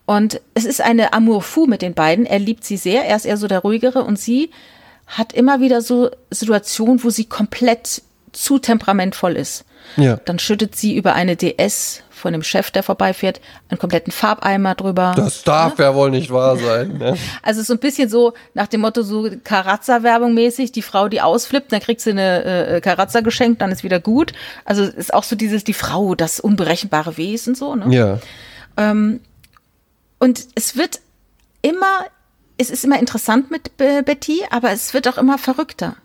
[0.07, 2.27] Und es ist eine Amour fou mit den beiden.
[2.27, 4.51] Er liebt sie sehr, er ist eher so der ruhigere und sie
[5.07, 8.03] hat immer wieder so Situationen, wo sie komplett
[8.33, 9.65] zu temperamentvoll ist.
[9.97, 10.17] Ja.
[10.25, 15.13] Dann schüttet sie über eine DS von dem Chef, der vorbeifährt, einen kompletten Farbeimer drüber.
[15.17, 15.85] Das darf ne?
[15.85, 16.99] ja wohl nicht wahr sein.
[16.99, 17.17] Ne?
[17.43, 21.73] Also so ein bisschen so nach dem Motto so Karazza-Werbung mäßig, die Frau, die ausflippt,
[21.73, 24.33] dann kriegt sie eine äh, Karazza geschenkt, dann ist wieder gut.
[24.65, 27.75] Also ist auch so dieses, die Frau, das unberechenbare Wesen so.
[27.75, 27.95] Ne?
[27.95, 28.19] Ja.
[28.77, 29.21] Ähm,
[30.19, 31.01] und es wird
[31.63, 32.07] immer,
[32.59, 35.97] es ist immer interessant mit Betty, aber es wird auch immer verrückter.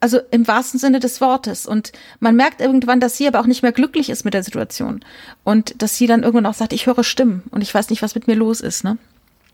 [0.00, 1.66] Also im wahrsten Sinne des Wortes.
[1.66, 5.04] Und man merkt irgendwann, dass sie aber auch nicht mehr glücklich ist mit der Situation.
[5.44, 8.14] Und dass sie dann irgendwann auch sagt, ich höre Stimmen und ich weiß nicht, was
[8.14, 8.84] mit mir los ist.
[8.84, 8.98] Ne?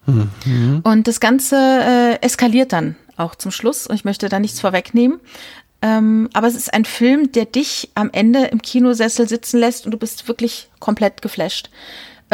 [0.07, 0.81] Mhm.
[0.83, 3.87] Und das Ganze äh, eskaliert dann auch zum Schluss.
[3.87, 5.21] Und ich möchte da nichts vorwegnehmen.
[5.83, 9.91] Ähm, aber es ist ein Film, der dich am Ende im Kinosessel sitzen lässt und
[9.91, 11.69] du bist wirklich komplett geflasht.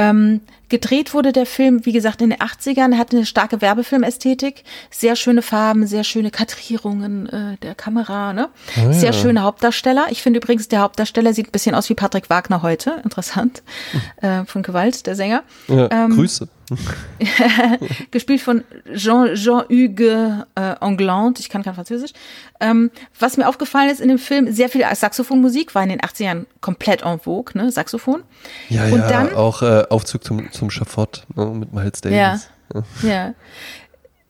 [0.00, 5.16] Ähm, gedreht wurde der Film, wie gesagt, in den 80ern, hatte eine starke Werbefilmästhetik, sehr
[5.16, 8.48] schöne Farben, sehr schöne Kadrierungen äh, der Kamera, ne?
[8.76, 8.92] Oh, ja.
[8.92, 10.06] Sehr schöne Hauptdarsteller.
[10.10, 13.00] Ich finde übrigens, der Hauptdarsteller sieht ein bisschen aus wie Patrick Wagner heute.
[13.04, 13.62] Interessant.
[13.90, 14.28] Hm.
[14.28, 15.42] Äh, von Gewalt, der Sänger.
[15.68, 16.48] Ja, ähm, Grüße.
[18.10, 18.64] gespielt von
[18.94, 22.12] Jean-Hugues Jean äh, Anglande, ich kann kein Französisch.
[22.60, 26.46] Ähm, was mir aufgefallen ist in dem Film, sehr viel Saxophonmusik war in den 80ern
[26.60, 27.70] komplett en vogue, ne?
[27.72, 28.22] Saxophon.
[28.68, 31.46] Ja, Und ja, dann, auch äh, Aufzug zum, zum Schafott ne?
[31.46, 32.16] mit Miles Davis.
[32.16, 32.40] Ja,
[32.74, 33.08] ja.
[33.08, 33.34] ja.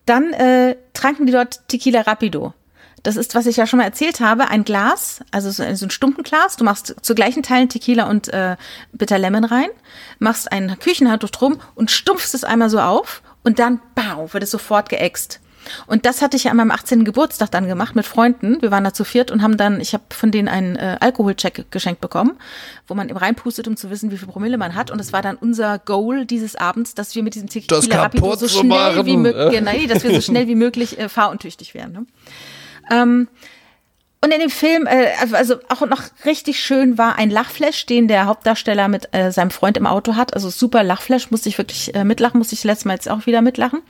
[0.07, 2.55] Dann äh, tranken die dort Tequila Rapido.
[3.03, 6.57] Das ist, was ich ja schon mal erzählt habe, ein Glas, also so, ein Stumpenglas.
[6.57, 8.57] Du machst zu gleichen Teilen Tequila und äh,
[8.93, 9.69] Bitter Lemon rein,
[10.19, 14.51] machst ein Küchenhandtuch drum und stumpfst es einmal so auf und dann, bau, wird es
[14.51, 15.41] sofort geäxt.
[15.87, 17.05] Und das hatte ich ja an meinem 18.
[17.05, 18.61] Geburtstag dann gemacht mit Freunden.
[18.63, 21.71] Wir waren da zu viert und haben dann, ich habe von denen einen äh, Alkoholcheck
[21.71, 22.39] geschenkt bekommen,
[22.87, 24.91] wo man eben reinpustet, um zu wissen, wie viel Promille man hat.
[24.91, 28.49] Und es war dann unser Goal dieses Abends, dass wir mit diesem Tequila Rapido so
[28.49, 31.93] schnell wie möglich, genau, dass wir so schnell wie möglich äh, fahruntüchtig werden.
[31.93, 32.07] Ne?
[32.91, 33.29] Ähm,
[34.23, 38.27] und in dem Film, äh, also auch noch richtig schön war ein Lachflash, den der
[38.27, 40.35] Hauptdarsteller mit äh, seinem Freund im Auto hat.
[40.35, 43.41] Also super Lachflash, musste ich wirklich äh, mitlachen, musste ich letztes Mal jetzt auch wieder
[43.41, 43.81] mitlachen.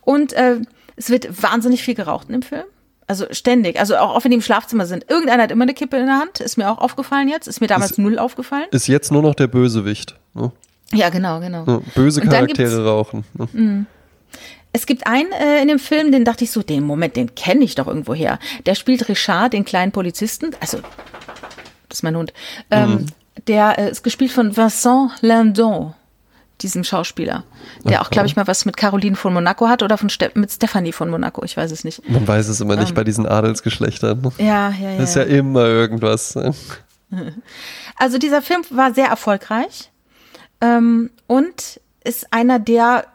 [0.00, 0.56] Und äh,
[0.96, 2.64] es wird wahnsinnig viel geraucht in dem Film.
[3.06, 3.78] Also ständig.
[3.78, 5.08] Also auch, auch wenn die im Schlafzimmer sind.
[5.08, 6.40] Irgendeiner hat immer eine Kippe in der Hand.
[6.40, 7.46] Ist mir auch aufgefallen jetzt.
[7.46, 8.66] Ist mir damals ist, null aufgefallen.
[8.72, 10.16] Ist jetzt nur noch der Bösewicht.
[10.34, 10.50] Ne?
[10.92, 11.64] Ja, genau, genau.
[11.64, 13.24] Ja, böse Charaktere rauchen.
[13.34, 13.86] Ne?
[14.76, 17.64] Es gibt einen äh, in dem Film, den dachte ich so, den Moment, den kenne
[17.64, 18.38] ich doch irgendwo her.
[18.66, 20.50] Der spielt Richard, den kleinen Polizisten.
[20.60, 20.80] Also,
[21.88, 22.34] das ist mein Hund.
[22.70, 23.06] Ähm, mhm.
[23.46, 25.94] Der äh, ist gespielt von Vincent Landon,
[26.60, 27.44] diesem Schauspieler.
[27.84, 30.52] Der auch, glaube ich, mal was mit Caroline von Monaco hat oder von Ste mit
[30.52, 31.42] Stephanie von Monaco.
[31.42, 32.06] Ich weiß es nicht.
[32.06, 34.30] Man weiß es immer ähm, nicht bei diesen Adelsgeschlechtern.
[34.36, 34.98] Ja, ja, ja.
[34.98, 36.38] Das ist ja immer irgendwas.
[37.98, 39.90] Also dieser Film war sehr erfolgreich
[40.60, 43.06] ähm, und ist einer der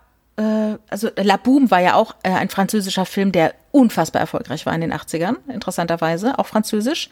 [0.42, 4.74] äh, also La Boom war ja auch äh, ein französischer Film, der unfassbar erfolgreich war
[4.74, 7.10] in den 80ern, interessanterweise, auch französisch.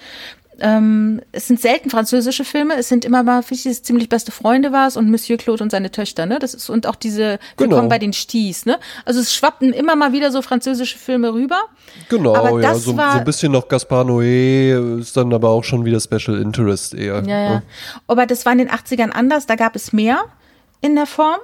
[0.61, 4.73] Ähm, es sind selten französische Filme, es sind immer mal, wie es ziemlich beste Freunde
[4.73, 6.37] war es und Monsieur Claude und seine Töchter, ne?
[6.37, 7.69] Das ist, und auch diese genau.
[7.69, 8.77] Willkommen bei den Sties, ne?
[9.05, 11.61] Also es schwappten immer mal wieder so französische Filme rüber.
[12.09, 15.63] Genau, aber ja, so, war, so ein bisschen noch Gaspar Noé, ist dann aber auch
[15.63, 17.23] schon wieder Special Interest eher.
[17.25, 17.49] Ja, ja.
[17.49, 17.63] Ne?
[18.07, 20.25] Aber das war in den 80ern anders, da gab es mehr
[20.81, 21.39] in der Form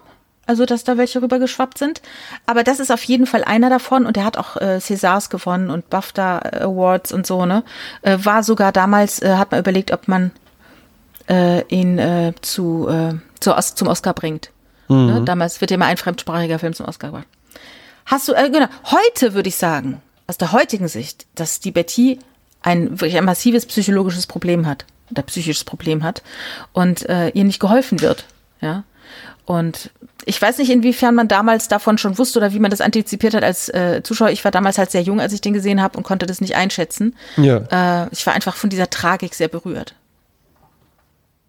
[0.46, 2.02] also dass da welche rübergeschwappt sind.
[2.46, 5.70] Aber das ist auf jeden Fall einer davon und er hat auch äh, Césars gewonnen
[5.70, 7.64] und BAFTA Awards und so, ne?
[8.02, 10.32] Äh, war sogar damals, äh, hat man überlegt, ob man
[11.30, 14.52] äh, ihn äh, zu, äh, zu zum Oscar bringt.
[14.88, 15.06] Mhm.
[15.06, 15.22] Ne?
[15.26, 17.28] Damals wird ja immer ein fremdsprachiger Film zum Oscar gebracht.
[18.06, 22.20] Hast du, äh, genau, heute würde ich sagen, aus der heutigen Sicht, dass die Betty
[22.62, 26.24] ein wirklich ein massives psychologisches Problem hat oder psychisches Problem hat
[26.74, 28.26] und äh, ihr nicht geholfen wird.
[28.62, 28.84] Ja.
[29.46, 29.92] Und
[30.26, 33.44] ich weiß nicht, inwiefern man damals davon schon wusste oder wie man das antizipiert hat
[33.44, 34.30] als äh, Zuschauer.
[34.32, 36.56] Ich war damals halt sehr jung, als ich den gesehen habe und konnte das nicht
[36.56, 37.16] einschätzen.
[37.38, 38.04] Ja.
[38.04, 39.94] Äh, ich war einfach von dieser Tragik sehr berührt.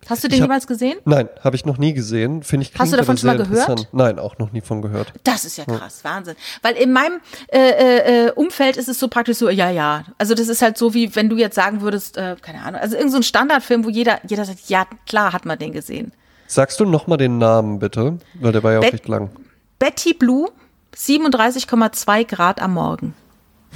[0.09, 0.99] Hast du den hab, jemals gesehen?
[1.05, 2.43] Nein, habe ich noch nie gesehen.
[2.43, 3.89] Finde ich Hast du davon schon mal gehört?
[3.93, 5.13] Nein, auch noch nie von gehört.
[5.25, 6.11] Das ist ja krass, ja.
[6.11, 6.37] Wahnsinn.
[6.63, 10.05] Weil in meinem äh, äh, äh, Umfeld ist es so praktisch so, ja, ja.
[10.19, 12.95] Also das ist halt so, wie wenn du jetzt sagen würdest, äh, keine Ahnung, also
[12.95, 16.13] irgendein so ein Standardfilm, wo jeder, jeder sagt, ja, klar hat man den gesehen.
[16.47, 18.19] Sagst du nochmal den Namen bitte?
[18.35, 19.31] Weil der war ja auch recht lang.
[19.79, 20.49] Betty Blue,
[20.95, 23.15] 37,2 Grad am Morgen.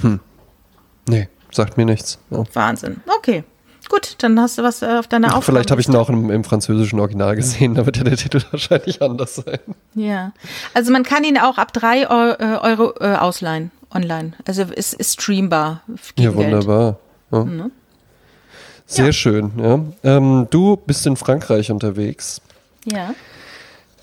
[0.01, 0.19] Hm.
[1.07, 2.17] Nee, sagt mir nichts.
[2.29, 2.43] Ja.
[2.53, 3.01] Wahnsinn.
[3.17, 3.43] Okay.
[3.89, 5.43] Gut, dann hast du was äh, auf deiner Aufgabe.
[5.43, 8.41] Vielleicht habe ich ihn auch im, im, französischen Original gesehen, da wird ja der Titel
[8.51, 9.59] wahrscheinlich anders sein.
[9.95, 10.31] Ja,
[10.73, 14.33] also man kann ihn auch ab drei äh, Euro äh, ausleihen online.
[14.45, 15.81] Also ist, ist streambar.
[16.17, 16.99] Ja, wunderbar.
[17.31, 17.43] Ja.
[17.43, 17.71] Mhm.
[18.85, 19.11] Sehr ja.
[19.13, 19.51] schön.
[19.57, 19.79] Ja.
[20.03, 22.41] Ähm, du bist in Frankreich unterwegs.
[22.85, 23.13] Ja.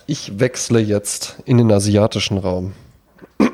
[0.06, 2.72] Ich wechsle jetzt in den asiatischen Raum.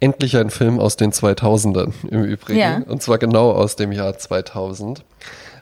[0.00, 2.58] Endlich ein Film aus den 2000ern im Übrigen.
[2.58, 2.82] Ja.
[2.86, 5.04] Und zwar genau aus dem Jahr 2000.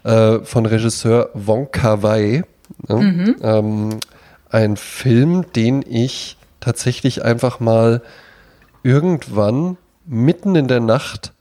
[0.05, 2.45] Äh, von Regisseur Wong Kar-wai.
[2.87, 2.97] Ne?
[2.97, 3.37] Mhm.
[3.43, 4.01] Ähm,
[4.51, 8.03] ein Film, den ich tatsächlich einfach mal
[8.83, 11.33] irgendwann mitten in der Nacht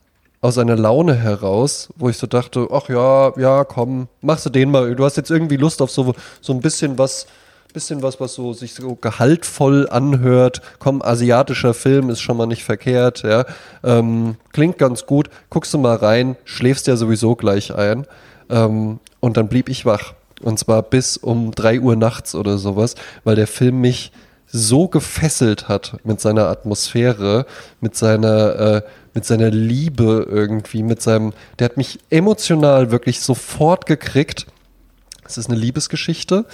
[0.45, 4.69] aus einer Laune heraus, wo ich so dachte, ach ja, ja, komm, machst du den
[4.69, 4.95] mal.
[4.95, 7.25] Du hast jetzt irgendwie Lust auf so, so ein bisschen was,
[7.73, 10.61] bisschen was, was so sich so gehaltvoll anhört.
[10.77, 13.45] Komm, asiatischer Film ist schon mal nicht verkehrt, ja.
[13.83, 15.31] Ähm, klingt ganz gut.
[15.49, 18.05] Guckst du mal rein, schläfst ja sowieso gleich ein.
[18.51, 20.13] Ähm, und dann blieb ich wach.
[20.43, 22.93] Und zwar bis um drei Uhr nachts oder sowas,
[23.23, 24.11] weil der Film mich
[24.55, 27.45] so gefesselt hat mit seiner Atmosphäre,
[27.81, 28.81] mit seiner, äh,
[29.13, 34.47] mit seiner Liebe irgendwie, mit seinem, der hat mich emotional wirklich sofort gekriegt.
[35.25, 36.45] Es ist eine Liebesgeschichte.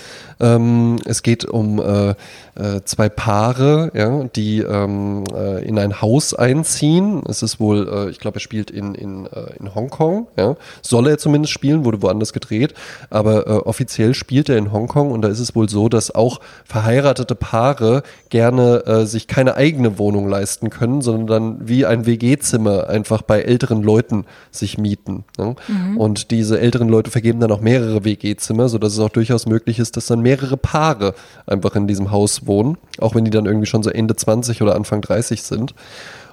[0.42, 2.16] Ähm, es geht um äh,
[2.56, 7.22] äh, zwei Paare, ja, die ähm, äh, in ein Haus einziehen.
[7.30, 10.28] Es ist wohl, äh, ich glaube, er spielt in, in, äh, in Hongkong.
[10.38, 10.58] Ja.
[10.82, 12.74] Soll er zumindest spielen, wurde woanders gedreht.
[13.10, 17.36] Aber offiziell spielt er in Hongkong und da ist es wohl so, dass auch verheiratete
[17.36, 23.42] Paare gerne sich keine eigene Wohnung leisten können, sondern dann wie ein WG-Zimmer einfach bei
[23.42, 25.24] älteren Leuten sich mieten.
[25.38, 25.56] Ja.
[25.68, 25.98] Mhm.
[25.98, 29.98] Und diese älteren Leute vergeben dann auch mehrere WG-Zimmer, sodass es auch durchaus möglich ist,
[29.98, 31.14] dass dann mehrere Paare
[31.46, 34.76] einfach in diesem Haus wohnen, auch wenn die dann irgendwie schon so Ende 20 oder
[34.76, 35.74] Anfang 30 sind.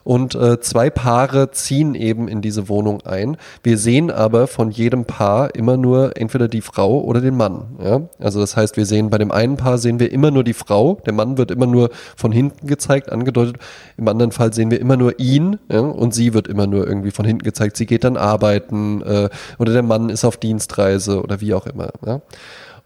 [0.04, 3.36] Und äh, zwei Paare ziehen eben in diese Wohnung ein.
[3.62, 7.76] Wir sehen aber von jedem Paar immer nur entweder die Frau oder den Mann.
[7.82, 8.00] Ja?
[8.18, 10.98] Also das heißt, wir sehen bei dem einen Paar sehen wir immer nur die Frau,
[11.04, 13.56] der Mann wird immer nur von hinten gezeigt, angedeutet.
[13.98, 15.80] Im anderen Fall sehen wir immer nur ihn ja?
[15.80, 17.76] und sie wird immer nur irgendwie von hinten gezeigt.
[17.76, 21.90] Sie geht dann arbeiten äh, oder der Mann ist auf Dienstreise oder wie auch immer.
[22.06, 22.22] Ja?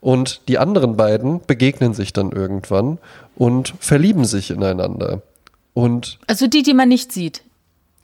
[0.03, 2.99] Und die anderen beiden begegnen sich dann irgendwann
[3.37, 5.23] und verlieben sich ineinander.
[5.75, 7.43] Und also die, die man nicht sieht.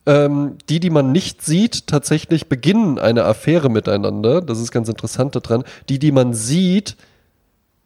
[0.06, 4.40] Ähm, die, die man nicht sieht, tatsächlich beginnen eine Affäre miteinander.
[4.40, 5.64] Das ist ganz interessant daran.
[5.88, 6.96] Die, die man sieht,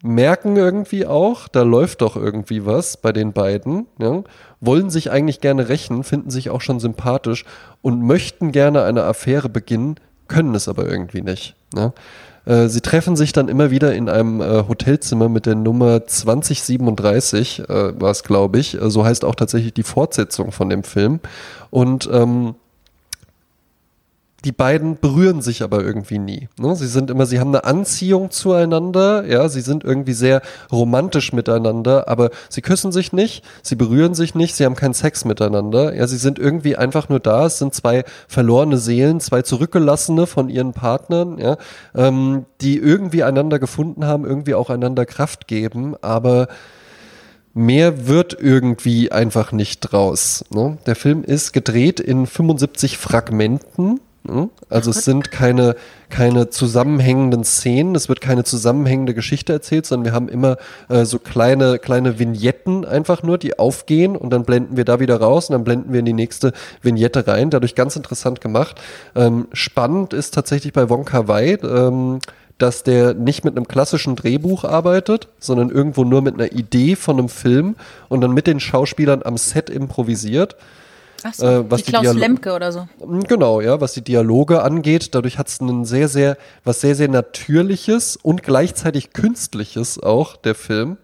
[0.03, 4.23] merken irgendwie auch, da läuft doch irgendwie was bei den beiden, ja,
[4.61, 7.47] wollen sich eigentlich gerne rächen, finden sich auch schon sympathisch
[7.81, 9.97] und möchten gerne eine Affäre beginnen,
[10.29, 11.55] können es aber irgendwie nicht.
[11.75, 11.95] Ja.
[12.45, 17.61] Äh, sie treffen sich dann immer wieder in einem äh, Hotelzimmer mit der Nummer 2037,
[17.69, 18.81] äh, war es, glaube ich.
[18.81, 21.21] Äh, so heißt auch tatsächlich die Fortsetzung von dem Film.
[21.71, 22.55] Und ähm,
[24.45, 26.49] die beiden berühren sich aber irgendwie nie.
[26.59, 26.75] Ne?
[26.75, 32.09] Sie sind immer, sie haben eine Anziehung zueinander, ja, sie sind irgendwie sehr romantisch miteinander,
[32.09, 36.07] aber sie küssen sich nicht, sie berühren sich nicht, sie haben keinen Sex miteinander, ja,
[36.07, 40.73] sie sind irgendwie einfach nur da, es sind zwei verlorene Seelen, zwei zurückgelassene von ihren
[40.73, 41.57] Partnern, ja,
[41.95, 46.49] ähm, die irgendwie einander gefunden haben, irgendwie auch einander Kraft geben, aber
[47.55, 50.45] mehr wird irgendwie einfach nicht draus.
[50.51, 50.79] Ne?
[50.87, 54.01] Der Film ist gedreht in 75 Fragmenten?
[54.69, 55.75] Also es sind keine,
[56.09, 60.59] keine zusammenhängenden Szenen, es wird keine zusammenhängende Geschichte erzählt, sondern wir haben immer
[60.89, 65.21] äh, so kleine, kleine Vignetten einfach nur, die aufgehen und dann blenden wir da wieder
[65.21, 67.51] raus und dann blenden wir in die nächste Vignette rein.
[67.51, 68.81] Dadurch ganz interessant gemacht.
[69.17, 72.21] Ähm, spannend ist tatsächlich bei Wonka Wai, ähm,
[72.59, 77.19] dass der nicht mit einem klassischen Drehbuch arbeitet, sondern irgendwo nur mit einer Idee von
[77.19, 77.75] einem Film
[78.09, 80.57] und dann mit den Schauspielern am Set improvisiert.
[81.25, 82.89] Ach so, äh, was wie Klaus Dialo Lemke oder so.
[83.05, 85.15] Mm, genau, ja, was die Dialoge angeht.
[85.15, 90.55] Dadurch hat es ein sehr, sehr, was sehr, sehr Natürliches und gleichzeitig Künstliches auch, der
[90.55, 90.99] Film.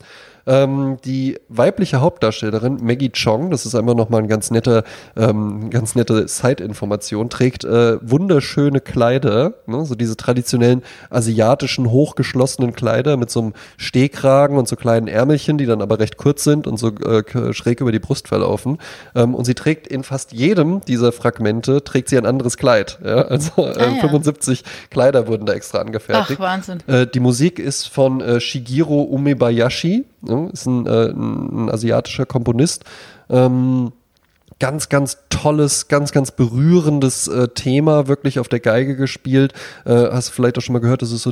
[0.48, 4.82] Ähm, die weibliche Hauptdarstellerin Maggie Chong, das ist einfach nochmal ein ganz netter,
[5.16, 9.84] ähm, ganz nette Side-Information, trägt äh, wunderschöne Kleider, ne?
[9.84, 15.66] so diese traditionellen asiatischen hochgeschlossenen Kleider mit so einem Stehkragen und so kleinen Ärmelchen, die
[15.66, 18.78] dann aber recht kurz sind und so äh, schräg über die Brust verlaufen.
[19.14, 22.98] Ähm, und sie trägt in fast jedem dieser Fragmente trägt sie ein anderes Kleid.
[23.04, 23.22] Ja?
[23.28, 24.00] Also äh, ah, ja.
[24.00, 26.38] 75 Kleider wurden da extra angefertigt.
[26.40, 26.78] Ach, Wahnsinn.
[26.86, 30.04] Äh, die Musik ist von äh, Shigiro Umebayashi.
[30.44, 30.50] Ne?
[30.52, 32.84] Ist ein, äh, ein, asiatischer Komponist.
[33.30, 33.92] Ähm,
[34.58, 39.52] ganz, ganz tolles, ganz, ganz berührendes äh, Thema wirklich auf der Geige gespielt.
[39.84, 41.30] Äh, hast du vielleicht auch schon mal gehört, das ist so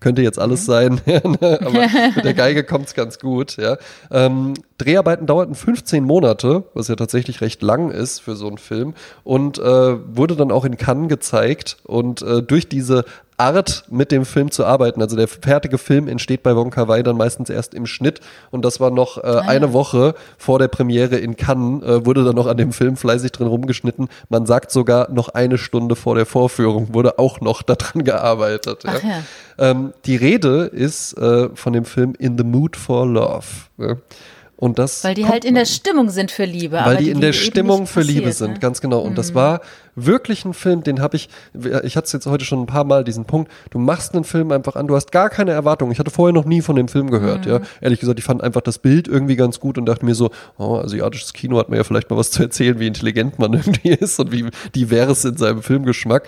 [0.00, 1.86] könnte jetzt alles sein, aber
[2.16, 3.56] mit der Geige kommt's ganz gut.
[3.56, 3.76] Ja.
[4.10, 8.94] Ähm, Dreharbeiten dauerten 15 Monate, was ja tatsächlich recht lang ist für so einen Film
[9.24, 13.04] und äh, wurde dann auch in Cannes gezeigt und äh, durch diese
[13.38, 15.00] Art, mit dem Film zu arbeiten.
[15.00, 18.64] Also der fertige Film entsteht bei Wong Kar Wai dann meistens erst im Schnitt und
[18.64, 19.72] das war noch äh, ah, eine ja.
[19.72, 23.46] Woche vor der Premiere in Cannes, äh, wurde dann noch an dem Film fleißig drin
[23.46, 24.08] rumgeschnitten.
[24.28, 28.82] Man sagt sogar noch eine Stunde vor der Vorführung wurde auch noch daran gearbeitet.
[28.84, 28.92] Ja.
[28.94, 29.22] Ja.
[29.58, 33.46] Ähm, die Rede ist äh, von dem Film In the Mood for Love.
[34.60, 36.80] Und das weil die halt in der Stimmung sind für Liebe.
[36.84, 38.58] Weil die, die in der Stimmung für passiert, Liebe sind, ne?
[38.58, 38.98] ganz genau.
[38.98, 39.14] Und mhm.
[39.14, 39.60] das war
[39.94, 41.28] wirklich ein Film, den habe ich,
[41.84, 44.50] ich hatte es jetzt heute schon ein paar Mal, diesen Punkt, du machst einen Film
[44.50, 45.92] einfach an, du hast gar keine Erwartungen.
[45.92, 47.52] Ich hatte vorher noch nie von dem Film gehört, mhm.
[47.52, 47.60] ja.
[47.80, 50.78] Ehrlich gesagt, ich fand einfach das Bild irgendwie ganz gut und dachte mir so, oh,
[50.78, 54.18] asiatisches Kino hat mir ja vielleicht mal was zu erzählen, wie intelligent man irgendwie ist
[54.18, 56.26] und wie divers in seinem Filmgeschmack.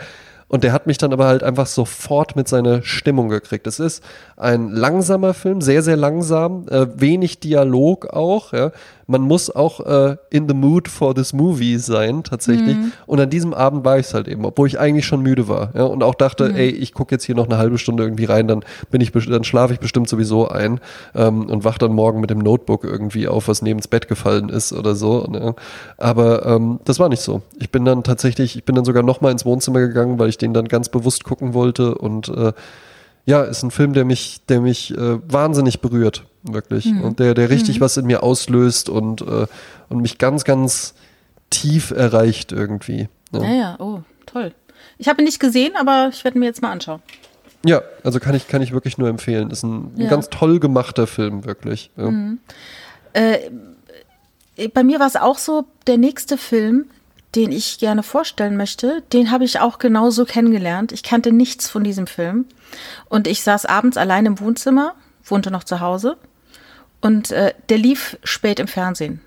[0.51, 3.69] Und der hat mich dann aber halt einfach sofort mit seiner Stimmung gekriegt.
[3.69, 4.03] Es ist
[4.37, 8.73] ein langsamer Film, sehr, sehr langsam, äh, wenig Dialog auch, ja,
[9.11, 12.77] man muss auch äh, in the mood for this movie sein, tatsächlich.
[12.77, 12.93] Mhm.
[13.07, 15.73] Und an diesem Abend war ich es halt eben, obwohl ich eigentlich schon müde war.
[15.75, 16.55] Ja, und auch dachte, mhm.
[16.55, 19.43] ey, ich gucke jetzt hier noch eine halbe Stunde irgendwie rein, dann bin ich, dann
[19.43, 20.79] schlafe ich bestimmt sowieso ein
[21.17, 24.49] ähm, und wach dann morgen mit dem Notebook irgendwie auf, was neben das Bett gefallen
[24.49, 25.25] ist oder so.
[25.25, 25.57] Ne?
[25.99, 27.43] Aber ähm, das war nicht so.
[27.59, 30.55] Ich bin dann tatsächlich, ich bin dann sogar nochmal ins Wohnzimmer gegangen, weil ich den
[30.55, 32.53] dann ganz bewusst gucken wollte und äh,
[33.27, 36.87] ja, ist ein Film, der mich, der mich äh, wahnsinnig berührt, wirklich.
[36.87, 37.03] Mhm.
[37.03, 37.81] Und der, der richtig mhm.
[37.81, 39.47] was in mir auslöst und, äh,
[39.89, 40.95] und mich ganz, ganz
[41.51, 43.09] tief erreicht irgendwie.
[43.33, 43.77] Ja, ja, ja.
[43.79, 44.53] oh, toll.
[44.99, 47.03] Ich habe ihn nicht gesehen, aber ich werde mir jetzt mal anschauen.
[47.65, 49.51] Ja, also kann ich, kann ich wirklich nur empfehlen.
[49.51, 50.11] Ist ein, ein ja.
[50.11, 51.91] ganz toll gemachter Film, wirklich.
[51.97, 52.11] Ja.
[52.11, 52.39] Mhm.
[53.13, 53.51] Äh,
[54.73, 56.87] bei mir war es auch so, der nächste Film,
[57.35, 60.93] den ich gerne vorstellen möchte, den habe ich auch genauso kennengelernt.
[60.93, 62.47] Ich kannte nichts von diesem Film.
[63.09, 64.95] Und ich saß abends allein im Wohnzimmer,
[65.25, 66.17] wohnte noch zu Hause.
[67.01, 69.21] Und äh, der lief spät im Fernsehen.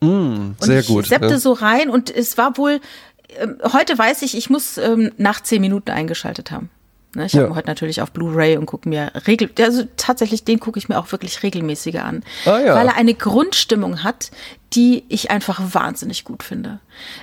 [0.00, 1.04] Mm, sehr und ich gut.
[1.04, 1.38] Ich seppte ja.
[1.38, 2.80] so rein und es war wohl,
[3.28, 6.70] äh, heute weiß ich, ich muss ähm, nach zehn Minuten eingeschaltet haben.
[7.16, 7.44] Ne, ich ja.
[7.44, 10.98] habe heute natürlich auf Blu-ray und gucke mir regel, also tatsächlich den gucke ich mir
[10.98, 12.74] auch wirklich regelmäßiger an, ah, ja.
[12.74, 14.30] weil er eine Grundstimmung hat,
[14.74, 16.78] die ich einfach wahnsinnig gut finde.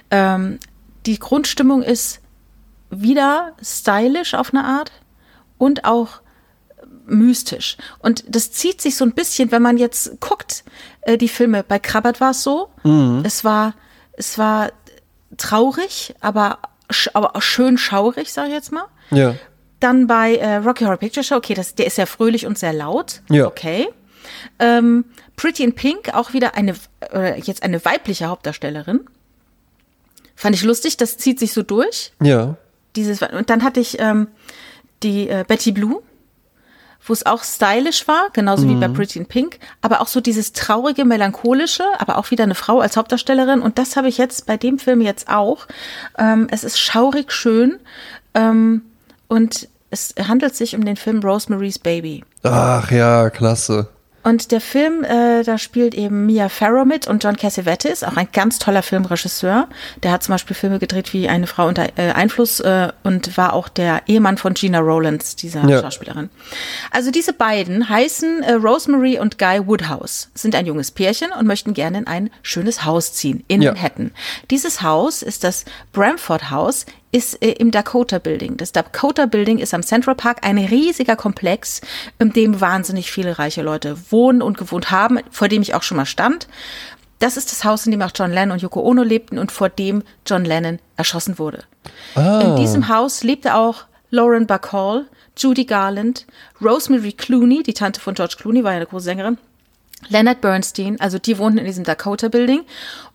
[0.10, 0.58] Ähm,
[1.06, 2.22] die Grundstimmung ist
[2.90, 4.92] wieder stylisch auf eine Art
[5.60, 6.23] und auch
[7.06, 7.78] mystisch.
[8.00, 10.64] Und das zieht sich so ein bisschen, wenn man jetzt guckt,
[11.02, 11.64] äh, die Filme.
[11.64, 12.70] Bei Krabbert war es so.
[12.84, 13.24] Mhm.
[13.26, 13.74] Es war,
[14.14, 14.72] es war
[15.38, 16.60] traurig, aber,
[17.14, 18.86] aber schön schaurig, sage ich jetzt mal.
[19.12, 19.36] Ja.
[19.80, 22.74] Dann bei äh, Rocky Horror Picture Show, okay, das, der ist ja fröhlich und sehr
[22.74, 23.22] laut.
[23.30, 23.48] Ja.
[23.48, 23.88] Okay.
[24.60, 25.06] Ähm,
[25.36, 26.76] Pretty in Pink, auch wieder eine,
[27.12, 29.02] äh, jetzt eine weibliche Hauptdarstellerin.
[30.36, 32.14] Fand ich lustig, das zieht sich so durch.
[32.22, 32.56] Ja.
[32.96, 34.28] Dieses, und dann hatte ich ähm,
[35.02, 36.02] die äh, Betty Blue,
[37.06, 38.70] wo es auch stylisch war, genauso mhm.
[38.70, 38.94] wie bei mhm.
[38.94, 42.98] Pretty in Pink, aber auch so dieses traurige, melancholische, aber auch wieder eine Frau als
[42.98, 43.62] Hauptdarstellerin.
[43.62, 45.68] Und das habe ich jetzt bei dem Film jetzt auch.
[46.18, 47.80] Ähm, es ist schaurig schön
[48.34, 48.84] ähm,
[49.28, 52.24] und es handelt sich um den Film Rosemary's Baby.
[52.42, 53.90] Ach ja, klasse.
[54.24, 58.30] Und der Film, äh, da spielt eben Mia Farrow mit und John Cassavetes, auch ein
[58.32, 59.68] ganz toller Filmregisseur.
[60.02, 63.54] Der hat zum Beispiel Filme gedreht wie Eine Frau unter äh, Einfluss äh, und war
[63.54, 65.82] auch der Ehemann von Gina Rowlands, dieser ja.
[65.82, 66.30] Schauspielerin.
[66.92, 71.74] Also diese beiden heißen äh, Rosemary und Guy Woodhouse, sind ein junges Pärchen und möchten
[71.74, 73.74] gerne in ein schönes Haus ziehen in ja.
[73.74, 74.12] Manhattan.
[74.50, 78.58] Dieses Haus ist das Bramford House ist äh, im Dakota Building.
[78.58, 81.80] Das Dakota Building ist am Central Park ein riesiger Komplex,
[82.20, 85.98] in dem wahnsinnig viele reiche Leute wohnen und gewohnt haben, vor dem ich auch schon
[85.98, 86.48] mal stand.
[87.20, 89.70] Das ist das Haus, in dem auch John Lennon und Yoko Ono lebten und vor
[89.70, 91.64] dem John Lennon erschossen wurde.
[92.16, 92.42] Ah.
[92.42, 95.06] In diesem Haus lebte auch Lauren Bacall,
[95.38, 96.26] Judy Garland,
[96.62, 99.38] Rosemary Clooney, die Tante von George Clooney, war ja eine große Sängerin,
[100.10, 102.64] Leonard Bernstein, also die wohnten in diesem Dakota Building.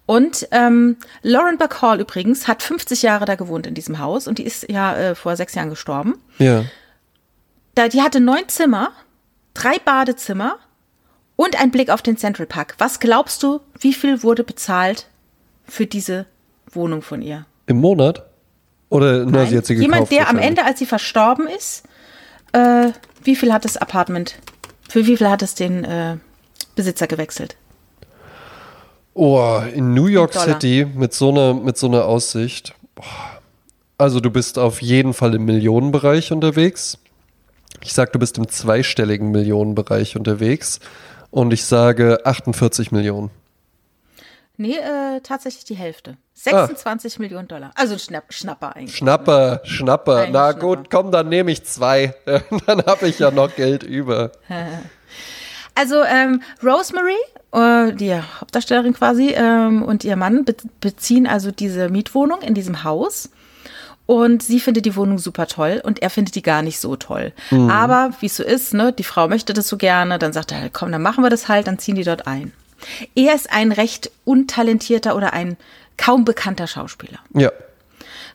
[0.08, 4.44] Und ähm, Lauren Bacall übrigens hat 50 Jahre da gewohnt in diesem Haus und die
[4.44, 6.14] ist ja äh, vor sechs Jahren gestorben.
[6.38, 6.64] Ja.
[7.74, 8.92] Da, die hatte neun Zimmer,
[9.52, 10.56] drei Badezimmer
[11.36, 12.76] und ein Blick auf den Central Park.
[12.78, 15.08] Was glaubst du, wie viel wurde bezahlt
[15.66, 16.24] für diese
[16.72, 17.44] Wohnung von ihr?
[17.66, 18.24] Im Monat?
[18.88, 19.92] Oder nur sie hat sie gekauft?
[19.92, 21.82] Jemand, der am Ende, als sie verstorben ist,
[22.52, 22.92] äh,
[23.24, 24.36] wie viel hat das Apartment,
[24.88, 26.16] für wie viel hat es den äh,
[26.76, 27.56] Besitzer gewechselt.
[29.20, 32.72] Oh, in New York City mit so einer mit so einer Aussicht.
[33.96, 36.98] Also du bist auf jeden Fall im Millionenbereich unterwegs.
[37.82, 40.78] Ich sag, du bist im zweistelligen Millionenbereich unterwegs
[41.32, 43.30] und ich sage 48 Millionen.
[44.56, 46.16] Nee, äh, tatsächlich die Hälfte.
[46.34, 47.20] 26 ah.
[47.20, 47.72] Millionen Dollar.
[47.74, 48.96] Also Schnapp, Schnapper eigentlich.
[48.96, 50.16] Schnapper, Schnapper.
[50.18, 50.76] Eigentlich Na Schnapper.
[50.76, 52.14] gut, komm, dann nehme ich zwei.
[52.24, 54.30] dann habe ich ja noch Geld über.
[55.78, 57.14] Also ähm, Rosemary,
[57.52, 62.82] äh, die Hauptdarstellerin quasi, ähm, und ihr Mann be beziehen also diese Mietwohnung in diesem
[62.82, 63.30] Haus.
[64.06, 67.32] Und sie findet die Wohnung super toll und er findet die gar nicht so toll.
[67.50, 67.68] Mhm.
[67.68, 70.70] Aber wie es so ist, ne, die Frau möchte das so gerne, dann sagt er,
[70.70, 72.52] komm, dann machen wir das halt, dann ziehen die dort ein.
[73.14, 75.58] Er ist ein recht untalentierter oder ein
[75.98, 77.18] kaum bekannter Schauspieler.
[77.34, 77.52] Ja.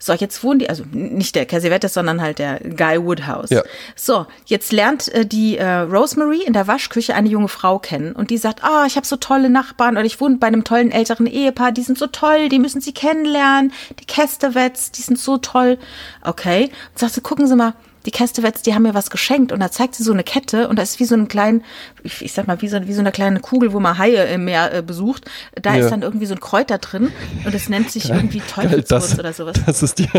[0.05, 3.51] So, jetzt wohnen die, also nicht der Cassavetes, sondern halt der Guy Woodhouse.
[3.51, 3.63] Ja.
[3.95, 8.29] So, jetzt lernt äh, die äh, Rosemary in der Waschküche eine junge Frau kennen und
[8.29, 10.91] die sagt, ah, oh, ich habe so tolle Nachbarn oder ich wohne bei einem tollen
[10.91, 13.71] älteren Ehepaar, die sind so toll, die müssen sie kennenlernen,
[14.01, 15.77] die Castavets, die sind so toll.
[16.21, 17.73] Okay, und sagt sie, gucken Sie mal,
[18.05, 20.77] die Castavets, die haben mir was geschenkt und da zeigt sie so eine Kette und
[20.77, 21.63] da ist wie so ein kleinen,
[22.03, 24.45] ich, ich sag mal, wie so, wie so eine kleine Kugel, wo man Haie im
[24.45, 25.25] Meer äh, besucht.
[25.61, 25.85] Da ja.
[25.85, 27.11] ist dann irgendwie so ein Kräuter drin
[27.45, 29.57] und es nennt sich irgendwie Teufelswurz oder sowas.
[29.65, 30.09] Das ist die,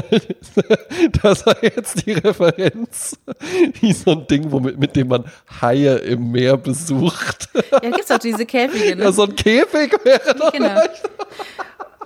[1.23, 3.19] das war jetzt die Referenz.
[3.81, 5.25] Wie so ein Ding, womit, mit dem man
[5.61, 7.49] Haie im Meer besucht.
[7.71, 9.05] Ja, gibt's auch diese Käfige, ne?
[9.05, 10.81] Ja, so ein Käfig wäre doch genau.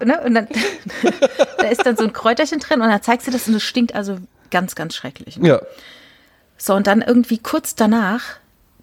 [0.05, 0.21] Ne?
[0.25, 0.49] Und dann,
[1.59, 3.95] da ist dann so ein Kräuterchen drin und dann zeigt sie das und es stinkt
[3.95, 4.19] also
[4.51, 5.39] ganz, ganz schrecklich.
[5.39, 5.49] Ne?
[5.49, 5.63] Ja.
[6.57, 8.23] So, und dann irgendwie kurz danach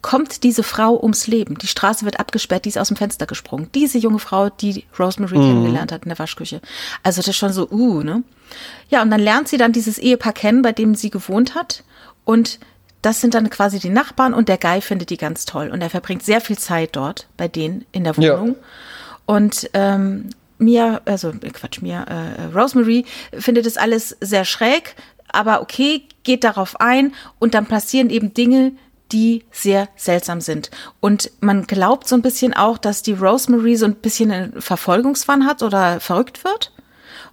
[0.01, 1.57] kommt diese Frau ums Leben.
[1.57, 3.69] Die Straße wird abgesperrt, die ist aus dem Fenster gesprungen.
[3.73, 5.41] Diese junge Frau, die Rosemary mhm.
[5.41, 6.61] kennengelernt hat in der Waschküche.
[7.01, 8.23] Also das ist schon so, uh, ne?
[8.89, 11.83] Ja, und dann lernt sie dann dieses Ehepaar kennen, bei dem sie gewohnt hat.
[12.23, 12.59] Und
[13.01, 15.69] das sind dann quasi die Nachbarn und der Guy findet die ganz toll.
[15.69, 18.49] Und er verbringt sehr viel Zeit dort bei denen in der Wohnung.
[18.49, 18.55] Ja.
[19.25, 20.29] Und ähm,
[20.59, 24.95] Mia, also Quatsch, Mia, äh, Rosemary findet das alles sehr schräg,
[25.31, 28.73] aber okay, geht darauf ein und dann passieren eben Dinge,
[29.11, 30.71] die sehr seltsam sind.
[30.99, 35.45] Und man glaubt so ein bisschen auch, dass die Rosemary so ein bisschen einen Verfolgungswahn
[35.45, 36.71] hat oder verrückt wird.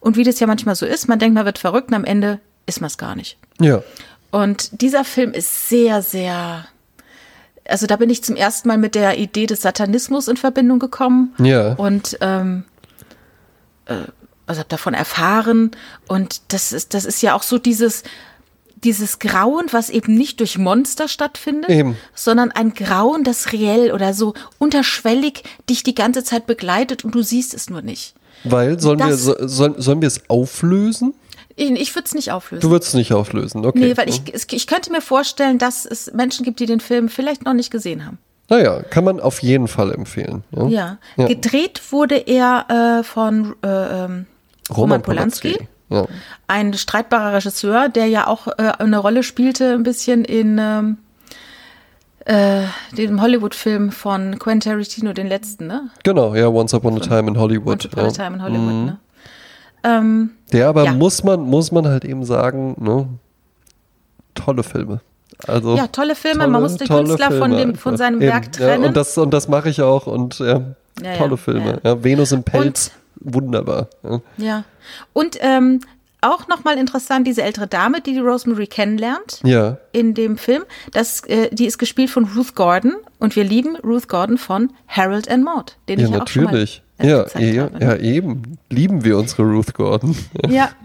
[0.00, 2.40] Und wie das ja manchmal so ist, man denkt, man wird verrückt und am Ende
[2.66, 3.38] ist man es gar nicht.
[3.60, 3.82] Ja.
[4.30, 6.66] Und dieser Film ist sehr, sehr.
[7.68, 11.34] Also da bin ich zum ersten Mal mit der Idee des Satanismus in Verbindung gekommen.
[11.38, 11.74] Ja.
[11.74, 12.64] Und ähm,
[13.86, 13.94] äh,
[14.46, 15.70] also habe davon erfahren
[16.08, 18.02] und das ist das ist ja auch so dieses
[18.84, 21.96] dieses Grauen, was eben nicht durch Monster stattfindet, eben.
[22.14, 27.22] sondern ein Grauen, das reell oder so unterschwellig dich die ganze Zeit begleitet und du
[27.22, 28.14] siehst es nur nicht.
[28.44, 31.14] Weil sollen das, wir sollen, sollen wir es auflösen?
[31.54, 32.62] Ich, ich würde es nicht auflösen.
[32.62, 33.78] Du würdest es nicht auflösen, okay.
[33.78, 37.44] Nee, weil ich, ich könnte mir vorstellen, dass es Menschen gibt, die den Film vielleicht
[37.44, 38.18] noch nicht gesehen haben.
[38.48, 40.44] Naja, kann man auf jeden Fall empfehlen.
[40.50, 40.98] Ja, ja.
[41.16, 41.26] ja.
[41.26, 44.26] gedreht wurde er äh, von äh, ähm,
[44.70, 45.52] Roman, Polanski.
[45.52, 45.68] Polanski.
[45.88, 46.06] Ja.
[46.48, 50.98] Ein streitbarer Regisseur, der ja auch äh, eine Rolle spielte, ein bisschen in ähm,
[52.24, 52.62] äh,
[52.96, 55.90] dem Hollywood-Film von Quentin Tarantino, den letzten, ne?
[56.02, 57.84] Genau, ja, Once Upon a Time in Hollywood.
[57.84, 58.10] Once Upon ja.
[58.10, 58.84] a Time in Hollywood, mhm.
[58.86, 58.98] ne?
[59.84, 60.92] Ähm, der aber ja.
[60.92, 63.08] muss man, muss man halt eben sagen, ne?
[64.34, 65.00] Tolle Filme.
[65.46, 66.40] Also ja, tolle Filme.
[66.40, 68.82] Tolle, Man muss den Künstler Filme von, dem, von seinem Eben, Werk trennen.
[68.82, 70.06] Ja, und das, und das mache ich auch.
[70.06, 70.62] Und ja,
[71.02, 71.80] ja tolle Filme.
[71.82, 72.02] Ja.
[72.02, 73.88] Venus im Pelz, und, wunderbar.
[74.36, 74.64] Ja.
[75.12, 75.80] Und ähm,
[76.22, 79.78] auch nochmal interessant, diese ältere Dame, die die Rosemary kennenlernt ja.
[79.90, 84.08] in dem Film, das, äh, die ist gespielt von Ruth Gordon und wir lieben Ruth
[84.08, 86.48] Gordon von Harold and Maud, den ja, ich ja natürlich.
[86.48, 86.52] auch
[86.98, 87.78] schon mal ja, ja, habe.
[87.78, 87.84] Ne?
[87.84, 88.58] ja, eben.
[88.70, 90.16] Lieben wir unsere Ruth Gordon.
[90.48, 90.70] Ja.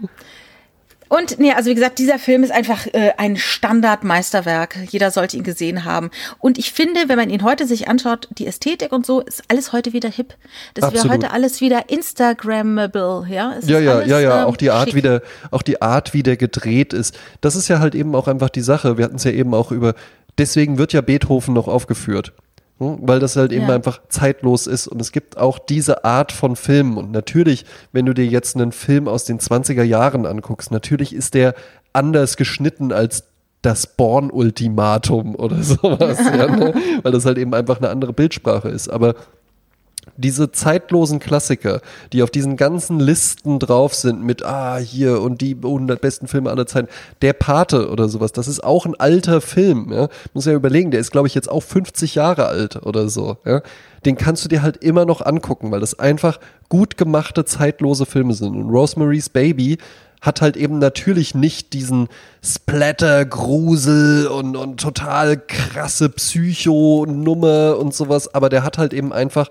[1.08, 4.76] Und nee, also wie gesagt, dieser Film ist einfach äh, ein Standardmeisterwerk.
[4.90, 6.10] Jeder sollte ihn gesehen haben.
[6.38, 9.72] Und ich finde, wenn man ihn heute sich anschaut, die Ästhetik und so, ist alles
[9.72, 10.34] heute wieder hip.
[10.74, 13.54] Das wäre heute alles wieder Instagrammable, ja?
[13.58, 14.42] Es ja, ja, alles, ja, ja.
[14.42, 17.18] Ähm, auch die Art, wie der, auch die Art, wie der gedreht ist.
[17.40, 18.98] Das ist ja halt eben auch einfach die Sache.
[18.98, 19.94] Wir hatten es ja eben auch über.
[20.36, 22.32] Deswegen wird ja Beethoven noch aufgeführt.
[22.78, 22.98] Hm?
[23.02, 23.74] weil das halt eben ja.
[23.74, 24.86] einfach zeitlos ist.
[24.86, 26.96] Und es gibt auch diese Art von Filmen.
[26.96, 31.34] Und natürlich, wenn du dir jetzt einen Film aus den 20er Jahren anguckst, natürlich ist
[31.34, 31.54] der
[31.92, 33.24] anders geschnitten als
[33.62, 36.74] das Born-Ultimatum oder sowas, ja, ne?
[37.02, 38.88] weil das halt eben einfach eine andere Bildsprache ist.
[38.88, 39.16] Aber
[40.16, 41.80] diese zeitlosen Klassiker,
[42.12, 46.50] die auf diesen ganzen Listen drauf sind mit, ah, hier und die 100 besten Filme
[46.50, 46.88] aller Zeiten,
[47.22, 50.08] der Pate oder sowas, das ist auch ein alter Film, ja.
[50.34, 53.62] Muss ja überlegen, der ist, glaube ich, jetzt auch 50 Jahre alt oder so, ja.
[54.04, 58.32] Den kannst du dir halt immer noch angucken, weil das einfach gut gemachte, zeitlose Filme
[58.32, 58.54] sind.
[58.54, 59.78] Und Rosemary's Baby
[60.20, 62.08] hat halt eben natürlich nicht diesen
[62.42, 69.48] Splatter, Grusel und, und total krasse Psycho-Nummer und sowas, aber der hat halt eben einfach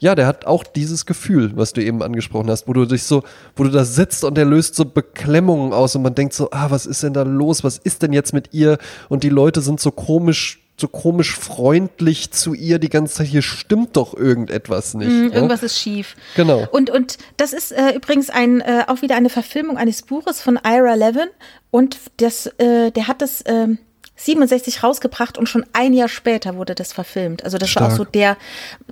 [0.00, 3.22] ja, der hat auch dieses Gefühl, was du eben angesprochen hast, wo du dich so,
[3.56, 6.70] wo du da sitzt und der löst so Beklemmungen aus und man denkt so, ah,
[6.70, 7.64] was ist denn da los?
[7.64, 8.78] Was ist denn jetzt mit ihr?
[9.08, 13.42] Und die Leute sind so komisch so komisch freundlich zu ihr die ganze Zeit, hier
[13.42, 15.10] stimmt doch irgendetwas nicht.
[15.10, 16.14] Mm, irgendwas ist schief.
[16.36, 16.68] Genau.
[16.70, 20.58] Und, und das ist äh, übrigens ein, äh, auch wieder eine Verfilmung eines Buches von
[20.64, 21.26] Ira Levin
[21.72, 23.66] und das, äh, der hat das, äh,
[24.18, 27.44] 67 rausgebracht und schon ein Jahr später wurde das verfilmt.
[27.44, 27.86] Also das Stark.
[27.86, 28.36] war auch so der,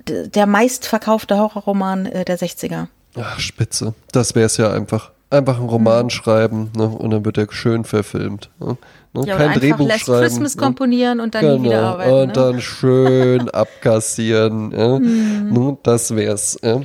[0.07, 2.87] der meistverkaufte Horrorroman äh, der 60er.
[3.15, 3.93] Ach, spitze.
[4.11, 5.11] Das wäre es ja einfach.
[5.29, 6.09] Einfach einen Roman mhm.
[6.09, 6.87] schreiben ne?
[6.87, 8.49] und dann wird er schön verfilmt.
[8.59, 8.77] Ne?
[9.13, 9.27] Ne?
[9.27, 10.21] Ja, Kein Drehbuch Last schreiben.
[10.21, 10.61] Christmas ne?
[10.61, 11.57] komponieren und dann genau.
[11.57, 12.11] nie wieder arbeiten.
[12.13, 12.33] Und ne?
[12.33, 14.71] dann schön abkassieren.
[14.71, 14.99] Ja?
[14.99, 15.77] Mhm.
[15.83, 16.57] Das wär's.
[16.63, 16.81] Ja?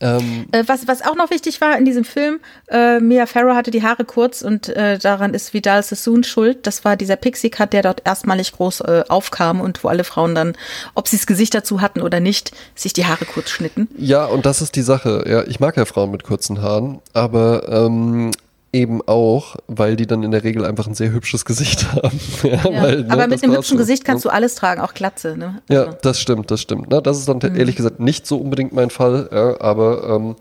[0.00, 3.70] Ähm, äh, was, was auch noch wichtig war in diesem Film, äh, Mia Farrow hatte
[3.70, 6.66] die Haare kurz und äh, daran ist Vidal Sassoon schuld.
[6.66, 10.56] Das war dieser Pixie-Cut, der dort erstmalig groß äh, aufkam und wo alle Frauen dann,
[10.94, 13.88] ob sie das Gesicht dazu hatten oder nicht, sich die Haare kurz schnitten.
[13.96, 15.24] Ja, und das ist die Sache.
[15.26, 18.30] Ja, ich mag ja Frauen mit kurzen Haaren, aber ähm,
[18.72, 22.20] eben auch, weil die dann in der Regel einfach ein sehr hübsches Gesicht haben.
[22.42, 22.64] ja.
[22.64, 24.30] Weil, ne, Aber mit einem hübschen Gesicht kannst ne?
[24.30, 25.36] du alles tragen, auch Glatze.
[25.36, 25.62] Ne?
[25.68, 25.82] Also.
[25.82, 26.86] Ja, das stimmt, das stimmt.
[26.90, 27.56] Na, das ist dann mhm.
[27.56, 30.36] ehrlich gesagt nicht so unbedingt mein Fall, ja, aber ähm,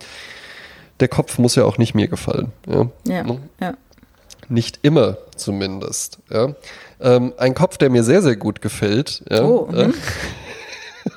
[0.99, 2.51] der Kopf muss ja auch nicht mir gefallen.
[2.67, 3.23] Ja, ja.
[3.23, 3.39] Ne?
[3.61, 3.73] ja.
[4.49, 6.19] Nicht immer zumindest.
[6.29, 6.55] Ja.
[6.99, 9.23] Ähm, ein Kopf, der mir sehr, sehr gut gefällt.
[9.29, 9.89] Ja, oh, äh,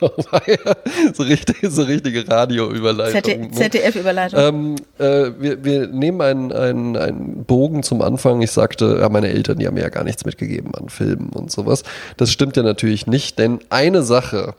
[1.14, 3.40] so, richtig, so richtige Radioüberleitung.
[3.40, 3.50] Ne?
[3.50, 4.40] ZDF-Überleitung.
[4.40, 8.42] Ähm, äh, wir, wir nehmen einen, einen, einen Bogen zum Anfang.
[8.42, 11.50] Ich sagte, ja, meine Eltern, die haben mir ja gar nichts mitgegeben an Filmen und
[11.50, 11.82] sowas.
[12.16, 14.54] Das stimmt ja natürlich nicht, denn eine Sache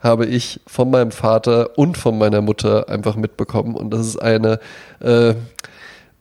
[0.00, 4.60] habe ich von meinem Vater und von meiner Mutter einfach mitbekommen und das ist eine
[5.00, 5.34] äh,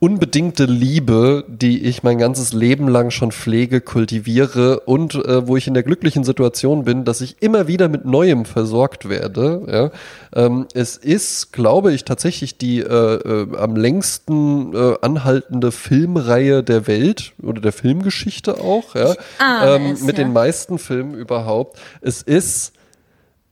[0.06, 5.66] unbedingte Liebe, die ich mein ganzes Leben lang schon pflege, kultiviere und äh, wo ich
[5.66, 9.64] in der glücklichen Situation bin, dass ich immer wieder mit Neuem versorgt werde.
[9.68, 10.46] Ja?
[10.46, 16.86] Ähm, es ist, glaube ich, tatsächlich die äh, äh, am längsten äh, anhaltende Filmreihe der
[16.86, 18.94] Welt oder der Filmgeschichte auch.
[18.94, 19.16] Ja?
[19.40, 20.24] Ah, ähm, mit ja.
[20.24, 21.80] den meisten Filmen überhaupt.
[22.02, 22.75] Es ist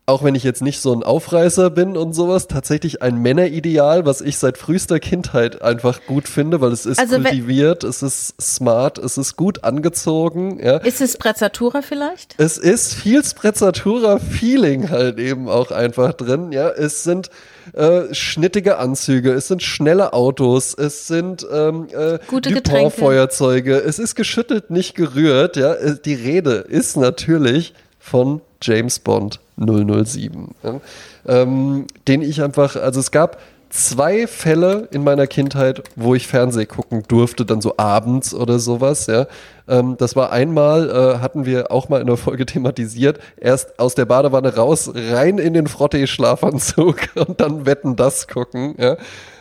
[0.05, 4.19] auch wenn ich jetzt nicht so ein Aufreißer bin und sowas, tatsächlich ein Männerideal, was
[4.19, 8.97] ich seit frühester Kindheit einfach gut finde, weil es ist also kultiviert, es ist smart,
[8.97, 10.59] es ist gut angezogen.
[10.61, 10.77] Ja.
[10.77, 12.35] Ist es Sprezzatura vielleicht?
[12.38, 16.51] Es ist viel Sprezzatura-Feeling halt eben auch einfach drin.
[16.51, 17.30] Ja, es sind
[17.71, 24.15] äh, schnittige Anzüge, es sind schnelle Autos, es sind ähm, äh, gute Dupont-Feuerzeuge, es ist
[24.15, 25.55] geschüttelt, nicht gerührt.
[25.55, 30.49] Ja, äh, die Rede ist natürlich von James Bond 007.
[30.63, 30.80] Ja?
[31.27, 33.38] Ähm, den ich einfach, also es gab
[33.73, 39.07] zwei Fälle in meiner Kindheit, wo ich Fernseh gucken durfte, dann so abends oder sowas,
[39.07, 39.25] ja.
[39.67, 43.95] Ähm, das war einmal, äh, hatten wir auch mal in der Folge thematisiert, erst aus
[43.95, 48.95] der Badewanne raus, rein in den Frottee-Schlafanzug und dann wetten das gucken, ja.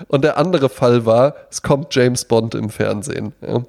[0.09, 3.63] Und der andere Fall war, es kommt James Bond im Fernsehen, ja.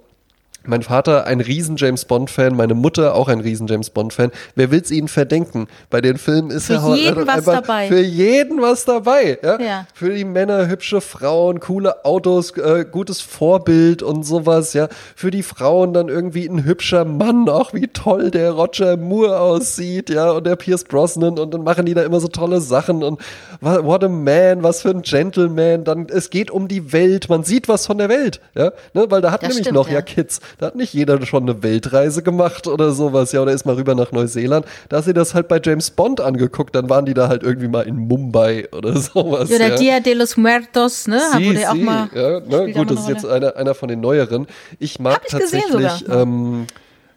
[0.66, 4.32] Mein Vater ein riesen James Bond Fan, meine Mutter auch ein riesen James Bond Fan.
[4.56, 5.68] Wer will's ihnen verdenken?
[5.90, 7.88] Bei den Filmen ist für ja jeden was dabei.
[7.90, 9.40] Für jeden was dabei.
[9.44, 9.60] Ja?
[9.60, 9.88] ja?
[9.94, 14.72] Für die Männer hübsche Frauen, coole Autos, äh, gutes Vorbild und sowas.
[14.74, 14.88] Ja,
[15.18, 17.50] für die Frauen dann irgendwie ein hübscher Mann.
[17.50, 20.10] Auch wie toll der Roger Moore aussieht.
[20.10, 23.20] Ja, und der Pierce Brosnan und dann machen die da immer so tolle Sachen und
[23.60, 25.84] what a man, was für ein Gentleman.
[25.84, 27.28] Dann es geht um die Welt.
[27.28, 28.40] Man sieht was von der Welt.
[28.56, 29.08] Ja, ne?
[29.10, 31.44] weil da hat das nämlich stimmt, noch ja, ja Kids da hat nicht jeder schon
[31.44, 34.66] eine Weltreise gemacht oder sowas, ja, oder ist mal rüber nach Neuseeland.
[34.90, 37.68] Da hast du das halt bei James Bond angeguckt, dann waren die da halt irgendwie
[37.68, 39.50] mal in Mumbai oder sowas.
[39.50, 39.76] Ja, der ja.
[39.76, 41.22] Dia de los Muertos, ne?
[41.38, 42.10] Sie, wurde auch mal.
[42.14, 42.72] Ja, ne?
[42.74, 44.48] Gut, das ist jetzt einer, einer von den neueren.
[44.80, 46.08] Ich mag ich tatsächlich.
[46.10, 46.68] Ähm,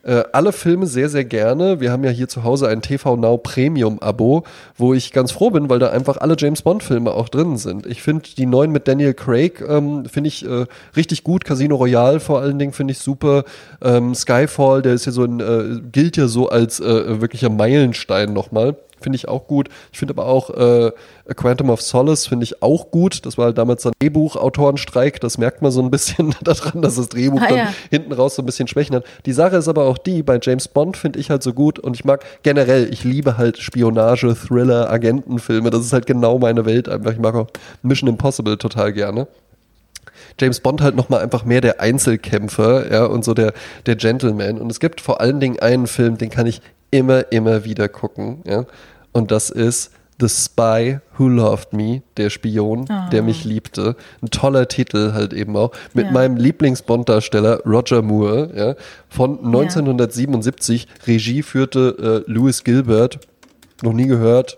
[0.07, 1.81] äh, alle Filme sehr, sehr gerne.
[1.81, 4.45] Wir haben ja hier zu Hause ein TV Now Premium Abo,
[4.77, 7.87] wo ich ganz froh bin, weil da einfach alle James Bond Filme auch drin sind.
[7.87, 11.45] Ich finde die neuen mit Daniel Craig, ähm, finde ich äh, richtig gut.
[11.45, 13.45] Casino Royale vor allen Dingen finde ich super.
[13.83, 18.33] Ähm, Skyfall, der ist ja so ein, äh, gilt ja so als äh, wirklicher Meilenstein
[18.33, 19.69] nochmal finde ich auch gut.
[19.93, 20.93] Ich finde aber auch äh,
[21.29, 23.27] A Quantum of Solace finde ich auch gut.
[23.27, 25.21] Das war halt damals ein Drehbuchautorenstreik.
[25.21, 27.75] Das merkt man so ein bisschen daran, dass das Drehbuch ah, dann ja.
[27.91, 29.05] hinten raus so ein bisschen Schwächen hat.
[29.27, 31.95] Die Sache ist aber auch die, bei James Bond finde ich halt so gut und
[31.95, 35.71] ich mag generell, ich liebe halt Spionage, Thriller, Agentenfilme.
[35.71, 37.13] Das ist halt genau meine Welt einfach.
[37.13, 37.49] Ich mag auch
[37.83, 39.27] Mission Impossible total gerne.
[40.39, 43.53] James Bond halt nochmal einfach mehr der Einzelkämpfer, ja, und so der,
[43.87, 44.59] der Gentleman.
[44.59, 46.61] Und es gibt vor allen Dingen einen Film, den kann ich
[46.91, 48.43] immer, immer wieder gucken.
[48.47, 48.67] Ja?
[49.13, 53.11] Und das ist The Spy Who Loved Me, der Spion, oh.
[53.11, 53.97] der mich liebte.
[54.23, 55.73] Ein toller Titel halt eben auch.
[55.93, 56.13] Mit ja.
[56.13, 58.75] meinem Lieblings-Bond-Darsteller Roger Moore, ja,
[59.09, 60.85] von 1977.
[60.85, 61.05] Ja.
[61.07, 63.21] Regie führte äh, Louis Gilbert.
[63.83, 64.57] Noch nie gehört,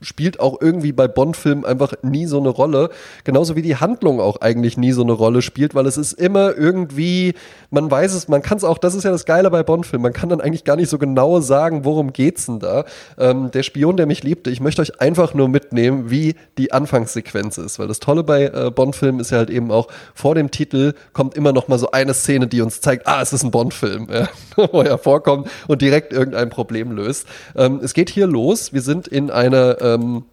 [0.00, 2.90] spielt auch irgendwie bei Bond-Filmen einfach nie so eine Rolle.
[3.24, 6.56] Genauso wie die Handlung auch eigentlich nie so eine Rolle spielt, weil es ist immer
[6.56, 7.34] irgendwie,
[7.70, 10.12] man weiß es, man kann es auch, das ist ja das Geile bei Bond-Filmen, man
[10.12, 12.84] kann dann eigentlich gar nicht so genau sagen, worum geht's denn da.
[13.18, 17.58] Ähm, der Spion, der mich liebte, ich möchte euch einfach nur mitnehmen, wie die Anfangssequenz
[17.58, 20.94] ist, weil das Tolle bei äh, Bond-Filmen ist ja halt eben auch, vor dem Titel
[21.12, 24.08] kommt immer noch mal so eine Szene, die uns zeigt, ah, es ist ein Bond-Film,
[24.10, 24.28] ja,
[24.72, 27.26] wo er vorkommt und direkt irgendein Problem löst.
[27.54, 30.24] Ähm, es geht hier los, wir sind in einer ähm,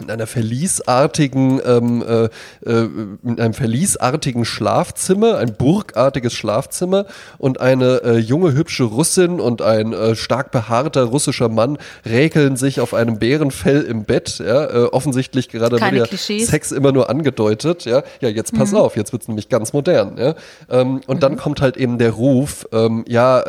[0.00, 2.24] in einer verliesartigen, ähm, äh,
[2.70, 2.88] äh,
[3.24, 7.06] in einem verliesartigen Schlafzimmer, ein burgartiges Schlafzimmer
[7.38, 12.80] und eine äh, junge hübsche Russin und ein äh, stark behaarter russischer Mann räkeln sich
[12.80, 14.38] auf einem Bärenfell im Bett.
[14.38, 17.84] Ja, äh, offensichtlich gerade Keine wird ja Sex immer nur angedeutet.
[17.84, 18.78] Ja, ja, jetzt pass mhm.
[18.78, 20.16] auf, jetzt wird's nämlich ganz modern.
[20.16, 20.34] Ja,
[20.70, 21.20] ähm, und mhm.
[21.20, 23.44] dann kommt halt eben der Ruf, ähm, ja,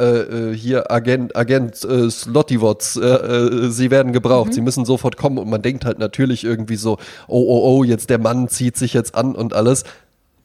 [0.53, 4.53] hier Agent, Agent äh, Slotivots, Sie werden gebraucht, mhm.
[4.53, 6.97] Sie müssen sofort kommen und man denkt halt natürlich nicht irgendwie so,
[7.27, 9.83] oh, oh, oh, jetzt der Mann zieht sich jetzt an und alles.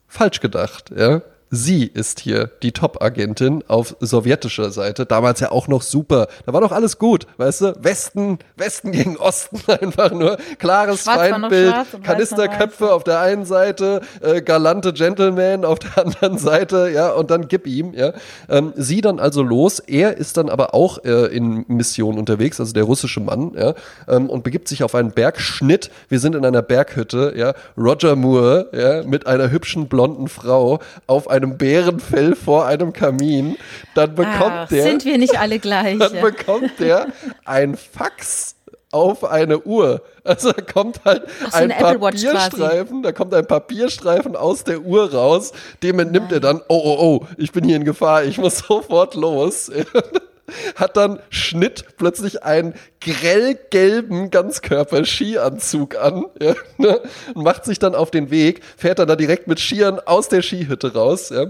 [0.07, 1.21] Falsch gedacht, ja.
[1.55, 5.05] Sie ist hier die Top-Agentin auf sowjetischer Seite.
[5.05, 6.27] Damals ja auch noch super.
[6.45, 7.73] Da war doch alles gut, weißt du?
[7.83, 10.37] Westen, Westen gegen Osten einfach nur.
[10.59, 16.89] Klares Schwarz Feindbild, Kanisterköpfe auf der einen Seite, äh, galante Gentleman auf der anderen Seite,
[16.93, 18.13] ja, und dann gib ihm, ja.
[18.49, 19.79] Ähm, sie dann also los.
[19.79, 23.73] Er ist dann aber auch äh, in Mission unterwegs, also der russische Mann, ja,
[24.07, 25.89] ähm, und begibt sich auf einen Bergschnitt.
[26.09, 27.53] Wir sind in einer Berghütte, ja.
[27.77, 33.57] Roger Moore, ja, mit einer hübschen blonden Frau auf einem Bärenfell vor einem Kamin,
[33.93, 34.83] dann bekommt Ach, der.
[34.83, 35.97] Sind wir nicht alle gleich?
[35.99, 37.07] Dann bekommt der
[37.45, 38.55] ein Fax
[38.91, 40.01] auf eine Uhr.
[40.23, 45.51] Also da kommt halt so, ein Papierstreifen, da kommt ein Papierstreifen aus der Uhr raus,
[45.83, 46.35] dem entnimmt Nein.
[46.35, 49.71] er dann, oh, oh, oh, ich bin hier in Gefahr, ich muss sofort los.
[50.75, 57.01] Hat dann Schnitt plötzlich einen grellgelben Ganzkörper-Skianzug an ja, ne,
[57.33, 60.41] und macht sich dann auf den Weg, fährt dann da direkt mit Skiern aus der
[60.41, 61.29] Skihütte raus.
[61.29, 61.47] Ja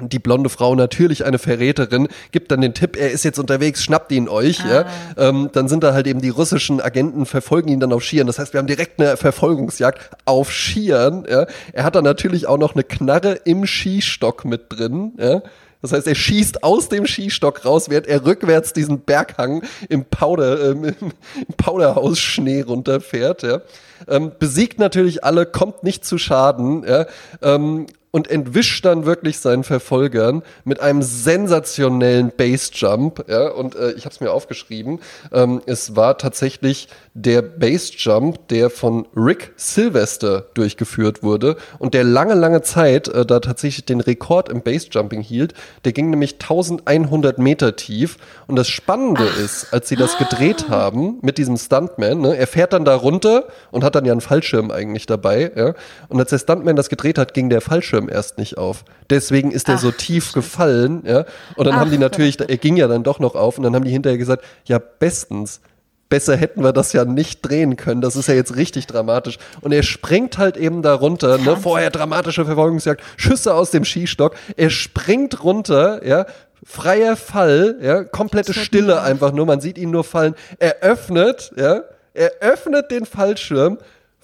[0.00, 4.12] die blonde Frau natürlich eine Verräterin, gibt dann den Tipp, er ist jetzt unterwegs, schnappt
[4.12, 4.60] ihn euch.
[4.64, 4.86] Ah.
[5.16, 5.28] Ja.
[5.28, 8.26] Ähm, dann sind da halt eben die russischen Agenten, verfolgen ihn dann auf Skiern.
[8.26, 11.26] Das heißt, wir haben direkt eine Verfolgungsjagd auf Skiern.
[11.28, 11.46] Ja.
[11.72, 15.12] Er hat dann natürlich auch noch eine Knarre im Skistock mit drin.
[15.18, 15.42] Ja.
[15.82, 20.70] Das heißt, er schießt aus dem Skistock raus, während er rückwärts diesen Berghang im Powder,
[20.70, 23.42] ähm, im Powderhaus Schnee runterfährt.
[23.42, 23.60] Ja.
[24.08, 26.84] Ähm, besiegt natürlich alle, kommt nicht zu Schaden.
[26.84, 27.06] Ja.
[27.42, 27.86] Ähm,
[28.18, 33.24] und entwischt dann wirklich seinen Verfolgern mit einem sensationellen Bassjump.
[33.28, 34.98] Ja, und äh, ich habe es mir aufgeschrieben.
[35.32, 42.34] Ähm, es war tatsächlich der Bassjump, der von Rick Sylvester durchgeführt wurde und der lange,
[42.34, 45.54] lange Zeit äh, da tatsächlich den Rekord im Bassjumping hielt.
[45.84, 48.16] Der ging nämlich 1100 Meter tief.
[48.48, 49.44] Und das Spannende Ach.
[49.44, 53.44] ist, als sie das gedreht haben mit diesem Stuntman, ne, er fährt dann da runter
[53.70, 55.52] und hat dann ja einen Fallschirm eigentlich dabei.
[55.54, 55.74] Ja,
[56.08, 58.84] und als der Stuntman das gedreht hat, ging der Fallschirm Erst nicht auf.
[59.10, 61.24] Deswegen ist er Ach, so tief gefallen, ja.
[61.56, 63.74] Und dann Ach, haben die natürlich, er ging ja dann doch noch auf und dann
[63.74, 65.60] haben die hinterher gesagt, ja, bestens.
[66.08, 68.00] Besser hätten wir das ja nicht drehen können.
[68.00, 69.36] Das ist ja jetzt richtig dramatisch.
[69.60, 71.58] Und er springt halt eben da runter, ne?
[71.58, 74.34] Vorher dramatische Verfolgungsjagd, Schüsse aus dem Skistock.
[74.56, 76.24] Er springt runter, ja,
[76.64, 80.34] freier Fall, ja, komplette Stille einfach nur, man sieht ihn nur fallen.
[80.58, 81.82] Er öffnet, ja,
[82.14, 83.78] er öffnet den Fallschirm,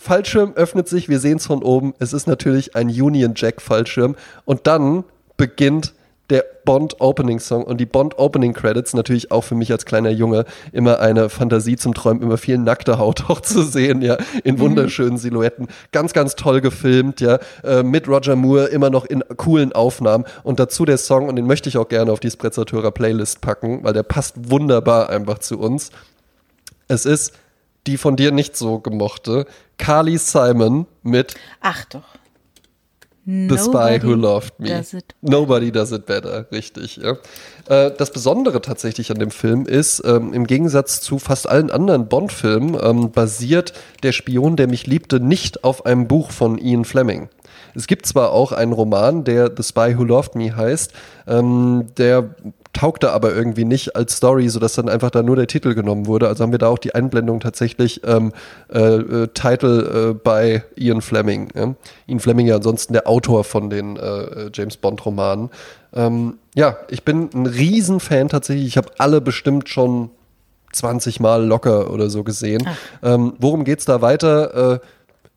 [0.05, 1.95] Fallschirm öffnet sich, wir sehen es von oben.
[1.99, 4.17] Es ist natürlich ein Union Jack Fallschirm.
[4.45, 5.05] Und dann
[5.39, 5.95] beginnt
[6.29, 10.11] der Bond Opening Song und die Bond Opening Credits natürlich auch für mich als kleiner
[10.11, 14.57] Junge immer eine Fantasie zum Träumen, immer viel nackte Haut auch zu sehen, ja, in
[14.57, 14.61] mhm.
[14.61, 15.69] wunderschönen Silhouetten.
[15.91, 20.61] Ganz, ganz toll gefilmt, ja, äh, mit Roger Moore immer noch in coolen Aufnahmen und
[20.61, 23.95] dazu der Song und den möchte ich auch gerne auf die Sprezzatura Playlist packen, weil
[23.95, 25.91] der passt wunderbar einfach zu uns.
[26.89, 27.33] Es ist
[27.87, 29.47] die von dir nicht so gemochte,
[29.79, 32.03] Carly Simon mit Ach doch.
[33.27, 34.69] The Spy Who Loved Me.
[34.69, 36.99] Does Nobody Does It Better, richtig.
[36.99, 37.17] Ja.
[37.69, 42.09] Äh, das Besondere tatsächlich an dem Film ist, ähm, im Gegensatz zu fast allen anderen
[42.09, 47.31] Bond-Filmen, ähm, basiert Der Spion, der mich liebte, nicht auf einem Buch von Ian Fleming.
[47.75, 50.93] Es gibt zwar auch einen Roman, der The Spy Who Loved Me heißt,
[51.27, 52.35] ähm, der
[52.75, 56.29] taugte aber irgendwie nicht als Story, sodass dann einfach da nur der Titel genommen wurde.
[56.29, 58.33] Also haben wir da auch die Einblendung tatsächlich ähm,
[58.71, 61.49] äh, äh, Title äh, bei Ian Fleming.
[61.55, 61.75] Ja?
[62.07, 65.51] Ian Fleming ja ansonsten der Autor von den äh, äh James Bond Romanen.
[65.95, 68.67] Ähm, ja, ich bin ein Riesenfan tatsächlich.
[68.67, 70.11] Ich habe alle bestimmt schon
[70.73, 72.69] 20 Mal locker oder so gesehen.
[73.03, 74.75] Ähm, worum geht's da weiter?
[74.75, 74.79] Äh,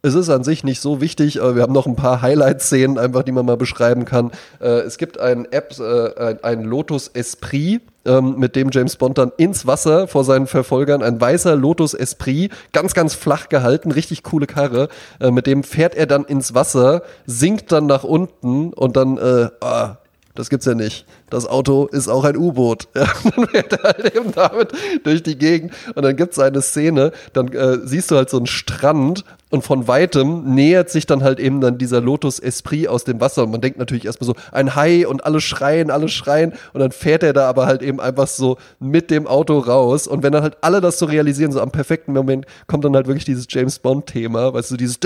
[0.02, 3.24] es ist an sich nicht so wichtig, aber wir haben noch ein paar Highlight-Szenen einfach,
[3.24, 4.32] die man mal beschreiben kann.
[4.60, 9.32] Äh, es gibt ein App, äh, ein Lotus Esprit, ähm, mit dem James Bond dann
[9.38, 14.48] ins Wasser vor seinen Verfolgern, ein weißer Lotus Esprit, ganz, ganz flach gehalten, richtig coole
[14.48, 14.88] Karre,
[15.20, 19.50] äh, mit dem fährt er dann ins Wasser, sinkt dann nach unten und dann, äh,
[19.62, 19.98] ah,
[20.38, 21.06] das gibt's ja nicht.
[21.30, 22.88] Das Auto ist auch ein U-Boot.
[22.98, 24.72] Ja, dann fährt er halt eben damit
[25.04, 25.74] durch die Gegend.
[25.96, 29.88] Und dann gibt's eine Szene, dann äh, siehst du halt so einen Strand und von
[29.88, 33.44] weitem nähert sich dann halt eben dann dieser Lotus Esprit aus dem Wasser.
[33.44, 36.54] Und man denkt natürlich erstmal so, ein Hai und alle schreien, alle schreien.
[36.74, 40.08] Und dann fährt er da aber halt eben einfach so mit dem Auto raus.
[40.08, 43.08] Und wenn dann halt alle das so realisieren, so am perfekten Moment kommt dann halt
[43.08, 45.00] wirklich dieses James Bond Thema, weißt du, dieses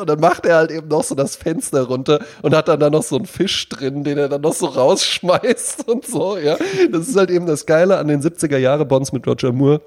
[0.00, 2.90] und dann macht er halt eben noch so das Fenster runter und hat dann da
[2.90, 6.56] noch so einen Fisch drin, den er dann noch so rausschmeißt und so, ja.
[6.90, 9.80] Das ist halt eben das Geile an den 70er Jahre Bonds mit Roger Moore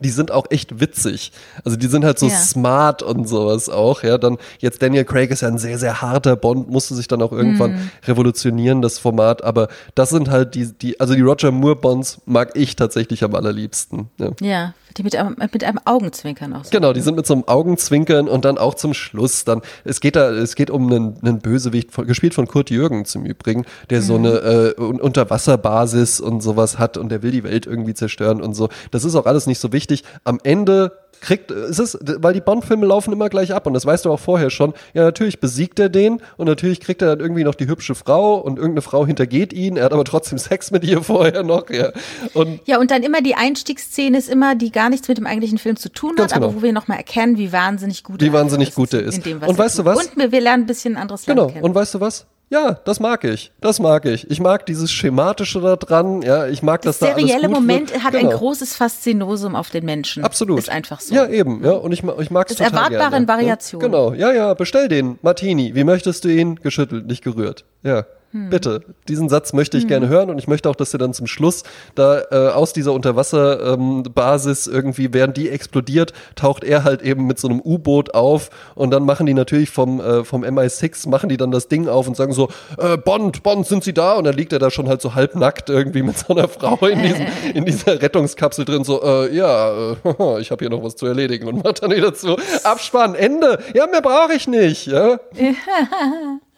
[0.00, 1.32] die sind auch echt witzig.
[1.64, 2.36] Also die sind halt so ja.
[2.36, 4.02] smart und sowas auch.
[4.02, 7.22] Ja, dann jetzt Daniel Craig ist ja ein sehr, sehr harter Bond, musste sich dann
[7.22, 7.90] auch irgendwann mm.
[8.06, 9.44] revolutionieren, das Format.
[9.44, 13.34] Aber das sind halt die, die, also die Roger Moore Bonds mag ich tatsächlich am
[13.34, 14.08] allerliebsten.
[14.18, 16.64] Ja, ja Die mit einem, mit einem Augenzwinkern auch.
[16.64, 16.70] So.
[16.70, 20.14] Genau, die sind mit so einem Augenzwinkern und dann auch zum Schluss dann, es geht
[20.16, 24.04] da, es geht um einen, einen Bösewicht, gespielt von Kurt Jürgens im Übrigen, der mhm.
[24.04, 28.54] so eine äh, Unterwasserbasis und sowas hat und der will die Welt irgendwie zerstören und
[28.54, 28.68] so.
[28.90, 30.04] Das ist auch alles nicht so wichtig.
[30.22, 34.04] Am Ende kriegt, es ist, weil die Bond-Filme laufen immer gleich ab und das weißt
[34.04, 34.74] du auch vorher schon.
[34.92, 38.36] Ja, natürlich besiegt er den und natürlich kriegt er dann irgendwie noch die hübsche Frau
[38.36, 39.76] und irgendeine Frau hintergeht ihn.
[39.76, 41.70] Er hat aber trotzdem Sex mit ihr vorher noch.
[41.70, 41.90] Ja,
[42.34, 45.58] und, ja, und dann immer die Einstiegsszene ist immer, die gar nichts mit dem eigentlichen
[45.58, 46.46] Film zu tun hat, genau.
[46.46, 49.24] aber wo wir nochmal erkennen, wie wahnsinnig gut wie wahnsinnig gut er ist.
[49.24, 50.06] Dem, und weißt du was?
[50.06, 51.50] Und wir lernen ein bisschen anderes Land genau.
[51.50, 51.64] kennen.
[51.64, 52.26] Und weißt du was?
[52.54, 53.50] Ja, das mag ich.
[53.60, 54.30] Das mag ich.
[54.30, 56.22] Ich mag dieses Schematische da dran.
[56.22, 58.04] Ja, ich mag, das dass da serielle Moment wird.
[58.04, 58.30] hat genau.
[58.30, 60.22] ein großes Faszinosum auf den Menschen.
[60.22, 60.60] Absolut.
[60.60, 61.12] Ist einfach so.
[61.12, 61.64] Ja, eben.
[61.64, 63.26] Ja, und ich, ich mag es total erwartbare gerne.
[63.26, 63.92] Variationen.
[63.92, 64.14] Ja, genau.
[64.14, 65.74] Ja, ja, bestell den Martini.
[65.74, 66.54] Wie möchtest du ihn?
[66.62, 67.64] Geschüttelt, nicht gerührt.
[67.82, 68.04] Ja.
[68.34, 68.50] Hm.
[68.50, 69.88] Bitte, diesen Satz möchte ich hm.
[69.88, 71.62] gerne hören und ich möchte auch, dass ihr dann zum Schluss
[71.94, 77.38] da äh, aus dieser Unterwasserbasis ähm, irgendwie, während die explodiert, taucht er halt eben mit
[77.38, 81.36] so einem U-Boot auf und dann machen die natürlich vom, äh, vom MI6, machen die
[81.36, 84.14] dann das Ding auf und sagen so, äh, Bond, Bond, sind Sie da?
[84.14, 87.02] Und dann liegt er da schon halt so halbnackt irgendwie mit so einer Frau in,
[87.02, 89.94] diesem, in dieser Rettungskapsel drin, so, äh, ja, äh,
[90.40, 93.86] ich habe hier noch was zu erledigen und macht dann wieder zu, Abspann, Ende, ja,
[93.86, 95.20] mehr brauche ich nicht, ja.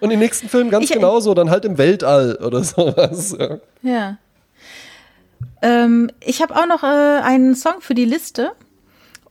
[0.00, 3.36] Und im nächsten Film ganz ich, genauso, dann halt im Weltall oder sowas.
[3.38, 3.58] Ja.
[3.82, 4.16] ja.
[5.62, 8.52] Ähm, ich habe auch noch äh, einen Song für die Liste.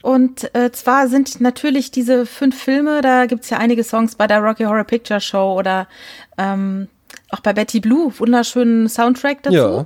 [0.02, 4.28] Und äh, zwar sind natürlich diese fünf Filme, da gibt es ja einige Songs bei
[4.28, 5.88] der Rocky Horror Picture Show oder
[6.38, 6.90] ähm,
[7.32, 9.56] auch bei Betty Blue, wunderschönen Soundtrack dazu.
[9.56, 9.86] Ja.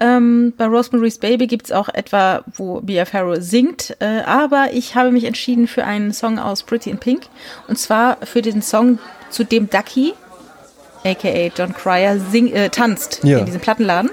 [0.00, 3.96] Ähm, bei Rosemary's Baby gibt es auch etwa, wo Bia Farrow singt.
[4.00, 7.24] Äh, aber ich habe mich entschieden für einen Song aus Pretty in Pink.
[7.68, 8.98] Und zwar für den Song
[9.28, 10.14] zu dem Ducky,
[11.04, 13.38] aka John Cryer, sing, äh, tanzt ja.
[13.38, 14.10] in diesem Plattenladen.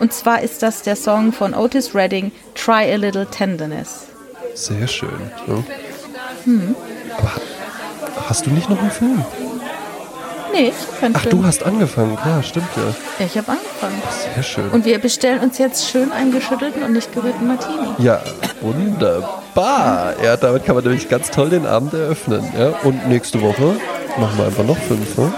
[0.00, 4.08] Und zwar ist das der Song von Otis Redding, Try a Little Tenderness.
[4.54, 5.08] Sehr schön.
[5.46, 5.64] Ja.
[6.44, 6.74] Hm.
[7.16, 7.32] Aber
[8.28, 9.24] hast du nicht noch einen Film?
[10.52, 12.18] Nee, ich habe Ach, du hast angefangen.
[12.24, 12.82] Ja, stimmt ja.
[13.18, 14.02] Ja, ich habe angefangen.
[14.34, 14.70] Sehr schön.
[14.70, 17.88] Und wir bestellen uns jetzt schön einen geschüttelten und nicht gerührten Martini.
[17.98, 18.20] Ja,
[18.60, 20.14] wunderbar.
[20.22, 22.44] Ja, damit kann man nämlich ganz toll den Abend eröffnen.
[22.56, 22.74] Ja?
[22.82, 23.76] Und nächste Woche
[24.18, 25.32] Machen wir einfach noch fünf, ne?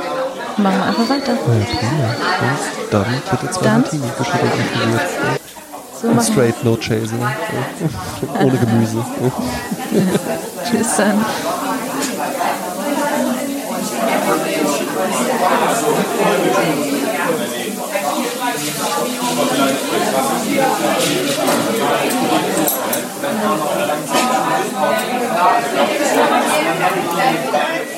[0.57, 1.33] Machen wir einfach weiter.
[1.33, 2.09] Ja, prima.
[2.83, 3.81] Und dann bitte zwei dann?
[3.83, 5.03] Martini geschüttelt und gerührt.
[5.03, 6.01] Ja.
[6.01, 7.17] So und straight, no chaser.
[7.19, 8.41] Ja.
[8.45, 9.05] Ohne Gemüse.
[10.69, 11.25] Tschüss dann.
[19.37, 19.59] Thank
[27.89, 27.94] you.